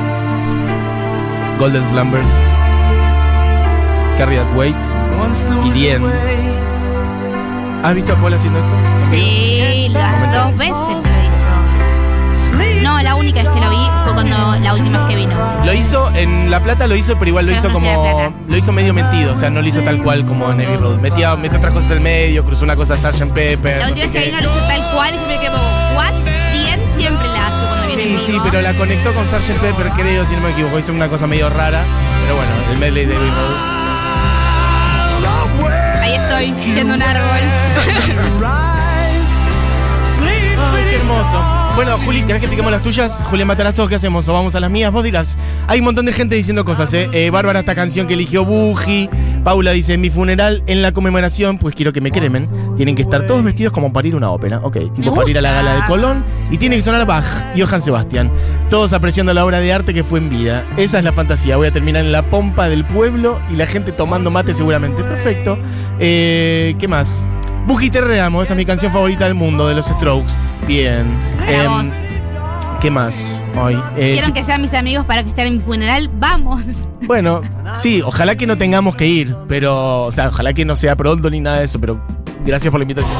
Golden 1.59 1.87
Slumbers. 1.89 2.27
Carry 4.17 4.35
That 4.35 4.55
Weight. 4.55 4.75
Y 5.65 5.71
The 5.71 5.91
End. 5.93 6.54
¿Has 7.85 7.93
visto 7.93 8.13
a 8.13 8.15
Paul 8.19 8.33
haciendo 8.33 8.57
esto? 8.57 8.73
Sí, 9.11 9.89
las 9.91 10.33
dos 10.33 10.57
veces 10.57 10.73
lo 10.73 11.23
hizo. 11.27 12.81
No, 12.81 12.99
la 13.03 13.13
única 13.13 13.43
vez 13.43 13.51
que 13.51 13.59
lo 13.59 13.69
vi 13.69 13.87
fue 14.03 14.13
cuando 14.15 14.35
la 14.59 14.73
última 14.73 15.05
vez 15.05 15.09
que 15.09 15.15
vino. 15.15 15.35
Lo 15.63 15.71
hizo 15.71 16.09
en 16.15 16.49
La 16.49 16.63
Plata, 16.63 16.87
lo 16.87 16.95
hizo, 16.95 17.13
pero 17.19 17.29
igual 17.29 17.45
lo 17.45 17.51
Pero 17.51 17.59
hizo 17.59 17.71
como. 17.71 18.33
Lo 18.47 18.57
hizo 18.57 18.71
medio 18.71 18.91
metido, 18.91 19.33
o 19.33 19.35
sea, 19.35 19.51
no 19.51 19.61
lo 19.61 19.67
hizo 19.67 19.81
tal 19.81 20.01
cual 20.01 20.25
como 20.25 20.51
en 20.51 20.61
Abbey 20.61 20.77
Road. 20.77 20.99
Metía, 20.99 21.35
metió 21.35 21.59
otras 21.59 21.75
cosas 21.75 21.91
en 21.91 21.97
el 21.97 22.03
medio, 22.03 22.43
cruzó 22.43 22.63
una 22.63 22.75
cosa 22.75 22.95
a 22.95 22.97
Sgt. 22.97 23.31
Pepper. 23.33 23.77
La 23.77 23.89
última 23.89 24.07
vez 24.07 24.11
que 24.11 24.25
vino 24.31 24.41
lo 24.41 24.49
hizo 24.49 24.67
tal 24.67 24.91
cual 24.95 25.13
y 25.13 25.17
yo 25.19 25.27
me 25.27 25.39
quedé 25.39 25.51
como, 25.51 25.95
¿what? 25.95 26.13
Bien 26.53 26.81
siempre 26.97 27.27
la 27.27 27.47
hace 27.47 27.67
cuando 27.67 27.87
viene 27.87 28.17
Sí, 28.17 28.31
sí, 28.31 28.39
pero 28.43 28.61
la 28.63 28.73
conectó 28.73 29.13
con 29.13 29.27
Sgt. 29.27 29.59
Pepper, 29.59 29.91
creo, 29.91 30.25
si 30.25 30.33
no 30.33 30.41
me 30.41 30.49
equivoco. 30.49 30.79
Hizo 30.79 30.91
una 30.91 31.07
cosa 31.07 31.27
medio 31.27 31.51
rara. 31.51 31.83
Pero 32.23 32.35
bueno, 32.35 32.51
el 32.71 32.79
medley 32.79 33.05
de 33.05 33.15
Abbey 33.15 33.29
Road. 33.29 33.84
Estoy, 36.37 36.53
siendo 36.73 36.95
un 36.95 37.01
árbol. 37.01 37.23
Ay, 38.43 39.21
qué 40.89 40.95
hermoso. 40.97 41.45
Bueno, 41.75 41.97
Juli, 41.99 42.23
¿querés 42.23 42.41
que 42.41 42.49
piquemos 42.49 42.73
las 42.73 42.81
tuyas? 42.81 43.23
Julián 43.23 43.47
Matarazo, 43.47 43.87
¿qué 43.87 43.95
hacemos? 43.95 44.27
¿O 44.27 44.33
vamos 44.33 44.53
a 44.53 44.59
las 44.59 44.69
mías? 44.69 44.91
Vos 44.91 45.05
dirás. 45.05 45.37
Hay 45.67 45.79
un 45.79 45.85
montón 45.85 46.05
de 46.05 46.11
gente 46.11 46.35
diciendo 46.35 46.65
cosas, 46.65 46.93
¿eh? 46.93 47.07
Eh, 47.13 47.29
Bárbara, 47.29 47.59
esta 47.59 47.73
canción 47.73 48.05
que 48.05 48.15
eligió 48.15 48.43
Buji. 48.43 49.09
Paula 49.45 49.73
dice, 49.73 49.93
en 49.93 50.01
mi 50.01 50.09
funeral, 50.09 50.63
en 50.65 50.81
la 50.81 50.91
conmemoración, 50.91 51.59
pues 51.59 51.75
quiero 51.75 51.93
que 51.93 52.01
me 52.01 52.09
cremen. 52.09 52.49
Tienen 52.75 52.95
que 52.95 53.03
estar 53.03 53.27
todos 53.27 53.43
vestidos 53.43 53.71
como 53.71 53.93
para 53.93 54.07
ir 54.07 54.15
a 54.15 54.17
una 54.17 54.31
ópera. 54.31 54.59
Ok, 54.63 54.91
tipo 54.95 55.13
para 55.13 55.29
ir 55.29 55.37
a 55.37 55.41
la 55.41 55.51
gala 55.51 55.75
de 55.75 55.81
Colón. 55.87 56.25
Y 56.49 56.57
tiene 56.57 56.77
que 56.77 56.81
sonar 56.81 57.05
Bach 57.05 57.23
y 57.53 57.61
Johann 57.61 57.83
Sebastián. 57.83 58.31
Todos 58.71 58.91
apreciando 58.91 59.35
la 59.35 59.45
obra 59.45 59.59
de 59.59 59.71
arte 59.71 59.93
que 59.93 60.03
fue 60.03 60.17
en 60.17 60.31
vida. 60.31 60.65
Esa 60.77 60.97
es 60.97 61.03
la 61.03 61.11
fantasía. 61.11 61.57
Voy 61.57 61.67
a 61.67 61.71
terminar 61.71 62.03
en 62.03 62.11
la 62.11 62.27
pompa 62.27 62.67
del 62.69 62.85
pueblo 62.85 63.39
y 63.51 63.55
la 63.55 63.67
gente 63.67 63.91
tomando 63.91 64.31
mate 64.31 64.55
seguramente. 64.55 65.03
Perfecto. 65.03 65.59
Eh, 65.99 66.75
¿Qué 66.79 66.87
más? 66.87 67.29
Buji 67.67 67.91
te 67.91 68.01
reamo, 68.01 68.41
esta 68.41 68.55
es 68.55 68.57
mi 68.57 68.65
canción 68.65 68.91
favorita 68.91 69.25
del 69.25 69.35
mundo, 69.35 69.67
de 69.67 69.75
los 69.75 69.85
Strokes. 69.85 70.33
Bien. 70.67 71.15
¿Qué 72.85 72.91
más? 72.91 73.43
Hoy. 73.59 73.73
Eh, 73.97 74.11
¿Quieren 74.11 74.25
sí, 74.25 74.31
que 74.33 74.43
sean 74.43 74.61
mis 74.61 74.75
amigos 74.75 75.07
para 75.07 75.23
que 75.23 75.29
estén 75.29 75.47
en 75.47 75.53
mi 75.57 75.59
funeral? 75.59 76.07
¡Vamos! 76.19 76.87
Bueno, 77.01 77.41
sí, 77.77 78.03
ojalá 78.03 78.35
que 78.35 78.45
no 78.45 78.59
tengamos 78.59 78.95
que 78.95 79.07
ir, 79.07 79.35
pero. 79.47 80.03
O 80.03 80.11
sea, 80.11 80.27
ojalá 80.27 80.53
que 80.53 80.65
no 80.65 80.75
sea 80.75 80.95
pronto 80.95 81.31
ni 81.31 81.39
nada 81.39 81.57
de 81.57 81.65
eso, 81.65 81.79
pero 81.79 81.99
gracias 82.45 82.69
por 82.69 82.79
la 82.79 82.83
invitación. 82.83 83.17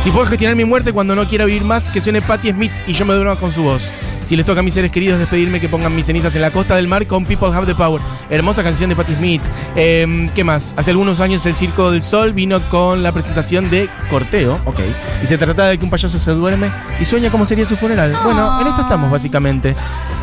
Si 0.00 0.12
puedo 0.12 0.24
gestionar 0.26 0.54
mi 0.56 0.64
muerte 0.64 0.92
cuando 0.92 1.16
no 1.16 1.26
quiera 1.26 1.46
vivir 1.46 1.64
más, 1.64 1.90
que 1.90 2.00
suene 2.00 2.22
Patti 2.22 2.50
Smith 2.50 2.70
y 2.86 2.92
yo 2.92 3.04
me 3.04 3.14
duerma 3.14 3.34
con 3.34 3.50
su 3.50 3.64
voz. 3.64 3.82
Si 4.28 4.36
les 4.36 4.44
toca 4.44 4.60
a 4.60 4.62
mis 4.62 4.74
seres 4.74 4.90
queridos 4.90 5.18
despedirme, 5.18 5.58
que 5.58 5.70
pongan 5.70 5.96
mis 5.96 6.04
cenizas 6.04 6.36
en 6.36 6.42
la 6.42 6.50
costa 6.50 6.76
del 6.76 6.86
mar 6.86 7.06
con 7.06 7.24
People 7.24 7.48
Have 7.48 7.64
the 7.64 7.74
Power. 7.74 8.02
Hermosa 8.28 8.62
canción 8.62 8.90
de 8.90 8.94
Patti 8.94 9.14
Smith. 9.14 9.40
Em, 9.74 10.28
¿Qué 10.34 10.44
más? 10.44 10.74
Hace 10.76 10.90
algunos 10.90 11.20
años 11.20 11.46
el 11.46 11.54
Circo 11.54 11.90
del 11.90 12.02
Sol 12.02 12.34
vino 12.34 12.68
con 12.68 13.02
la 13.02 13.12
presentación 13.12 13.70
de 13.70 13.88
Corteo, 14.10 14.60
ok. 14.66 14.80
Y 15.22 15.26
se 15.26 15.38
trataba 15.38 15.70
de 15.70 15.78
que 15.78 15.84
un 15.84 15.90
payaso 15.90 16.18
se 16.18 16.30
duerme 16.32 16.70
y 17.00 17.06
sueña 17.06 17.30
cómo 17.30 17.46
sería 17.46 17.64
su 17.64 17.78
funeral. 17.78 18.14
Bueno, 18.22 18.60
en 18.60 18.66
esto 18.66 18.82
estamos 18.82 19.10
básicamente. 19.10 19.74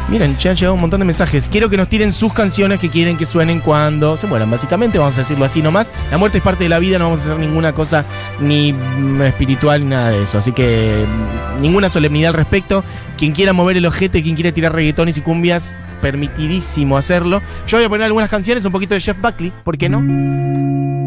Miren, 0.08 0.38
ya 0.38 0.52
han 0.52 0.56
llegado 0.56 0.76
un 0.76 0.82
montón 0.82 1.00
de 1.00 1.06
mensajes. 1.08 1.48
Quiero 1.48 1.68
que 1.68 1.78
nos 1.78 1.90
tiren 1.90 2.14
sus 2.14 2.32
canciones 2.32 2.80
que 2.80 2.92
quieren 2.92 3.18
que 3.18 3.26
suenen 3.26 3.60
cuando 3.60 4.18
se 4.18 4.28
mueran. 4.28 4.52
Básicamente, 4.52 5.00
vamos 5.00 5.16
a 5.18 5.22
decirlo 5.22 5.46
así 5.46 5.64
nomás. 5.64 5.92
La 6.12 6.20
muerte 6.20 6.38
es 6.38 6.44
parte 6.44 6.66
de 6.66 6.70
la 6.70 6.78
vida, 6.78 7.00
no 7.00 7.06
vamos 7.06 7.22
a 7.22 7.24
hacer 7.24 7.40
ninguna 7.40 7.74
cosa 7.74 8.06
ni 8.40 8.72
mm, 8.72 9.24
espiritual 9.24 9.82
ni 9.82 9.88
nada 9.88 10.12
de 10.12 10.22
eso. 10.22 10.38
Así 10.38 10.52
que 10.52 11.08
mm, 11.08 11.62
ninguna 11.62 11.90
solemnidad 11.90 12.30
al 12.30 12.36
respecto. 12.36 12.84
Quien 13.18 13.32
quiera 13.32 13.54
mover 13.54 13.78
el 13.78 13.86
ojete, 13.96 14.22
quien 14.22 14.36
quiera 14.36 14.52
tirar 14.52 14.74
reggaetones 14.74 15.18
y 15.18 15.22
cumbias, 15.22 15.78
permitidísimo 16.02 16.98
hacerlo. 16.98 17.42
Yo 17.66 17.78
voy 17.78 17.86
a 17.86 17.90
poner 17.90 18.06
algunas 18.08 18.30
canciones, 18.30 18.66
un 18.66 18.72
poquito 18.74 18.94
de 18.94 19.00
Jeff 19.00 19.18
Buckley, 19.22 19.54
¿por 19.64 19.78
qué 19.78 19.88
no? 19.88 20.00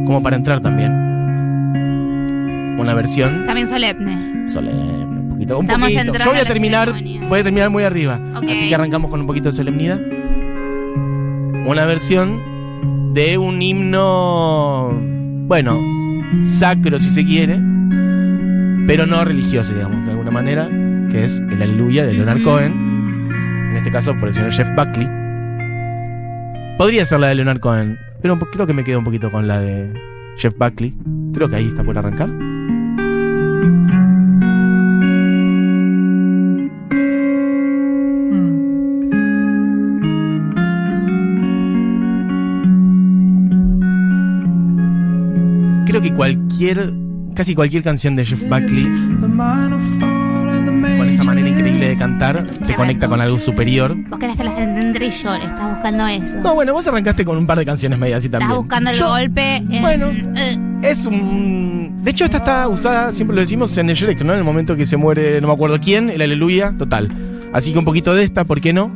Como 0.07 0.22
para 0.22 0.37
entrar 0.37 0.61
también. 0.61 0.90
Una 2.79 2.94
versión 2.94 3.44
También 3.44 3.68
solemne. 3.68 4.48
solemne, 4.48 5.05
un 5.05 5.29
poquito. 5.31 5.59
Un 5.59 5.66
Estamos 5.66 5.88
poquito. 5.92 6.12
Yo 6.18 6.31
voy 6.31 6.38
a 6.38 6.42
a 6.42 6.44
terminar, 6.44 6.88
ceremonia. 6.88 7.29
voy 7.29 7.40
a 7.40 7.42
terminar 7.44 7.70
muy 7.70 7.83
arriba. 7.83 8.18
Así 8.48 8.68
que 8.68 8.74
arrancamos 8.74 9.11
con 9.11 9.20
un 9.20 9.27
poquito 9.27 9.51
de 9.51 9.53
solemnidad. 9.53 10.01
Una 11.66 11.85
versión 11.85 13.12
de 13.12 13.37
un 13.37 13.61
himno, 13.61 14.98
bueno, 15.46 15.79
sacro 16.44 16.98
si 16.98 17.11
se 17.11 17.24
quiere, 17.24 17.61
pero 18.87 19.05
no 19.07 19.22
religioso, 19.24 19.74
digamos, 19.74 20.07
de 20.07 20.12
alguna 20.12 20.31
manera, 20.31 20.68
que 21.11 21.25
es 21.25 21.40
el 21.40 21.62
Aleluya 21.62 22.07
de 22.07 22.14
Leonard. 22.14 22.42
Cohen. 22.42 22.73
En 23.71 23.77
este 23.77 23.90
caso 23.90 24.14
por 24.18 24.29
el 24.29 24.35
señor 24.35 24.53
Jeff 24.53 24.68
Buckley. 24.75 25.09
Podría 26.79 27.05
ser 27.05 27.21
la 27.21 27.29
de 27.29 27.35
Leonard 27.35 27.61
Cohen, 27.61 27.99
pero 28.23 28.38
creo 28.38 28.66
que 28.66 28.73
me 28.73 28.85
quedo 28.85 29.01
un 29.01 29.05
poquito 29.05 29.31
con 29.31 29.49
la 29.49 29.61
de 29.61 29.92
Jeff 30.37 30.55
Buckley. 30.57 30.94
Creo 31.35 31.49
que 31.49 31.57
ahí 31.57 31.66
está 31.66 31.83
por 31.83 31.99
arrancar. 31.99 32.29
Creo 45.87 46.03
que 46.03 46.12
cualquier, 46.14 46.92
casi 47.35 47.55
cualquier 47.55 47.83
canción 47.83 48.14
de 48.14 48.25
Jeff 48.25 48.42
Buckley, 48.42 48.87
con 50.99 51.09
esa 51.09 51.25
manera 51.25 51.49
increíble 51.49 51.89
de 51.89 51.97
cantar, 51.97 52.47
te 52.67 52.75
conecta 52.75 53.09
con 53.09 53.21
algo 53.21 53.39
superior. 53.39 53.95
Vos 54.09 54.19
querés 54.19 54.37
que 54.37 54.45
la 54.45 54.53
gente 54.53 55.07
y 55.07 55.11
llore, 55.11 55.45
estás 55.45 55.71
buscando 55.75 56.07
eso. 56.09 56.37
No, 56.43 56.55
bueno, 56.55 56.73
vos 56.73 56.87
arrancaste 56.87 57.25
con 57.25 57.39
un 57.39 57.47
par 57.47 57.59
de 57.59 57.65
canciones 57.65 57.99
medias 57.99 58.19
así 58.19 58.27
estás 58.27 58.41
también. 58.41 58.59
buscando 58.61 58.91
el 58.91 58.97
Yo- 58.99 59.09
golpe 59.09 59.57
en... 59.57 59.81
bueno. 59.83 60.09
Es 60.83 61.07
un. 61.07 62.01
De 62.03 62.11
hecho, 62.11 62.25
esta 62.25 62.39
está 62.39 62.69
usada, 62.69 63.13
siempre 63.13 63.35
lo 63.35 63.41
decimos, 63.41 63.77
en 63.79 63.91
el 63.91 63.97
Shrek, 63.97 64.21
¿no? 64.23 64.33
En 64.33 64.39
el 64.39 64.45
momento 64.45 64.77
que 64.77 64.87
se 64.87 64.97
muere, 64.97 65.41
no 65.41 65.49
me 65.49 65.53
acuerdo 65.55 65.79
quién, 65.81 66.11
el 66.11 66.23
Aleluya, 66.23 66.75
total. 66.79 67.11
Así 67.53 67.73
que 67.73 67.79
un 67.79 67.85
poquito 67.85 68.15
de 68.15 68.25
esta, 68.25 68.45
¿por 68.45 68.61
qué 68.61 68.73
no? 68.73 68.91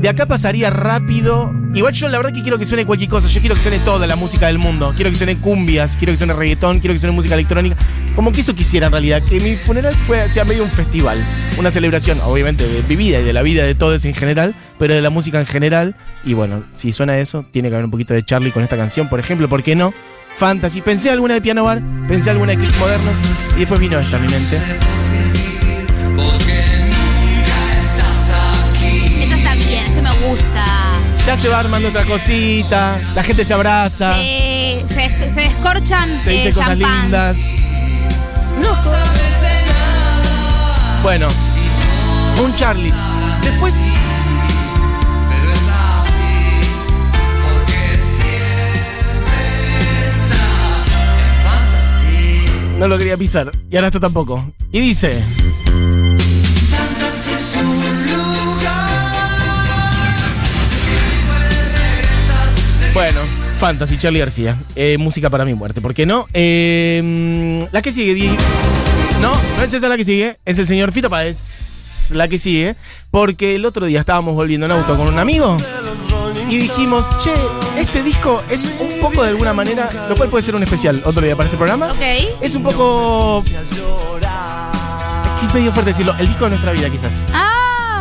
De 0.00 0.08
acá 0.08 0.24
pasaría 0.24 0.70
rápido. 0.70 1.52
Igual 1.74 1.92
yo 1.92 2.08
la 2.08 2.16
verdad 2.16 2.32
que 2.32 2.40
quiero 2.40 2.58
que 2.58 2.64
suene 2.64 2.86
cualquier 2.86 3.10
cosa. 3.10 3.28
Yo 3.28 3.40
quiero 3.40 3.54
que 3.54 3.60
suene 3.60 3.78
toda 3.80 4.06
la 4.06 4.16
música 4.16 4.46
del 4.46 4.58
mundo. 4.58 4.94
Quiero 4.96 5.10
que 5.10 5.16
suene 5.16 5.36
cumbias, 5.36 5.96
quiero 5.96 6.12
que 6.12 6.16
suene 6.16 6.32
reggaetón, 6.32 6.80
quiero 6.80 6.94
que 6.94 6.98
suene 6.98 7.14
música 7.14 7.34
electrónica. 7.34 7.76
Como 8.16 8.32
que 8.32 8.40
eso 8.40 8.54
quisiera 8.54 8.86
en 8.86 8.92
realidad. 8.92 9.22
Que 9.22 9.40
mi 9.40 9.56
funeral 9.56 9.94
fue, 9.94 10.26
sea 10.30 10.46
medio 10.46 10.64
un 10.64 10.70
festival. 10.70 11.22
Una 11.58 11.70
celebración, 11.70 12.18
obviamente, 12.22 12.66
de 12.66 12.82
mi 12.82 12.96
vida 12.96 13.20
y 13.20 13.24
de 13.24 13.32
la 13.34 13.42
vida 13.42 13.64
de 13.64 13.74
todos 13.74 14.02
en 14.06 14.14
general. 14.14 14.54
Pero 14.78 14.94
de 14.94 15.02
la 15.02 15.10
música 15.10 15.38
en 15.38 15.46
general. 15.46 15.94
Y 16.24 16.32
bueno, 16.32 16.64
si 16.76 16.92
suena 16.92 17.18
eso, 17.18 17.44
tiene 17.50 17.68
que 17.68 17.74
haber 17.74 17.84
un 17.84 17.90
poquito 17.90 18.14
de 18.14 18.24
Charlie 18.24 18.52
con 18.52 18.62
esta 18.62 18.78
canción, 18.78 19.10
por 19.10 19.20
ejemplo. 19.20 19.50
¿Por 19.50 19.62
qué 19.62 19.76
no? 19.76 19.92
Fantasy. 20.38 20.80
Pensé 20.80 21.10
alguna 21.10 21.34
de 21.34 21.42
Piano 21.42 21.64
Bar, 21.64 21.82
pensé 22.08 22.30
alguna 22.30 22.52
de 22.52 22.58
Clips 22.58 22.78
Modernos. 22.78 23.14
Y 23.56 23.60
después 23.60 23.78
vino 23.78 23.98
esta 23.98 24.16
a 24.16 24.20
mi 24.20 24.28
mente. 24.28 24.58
Ya 31.30 31.36
se 31.36 31.48
va 31.48 31.60
armando 31.60 31.90
otra 31.90 32.04
cosita. 32.04 33.00
La 33.14 33.22
gente 33.22 33.44
se 33.44 33.54
abraza. 33.54 34.14
Se, 34.14 34.84
se, 34.88 35.32
se 35.32 35.40
descorchan 35.40 36.20
Se 36.24 36.30
dice 36.30 36.48
eh, 36.48 36.52
cosas 36.52 36.76
champán. 36.76 37.02
lindas. 37.02 37.36
Bueno, 41.04 41.28
un 42.42 42.56
Charlie. 42.56 42.92
Después. 43.44 43.74
No 52.76 52.88
lo 52.88 52.98
quería 52.98 53.16
pisar. 53.16 53.52
Y 53.70 53.76
ahora 53.76 53.86
esto 53.86 54.00
tampoco. 54.00 54.52
Y 54.72 54.80
dice. 54.80 55.22
Bueno, 62.94 63.20
Fantasy, 63.58 63.98
Charlie 63.98 64.18
García. 64.20 64.56
Eh, 64.74 64.98
música 64.98 65.30
para 65.30 65.44
mi 65.44 65.54
muerte, 65.54 65.80
¿por 65.80 65.94
qué 65.94 66.06
no? 66.06 66.26
Eh, 66.34 67.60
la 67.72 67.82
que 67.82 67.92
sigue, 67.92 68.14
Di- 68.14 68.28
No, 69.20 69.32
no 69.56 69.62
es 69.62 69.72
esa 69.72 69.88
la 69.88 69.96
que 69.96 70.04
sigue, 70.04 70.38
es 70.44 70.58
el 70.58 70.66
señor 70.66 70.92
Fito 70.92 71.08
Páez. 71.08 72.10
La 72.10 72.26
que 72.26 72.38
sigue, 72.40 72.74
porque 73.12 73.54
el 73.54 73.64
otro 73.64 73.86
día 73.86 74.00
estábamos 74.00 74.34
volviendo 74.34 74.66
en 74.66 74.72
auto 74.72 74.96
con 74.96 75.06
un 75.06 75.18
amigo 75.20 75.56
y 76.48 76.56
dijimos, 76.56 77.06
che, 77.22 77.30
este 77.80 78.02
disco 78.02 78.42
es 78.50 78.64
un 78.80 79.00
poco 79.00 79.22
de 79.22 79.28
alguna 79.28 79.52
manera, 79.52 79.88
lo 80.08 80.16
cual 80.16 80.28
puede 80.28 80.42
ser 80.42 80.56
un 80.56 80.62
especial 80.64 81.00
otro 81.04 81.22
día 81.22 81.36
para 81.36 81.46
este 81.46 81.56
programa. 81.56 81.86
Ok. 81.92 82.00
Es 82.40 82.56
un 82.56 82.64
poco. 82.64 83.44
Es 83.46 83.52
que 85.40 85.46
es 85.46 85.54
medio 85.54 85.70
fuerte 85.72 85.90
decirlo, 85.92 86.16
el 86.18 86.26
disco 86.26 86.44
de 86.44 86.50
nuestra 86.50 86.72
vida, 86.72 86.90
quizás. 86.90 87.12
Ah, 87.32 87.49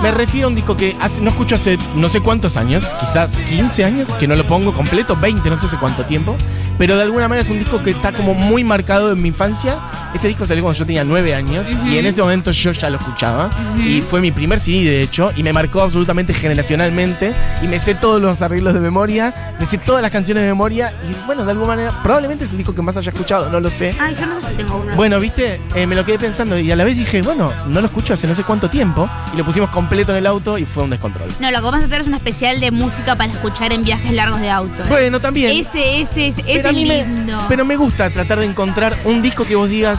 Me 0.01 0.11
refiero 0.11 0.47
a 0.47 0.49
un 0.49 0.55
disco 0.55 0.77
que 0.77 0.95
hace- 1.01 1.21
no 1.21 1.29
escucho 1.31 1.55
hace 1.55 1.77
no 1.95 2.07
sé 2.07 2.21
cuántos 2.21 2.55
años, 2.55 2.83
quizás 3.01 3.29
15 3.49 3.83
años, 3.83 4.07
que 4.13 4.27
no 4.27 4.35
lo 4.35 4.45
pongo 4.45 4.73
completo, 4.73 5.17
20, 5.19 5.49
no 5.49 5.57
sé 5.57 5.65
hace 5.65 5.75
cuánto 5.77 6.03
tiempo. 6.05 6.35
Pero 6.77 6.95
de 6.95 7.03
alguna 7.03 7.27
manera 7.27 7.41
es 7.41 7.49
un 7.51 7.59
disco 7.59 7.83
que 7.83 7.89
está 7.89 8.13
como 8.13 8.33
muy 8.33 8.63
marcado 8.63 9.11
en 9.11 9.21
mi 9.21 9.27
infancia. 9.27 9.77
Este 10.13 10.27
disco 10.27 10.45
salió 10.45 10.63
cuando 10.63 10.79
yo 10.79 10.85
tenía 10.85 11.03
9 11.03 11.35
años 11.35 11.67
y 11.85 11.97
en 11.97 12.05
ese 12.05 12.21
momento 12.21 12.51
yo 12.51 12.71
ya 12.71 12.89
lo 12.89 12.97
escuchaba. 12.97 13.49
Y 13.77 14.01
fue 14.01 14.21
mi 14.21 14.31
primer 14.31 14.59
CD, 14.59 14.83
de 14.89 15.01
hecho, 15.03 15.31
y 15.35 15.43
me 15.43 15.53
marcó 15.53 15.81
absolutamente 15.81 16.33
generacionalmente. 16.33 17.33
Y 17.61 17.67
me 17.67 17.79
sé 17.79 17.95
todos 17.95 18.21
los 18.21 18.41
arreglos 18.41 18.73
de 18.73 18.79
memoria, 18.79 19.55
me 19.59 19.65
sé 19.65 19.77
todas 19.77 20.01
las 20.01 20.11
canciones 20.11 20.43
de 20.43 20.49
memoria. 20.49 20.93
Y 21.09 21.25
bueno, 21.25 21.45
de 21.45 21.51
alguna 21.51 21.67
manera, 21.67 21.93
probablemente 22.03 22.45
es 22.45 22.51
el 22.51 22.57
disco 22.57 22.73
que 22.73 22.81
más 22.81 22.97
haya 22.97 23.11
escuchado, 23.11 23.49
no 23.49 23.59
lo 23.59 23.69
sé. 23.69 23.95
Ay, 23.99 24.15
yo 24.19 24.25
no 24.25 24.39
sé 24.41 24.47
si 24.49 24.53
tengo 24.55 24.77
uno. 24.77 24.95
Bueno, 24.95 25.19
viste, 25.19 25.59
Eh, 25.75 25.85
me 25.87 25.95
lo 25.95 26.03
quedé 26.05 26.17
pensando 26.19 26.57
y 26.57 26.71
a 26.71 26.75
la 26.75 26.83
vez 26.83 26.97
dije, 26.97 27.21
bueno, 27.21 27.51
no 27.67 27.79
lo 27.79 27.87
escucho 27.87 28.13
hace 28.13 28.27
no 28.27 28.35
sé 28.35 28.43
cuánto 28.43 28.69
tiempo. 28.69 29.09
Y 29.33 29.37
lo 29.37 29.45
pusimos 29.45 29.69
completo 29.69 30.11
en 30.11 30.17
el 30.17 30.27
auto 30.27 30.57
y 30.57 30.65
fue 30.65 30.83
un 30.83 30.89
descontrol. 30.89 31.29
No, 31.39 31.51
lo 31.51 31.57
que 31.59 31.63
vamos 31.65 31.81
a 31.81 31.85
hacer 31.85 32.01
es 32.01 32.07
un 32.07 32.13
especial 32.15 32.59
de 32.59 32.71
música 32.71 33.15
para 33.15 33.31
escuchar 33.31 33.71
en 33.71 33.83
viajes 33.83 34.11
largos 34.11 34.39
de 34.41 34.49
auto. 34.49 34.83
Bueno, 34.89 35.19
también. 35.19 35.51
Ese, 35.51 36.01
ese, 36.01 36.27
ese, 36.27 36.41
ese 36.41 36.57
es 36.57 36.63
me, 36.63 36.71
lindo. 36.73 37.45
pero 37.47 37.63
me 37.65 37.75
gusta 37.77 38.09
tratar 38.09 38.39
de 38.39 38.45
encontrar 38.45 38.95
un 39.05 39.21
disco 39.21 39.45
que 39.45 39.55
vos 39.55 39.69
digas 39.69 39.98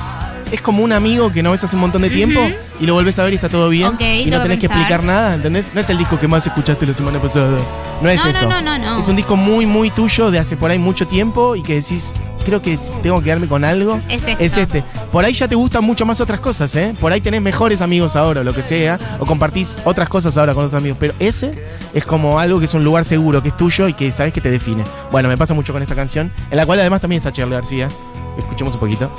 es 0.52 0.60
como 0.62 0.82
un 0.82 0.92
amigo 0.92 1.30
que 1.32 1.42
no 1.42 1.50
ves 1.52 1.64
hace 1.64 1.76
un 1.76 1.82
montón 1.82 2.02
de 2.02 2.10
tiempo 2.10 2.40
y 2.80 2.86
lo 2.86 2.94
volvés 2.94 3.18
a 3.18 3.24
ver 3.24 3.32
y 3.32 3.36
está 3.36 3.48
todo 3.48 3.68
bien 3.68 3.86
Ok, 3.88 4.00
y 4.00 4.24
tengo 4.24 4.36
no 4.36 4.36
que 4.38 4.42
tenés 4.42 4.58
que 4.58 4.68
pensar. 4.68 4.78
explicar 4.82 5.04
nada, 5.04 5.34
¿entendés? 5.34 5.74
No 5.74 5.80
es 5.80 5.90
el 5.90 5.98
disco 5.98 6.18
que 6.18 6.28
más 6.28 6.46
escuchaste 6.46 6.86
la 6.86 6.94
semana 6.94 7.20
pasada. 7.20 7.58
No 8.02 8.08
es 8.08 8.18
No, 8.24 8.24
no, 8.32 8.38
eso. 8.38 8.48
no, 8.48 8.60
no, 8.62 8.78
no. 8.78 9.00
Es 9.00 9.08
un 9.08 9.16
disco 9.16 9.36
muy, 9.36 9.66
muy 9.66 9.90
tuyo 9.90 10.30
de 10.30 10.38
hace 10.38 10.56
por 10.56 10.70
ahí 10.70 10.78
mucho 10.78 11.06
tiempo 11.06 11.54
y 11.56 11.62
que 11.62 11.74
decís, 11.76 12.12
creo 12.44 12.62
que 12.62 12.78
tengo 13.02 13.18
que 13.18 13.24
quedarme 13.24 13.46
con 13.48 13.64
algo. 13.64 13.98
Es 14.08 14.22
esto. 14.26 14.42
Es 14.42 14.56
este. 14.56 14.82
Por 15.12 15.24
ahí 15.24 15.34
ya 15.34 15.46
te 15.48 15.54
gustan 15.54 15.84
mucho 15.84 16.06
más 16.06 16.20
otras 16.20 16.40
cosas, 16.40 16.74
¿eh? 16.76 16.94
Por 17.00 17.12
ahí 17.12 17.20
tenés 17.20 17.42
mejores 17.42 17.80
amigos 17.82 18.16
ahora, 18.16 18.40
o 18.40 18.44
lo 18.44 18.54
que 18.54 18.62
sea, 18.62 18.98
o 19.18 19.26
compartís 19.26 19.78
otras 19.84 20.08
cosas 20.08 20.36
ahora 20.36 20.54
con 20.54 20.64
otros 20.64 20.80
amigos. 20.80 20.98
Pero 21.00 21.14
ese 21.18 21.52
es 21.92 22.04
como 22.06 22.38
algo 22.38 22.58
que 22.58 22.64
es 22.64 22.74
un 22.74 22.84
lugar 22.84 23.04
seguro, 23.04 23.42
que 23.42 23.48
es 23.50 23.56
tuyo 23.56 23.86
y 23.88 23.92
que 23.92 24.10
sabes 24.12 24.32
que 24.32 24.40
te 24.40 24.50
define. 24.50 24.84
Bueno, 25.10 25.28
me 25.28 25.36
pasa 25.36 25.52
mucho 25.54 25.72
con 25.72 25.82
esta 25.82 25.94
canción, 25.94 26.32
en 26.50 26.56
la 26.56 26.64
cual 26.64 26.80
además 26.80 27.00
también 27.00 27.18
está 27.20 27.32
Charlie 27.32 27.54
García. 27.54 27.88
Escuchemos 28.38 28.74
un 28.74 28.80
poquito. 28.80 29.10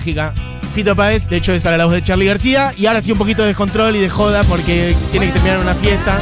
Mágica. 0.00 0.32
Fito 0.74 0.94
Páez, 0.96 1.28
de 1.28 1.36
hecho, 1.36 1.52
es 1.52 1.66
a 1.66 1.76
la 1.76 1.84
voz 1.84 1.94
de 1.94 2.02
Charlie 2.02 2.26
García. 2.26 2.72
Y 2.76 2.86
ahora 2.86 3.00
sí 3.02 3.12
un 3.12 3.18
poquito 3.18 3.42
de 3.42 3.48
descontrol 3.48 3.94
y 3.96 3.98
de 3.98 4.08
joda 4.08 4.44
porque 4.44 4.96
tiene 5.10 5.26
que 5.26 5.32
terminar 5.32 5.58
una 5.58 5.74
fiesta. 5.74 6.20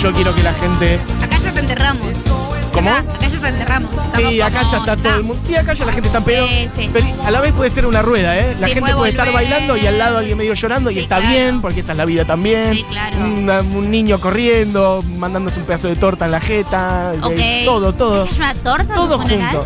Yo 0.00 0.12
quiero 0.12 0.34
que 0.34 0.42
la 0.42 0.54
gente. 0.54 1.00
Acá 1.22 1.36
ya 1.38 1.52
te 1.52 1.60
enterramos. 1.60 2.12
¿Cómo? 2.72 2.88
Acá, 2.88 3.00
acá 3.00 3.28
ya 3.28 3.38
te 3.40 3.48
enterramos. 3.48 3.90
Sí, 4.14 4.40
acá 4.40 4.62
ya 4.62 4.78
está 4.78 4.96
todo 4.96 5.16
el 5.16 5.24
mundo. 5.24 5.42
Sí, 5.44 5.54
acá 5.56 5.74
ya 5.74 5.84
la 5.84 5.92
gente 5.92 6.08
está 6.08 6.18
en 6.18 6.24
pedo. 6.24 6.46
Sí, 6.46 6.68
sí. 6.78 6.90
Pero 6.92 7.06
a 7.26 7.30
la 7.30 7.40
vez 7.40 7.52
puede 7.52 7.68
ser 7.70 7.84
una 7.84 8.00
rueda, 8.02 8.38
¿eh? 8.38 8.56
La 8.58 8.68
Sí, 8.68 8.74
gente 8.74 8.80
puede 8.92 8.94
puede 8.96 9.10
estar 9.10 9.30
bailando 9.32 9.76
y 9.76 9.86
al 9.86 9.98
lado 9.98 10.18
alguien 10.18 10.38
medio 10.38 10.54
llorando 10.54 10.90
y 10.90 11.00
está 11.00 11.16
claro. 11.18 11.32
bien, 11.32 11.60
porque 11.60 11.80
esa 11.80 11.92
es 11.92 11.98
la 11.98 12.04
vida 12.06 12.24
también. 12.24 12.72
Sí, 12.72 12.84
claro. 12.88 13.18
Una- 13.18 13.60
un 13.60 13.90
niño 13.90 14.18
corriendo, 14.20 15.04
mandándose 15.18 15.58
un 15.60 15.66
pedazo 15.66 15.88
de 15.88 15.96
torta 15.96 16.24
en 16.24 16.30
la 16.30 16.40
jeta. 16.40 17.12
Ok. 17.20 17.32
eh, 17.36 17.62
Todo, 17.66 17.92
todo. 17.92 18.24
¿Es 18.24 18.36
una 18.36 18.54
torta? 18.54 18.94
Todo 18.94 19.18
funeral? 19.20 19.58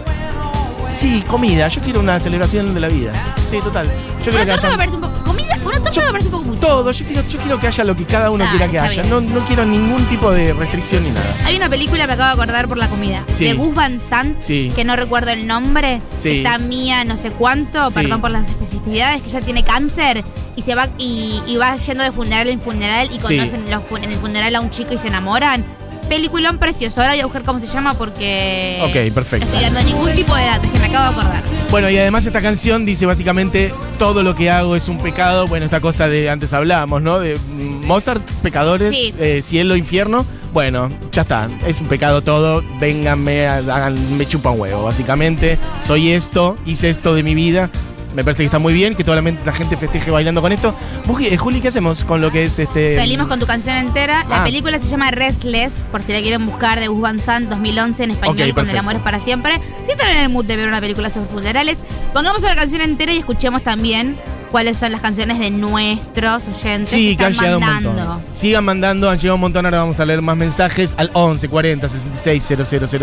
Sí, 0.97 1.23
comida. 1.29 1.69
Yo 1.69 1.81
quiero 1.83 2.01
una 2.01 2.19
celebración 2.19 2.73
de 2.75 2.81
la 2.81 2.89
vida. 2.89 3.13
Sí, 3.51 3.59
total. 3.63 3.87
Yo 4.25 4.33
Una 4.33 4.41
que 4.45 4.51
torta 4.53 4.63
me 4.63 4.69
haya 4.69 4.77
parece 4.79 4.95
un 4.97 5.03
poco. 5.03 5.23
¿Comida? 5.25 5.59
Una 5.65 5.79
torta 5.83 6.01
me 6.07 6.11
parece 6.11 6.27
un 6.29 6.33
poco 6.33 6.45
mucho. 6.45 6.61
todo. 6.61 6.91
Yo 6.91 7.05
quiero, 7.07 7.23
yo 7.29 7.39
quiero 7.39 7.61
que 7.61 7.67
haya 7.67 7.85
lo 7.85 7.95
que 7.95 8.07
cada 8.07 8.31
uno 8.31 8.45
Ah, 8.47 8.51
quiera 8.51 8.67
que 8.71 8.77
está 8.79 8.89
haya. 8.89 9.03
bien. 9.03 9.11
No, 9.13 9.21
no 9.41 9.47
quiero 9.47 9.67
ningún 9.67 10.03
tipo 10.07 10.31
de 10.33 10.55
restricción 10.55 11.05
ni 11.05 11.11
nada. 11.11 11.27
Hay 11.45 11.57
una 11.57 11.69
película, 11.69 12.07
me 12.07 12.15
acabo 12.15 12.29
de 12.37 12.43
acordar 12.43 12.67
por 12.67 12.79
la 12.79 12.89
comida. 12.89 13.25
Sí. 13.35 13.45
De 13.45 13.53
Gus 13.53 13.75
Van 13.75 14.01
Sant, 14.01 14.41
Sí. 14.41 14.73
que 14.75 14.85
no 14.85 14.97
recuerdo 14.97 15.33
el 15.33 15.47
nombre. 15.47 16.01
Sí. 16.15 16.39
Está 16.39 16.57
mía 16.59 17.05
no 17.05 17.17
sé 17.19 17.31
cuánto, 17.31 17.91
Sí. 17.91 17.95
perdón 17.97 18.23
por 18.23 18.31
las 18.31 18.49
especificidades, 18.49 19.21
que 19.23 19.29
ella 19.29 19.41
tiene 19.43 19.65
cáncer 19.65 20.25
y 20.57 20.63
se 20.63 20.75
va 20.75 20.89
y, 20.97 21.43
y 21.47 21.57
va 21.57 21.77
yendo 21.77 22.05
de 22.05 22.13
funeral 22.13 22.49
en 22.49 22.61
funeral 22.61 23.09
y 23.13 23.21
Sí. 23.21 23.37
conocen 23.37 23.71
los 23.71 23.83
en 24.03 24.11
el 24.13 24.19
funeral 24.19 24.55
a 24.57 24.61
un 24.63 24.71
chico 24.71 24.95
y 24.95 24.99
se 24.99 25.09
enamoran. 25.09 25.63
Peliculón 26.09 26.59
precioso. 26.59 27.01
Ahora 27.01 27.13
voy 27.15 27.21
a 27.21 27.25
buscar 27.25 27.43
cómo 27.43 27.59
se 27.59 27.67
llama 27.67 27.95
porque. 27.95 28.79
Ok, 28.83 29.13
perfecto. 29.15 29.47
No 29.47 29.53
estoy 29.59 29.75
dando 29.75 29.91
ningún 29.91 30.15
tipo 30.15 30.35
de 30.37 30.45
datos, 30.45 30.71
que 30.71 30.79
me 30.79 30.87
acabo 30.87 31.05
de 31.15 31.21
acordar. 31.21 31.43
Bueno, 31.71 31.91
y 31.91 31.99
además 31.99 32.25
esta 32.27 32.41
canción 32.41 32.87
dice 32.87 33.07
básicamente 33.07 33.73
todo 33.99 34.23
lo 34.23 34.35
que 34.35 34.51
hago 34.51 34.77
es 34.77 34.89
un 34.89 34.99
pecado. 34.99 35.47
Bueno, 35.49 35.65
esta 35.65 35.81
cosa 35.81 36.09
de 36.09 36.31
antes 36.31 36.53
hablábamos, 36.53 37.03
¿no? 37.03 37.19
De 37.19 37.37
mm, 37.37 37.85
Mozart, 37.85 38.23
pecadores, 38.43 38.91
Sí. 38.91 39.15
eh, 39.19 39.43
cielo, 39.43 39.77
infierno. 39.77 40.25
Bueno, 40.53 40.91
ya 41.13 41.23
está. 41.23 41.51
Es 41.67 41.81
un 41.81 41.89
pecado 41.89 42.23
todo. 42.23 42.63
Vénganme, 42.81 43.47
hagan, 43.47 44.17
me 44.17 44.27
chupa 44.27 44.51
un 44.51 44.61
huevo. 44.61 44.85
Básicamente, 44.85 45.59
soy 45.81 46.13
esto, 46.13 46.57
hice 46.65 46.89
esto 46.89 47.15
de 47.15 47.23
mi 47.23 47.35
vida. 47.35 47.69
Me 48.17 48.25
parece 48.25 48.43
que 48.43 48.47
está 48.47 48.59
muy 48.59 48.73
bien, 48.73 48.95
que 48.95 49.05
toda 49.05 49.21
la, 49.21 49.53
gente 49.53 49.77
festeje 49.77 50.11
bailando 50.11 50.41
con 50.41 50.51
esto. 50.51 50.75
Eh, 51.21 51.37
Juli, 51.37 51.61
¿qué 51.61 51.69
hacemos 51.69 52.03
con 52.03 52.23
lo 52.23 52.31
que 52.31 52.45
es 52.45 52.59
este. 52.59 52.97
Salimos 52.97 53.27
con 53.29 53.39
tu 53.39 53.45
canción 53.47 53.77
entera. 53.77 54.25
La 54.31 54.41
Ah. 54.41 54.45
película 54.45 54.79
se 54.81 54.89
llama 54.89 55.11
Restless, 55.11 55.83
por 55.93 56.03
si 56.03 56.13
la 56.15 56.21
quieren 56.23 56.47
buscar, 56.47 56.81
de 56.81 56.89
Gus 56.89 56.99
Van 57.03 57.19
Sant 57.19 57.51
2011 57.51 58.05
en 58.05 58.11
español, 58.13 58.49
Ok, 58.49 58.55
Cuando 58.55 58.73
el 58.73 58.79
amor 58.79 58.97
es 58.97 59.03
para 59.03 59.21
siempre. 59.21 59.61
Si 59.85 59.93
están 59.93 60.09
en 60.09 60.17
el 60.17 60.29
mood 60.31 60.47
de 60.47 60.57
ver 60.57 60.67
una 60.67 60.81
película 60.81 61.11
sobre 61.11 61.27
funerales, 61.29 61.81
pongamos 62.15 62.41
la 62.41 62.57
canción 62.57 62.81
entera 62.81 63.13
y 63.13 63.19
escuchemos 63.19 63.63
también 63.63 64.17
cuáles 64.51 64.79
son 64.79 64.93
las 64.93 65.03
canciones 65.03 65.39
de 65.39 65.51
nuestros 65.51 66.49
oyentes 66.49 66.89
Sí, 66.99 67.17
que 67.19 67.25
han 67.27 67.35
llegado 67.35 67.59
un 67.59 67.65
mandando. 67.67 67.93
montón. 67.93 68.23
Sigan 68.33 68.65
mandando, 68.65 69.11
han 69.11 69.19
llegado 69.19 69.35
un 69.35 69.41
montón. 69.43 69.67
Ahora 69.67 69.81
vamos 69.81 70.01
a 70.01 70.07
leer 70.07 70.23
más 70.23 70.39
mensajes 70.39 70.95
al 70.97 71.11
11 71.13 71.51
40 71.51 71.87
66 71.87 72.43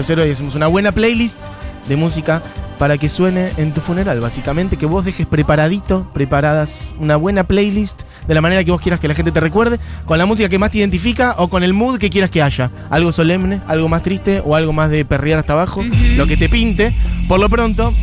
000 0.07 0.25
y 0.27 0.31
hacemos 0.31 0.55
una 0.55 0.65
buena 0.65 0.91
playlist 0.91 1.37
de 1.87 1.95
música 1.95 2.41
para 2.79 2.97
que 2.97 3.07
suene 3.09 3.51
en 3.57 3.71
tu 3.71 3.81
funeral. 3.81 4.19
Básicamente, 4.19 4.77
que 4.77 4.85
vos 4.85 5.05
dejes 5.05 5.27
preparadito, 5.27 6.07
preparadas 6.13 6.93
una 6.99 7.15
buena 7.15 7.43
playlist 7.43 8.01
de 8.27 8.33
la 8.33 8.41
manera 8.41 8.63
que 8.63 8.71
vos 8.71 8.81
quieras 8.81 8.99
que 8.99 9.07
la 9.07 9.15
gente 9.15 9.31
te 9.31 9.39
recuerde, 9.39 9.79
con 10.05 10.17
la 10.17 10.25
música 10.25 10.49
que 10.49 10.57
más 10.59 10.71
te 10.71 10.79
identifica 10.79 11.35
o 11.37 11.49
con 11.49 11.63
el 11.63 11.73
mood 11.73 11.97
que 11.99 12.09
quieras 12.09 12.29
que 12.29 12.41
haya. 12.41 12.71
Algo 12.89 13.11
solemne, 13.11 13.61
algo 13.67 13.89
más 13.89 14.03
triste 14.03 14.41
o 14.45 14.55
algo 14.55 14.73
más 14.73 14.89
de 14.89 15.05
perrear 15.05 15.39
hasta 15.39 15.53
abajo, 15.53 15.81
lo 16.15 16.25
que 16.25 16.37
te 16.37 16.49
pinte. 16.49 16.93
Por 17.27 17.39
lo 17.39 17.49
pronto, 17.49 17.93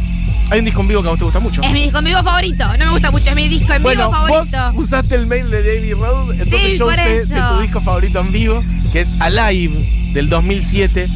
hay 0.51 0.59
un 0.59 0.64
disco 0.64 0.81
en 0.83 0.88
vivo 0.88 1.03
que 1.03 1.09
a 1.09 1.11
vos 1.11 1.19
te 1.19 1.25
gusta 1.25 1.40
mucho. 1.40 1.62
Es 1.62 1.73
mi 1.73 1.83
disco 1.85 1.99
en 1.99 2.05
vivo 2.05 2.23
favorito. 2.23 2.64
No 2.79 2.85
me 2.87 2.90
gusta 2.90 3.11
mucho, 3.11 3.31
es 3.31 3.37
mi 3.37 3.49
disco 3.49 3.73
en 3.73 3.83
Bueno, 3.83 4.09
vivo 4.09 4.27
vos 4.29 4.49
favorito. 4.51 4.81
usaste 4.83 5.14
el 5.14 5.27
mail 5.27 5.51
de 5.51 5.62
David 5.62 5.95
Road, 5.95 6.33
entonces 6.33 6.71
Sí, 6.73 6.79
yo 6.79 6.87
usé 6.87 7.27
de 7.27 7.40
tu 7.40 7.61
disco 7.61 7.81
favorito 7.81 8.21
en 8.21 8.33
vivo, 8.33 8.62
que 8.93 9.01
es 9.01 9.21
Alive 9.21 9.75
del 10.12 10.29
2007 10.29 11.07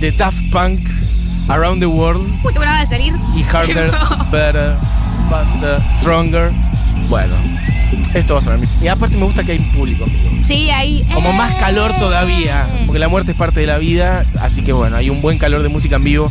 de 0.00 0.12
Daft 0.12 0.50
Punk, 0.50 0.80
Around 1.48 1.80
the 1.80 1.86
World 1.86 2.28
Uy, 2.44 2.52
te 2.52 2.58
acaba 2.58 2.80
de 2.80 2.86
salir. 2.88 3.14
y 3.36 3.42
Harder, 3.44 3.90
Better, 4.32 4.74
Faster, 5.30 5.82
Stronger. 5.92 6.50
Bueno, 7.08 7.34
esto 8.14 8.34
va 8.34 8.40
a 8.40 8.42
sonar. 8.42 8.60
Y 8.82 8.88
aparte 8.88 9.16
me 9.16 9.24
gusta 9.24 9.44
que 9.44 9.52
hay 9.52 9.58
público. 9.58 10.06
Sí, 10.44 10.70
ahí. 10.70 11.06
Como 11.14 11.32
más 11.32 11.54
calor 11.54 11.92
todavía, 11.98 12.66
porque 12.86 12.98
la 12.98 13.08
muerte 13.08 13.32
es 13.32 13.36
parte 13.36 13.60
de 13.60 13.66
la 13.66 13.78
vida, 13.78 14.24
así 14.40 14.62
que 14.62 14.72
bueno, 14.72 14.96
hay 14.96 15.10
un 15.10 15.22
buen 15.22 15.38
calor 15.38 15.62
de 15.62 15.68
música 15.68 15.96
en 15.96 16.04
vivo. 16.04 16.30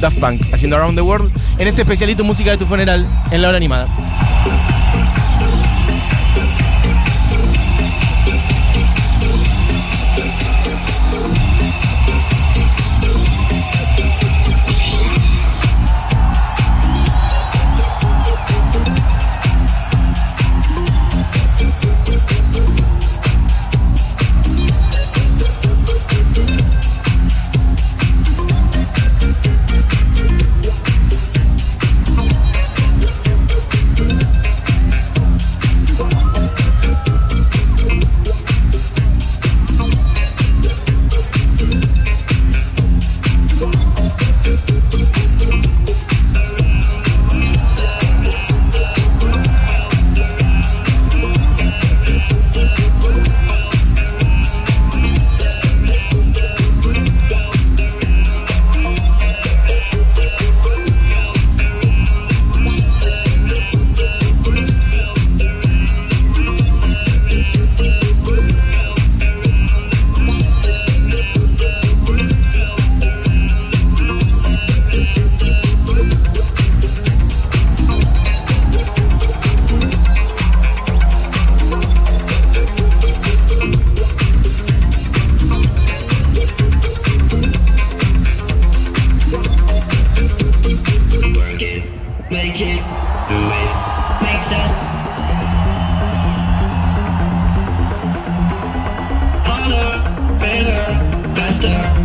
Daft 0.00 0.18
Punk 0.18 0.42
haciendo 0.52 0.76
Around 0.76 0.96
the 0.96 1.02
World 1.02 1.32
en 1.58 1.68
este 1.68 1.82
especialito 1.82 2.22
música 2.22 2.50
de 2.50 2.58
tu 2.58 2.66
funeral 2.66 3.06
en 3.30 3.40
la 3.42 3.48
hora 3.48 3.56
animada. 3.56 3.86
faster. 101.46 101.95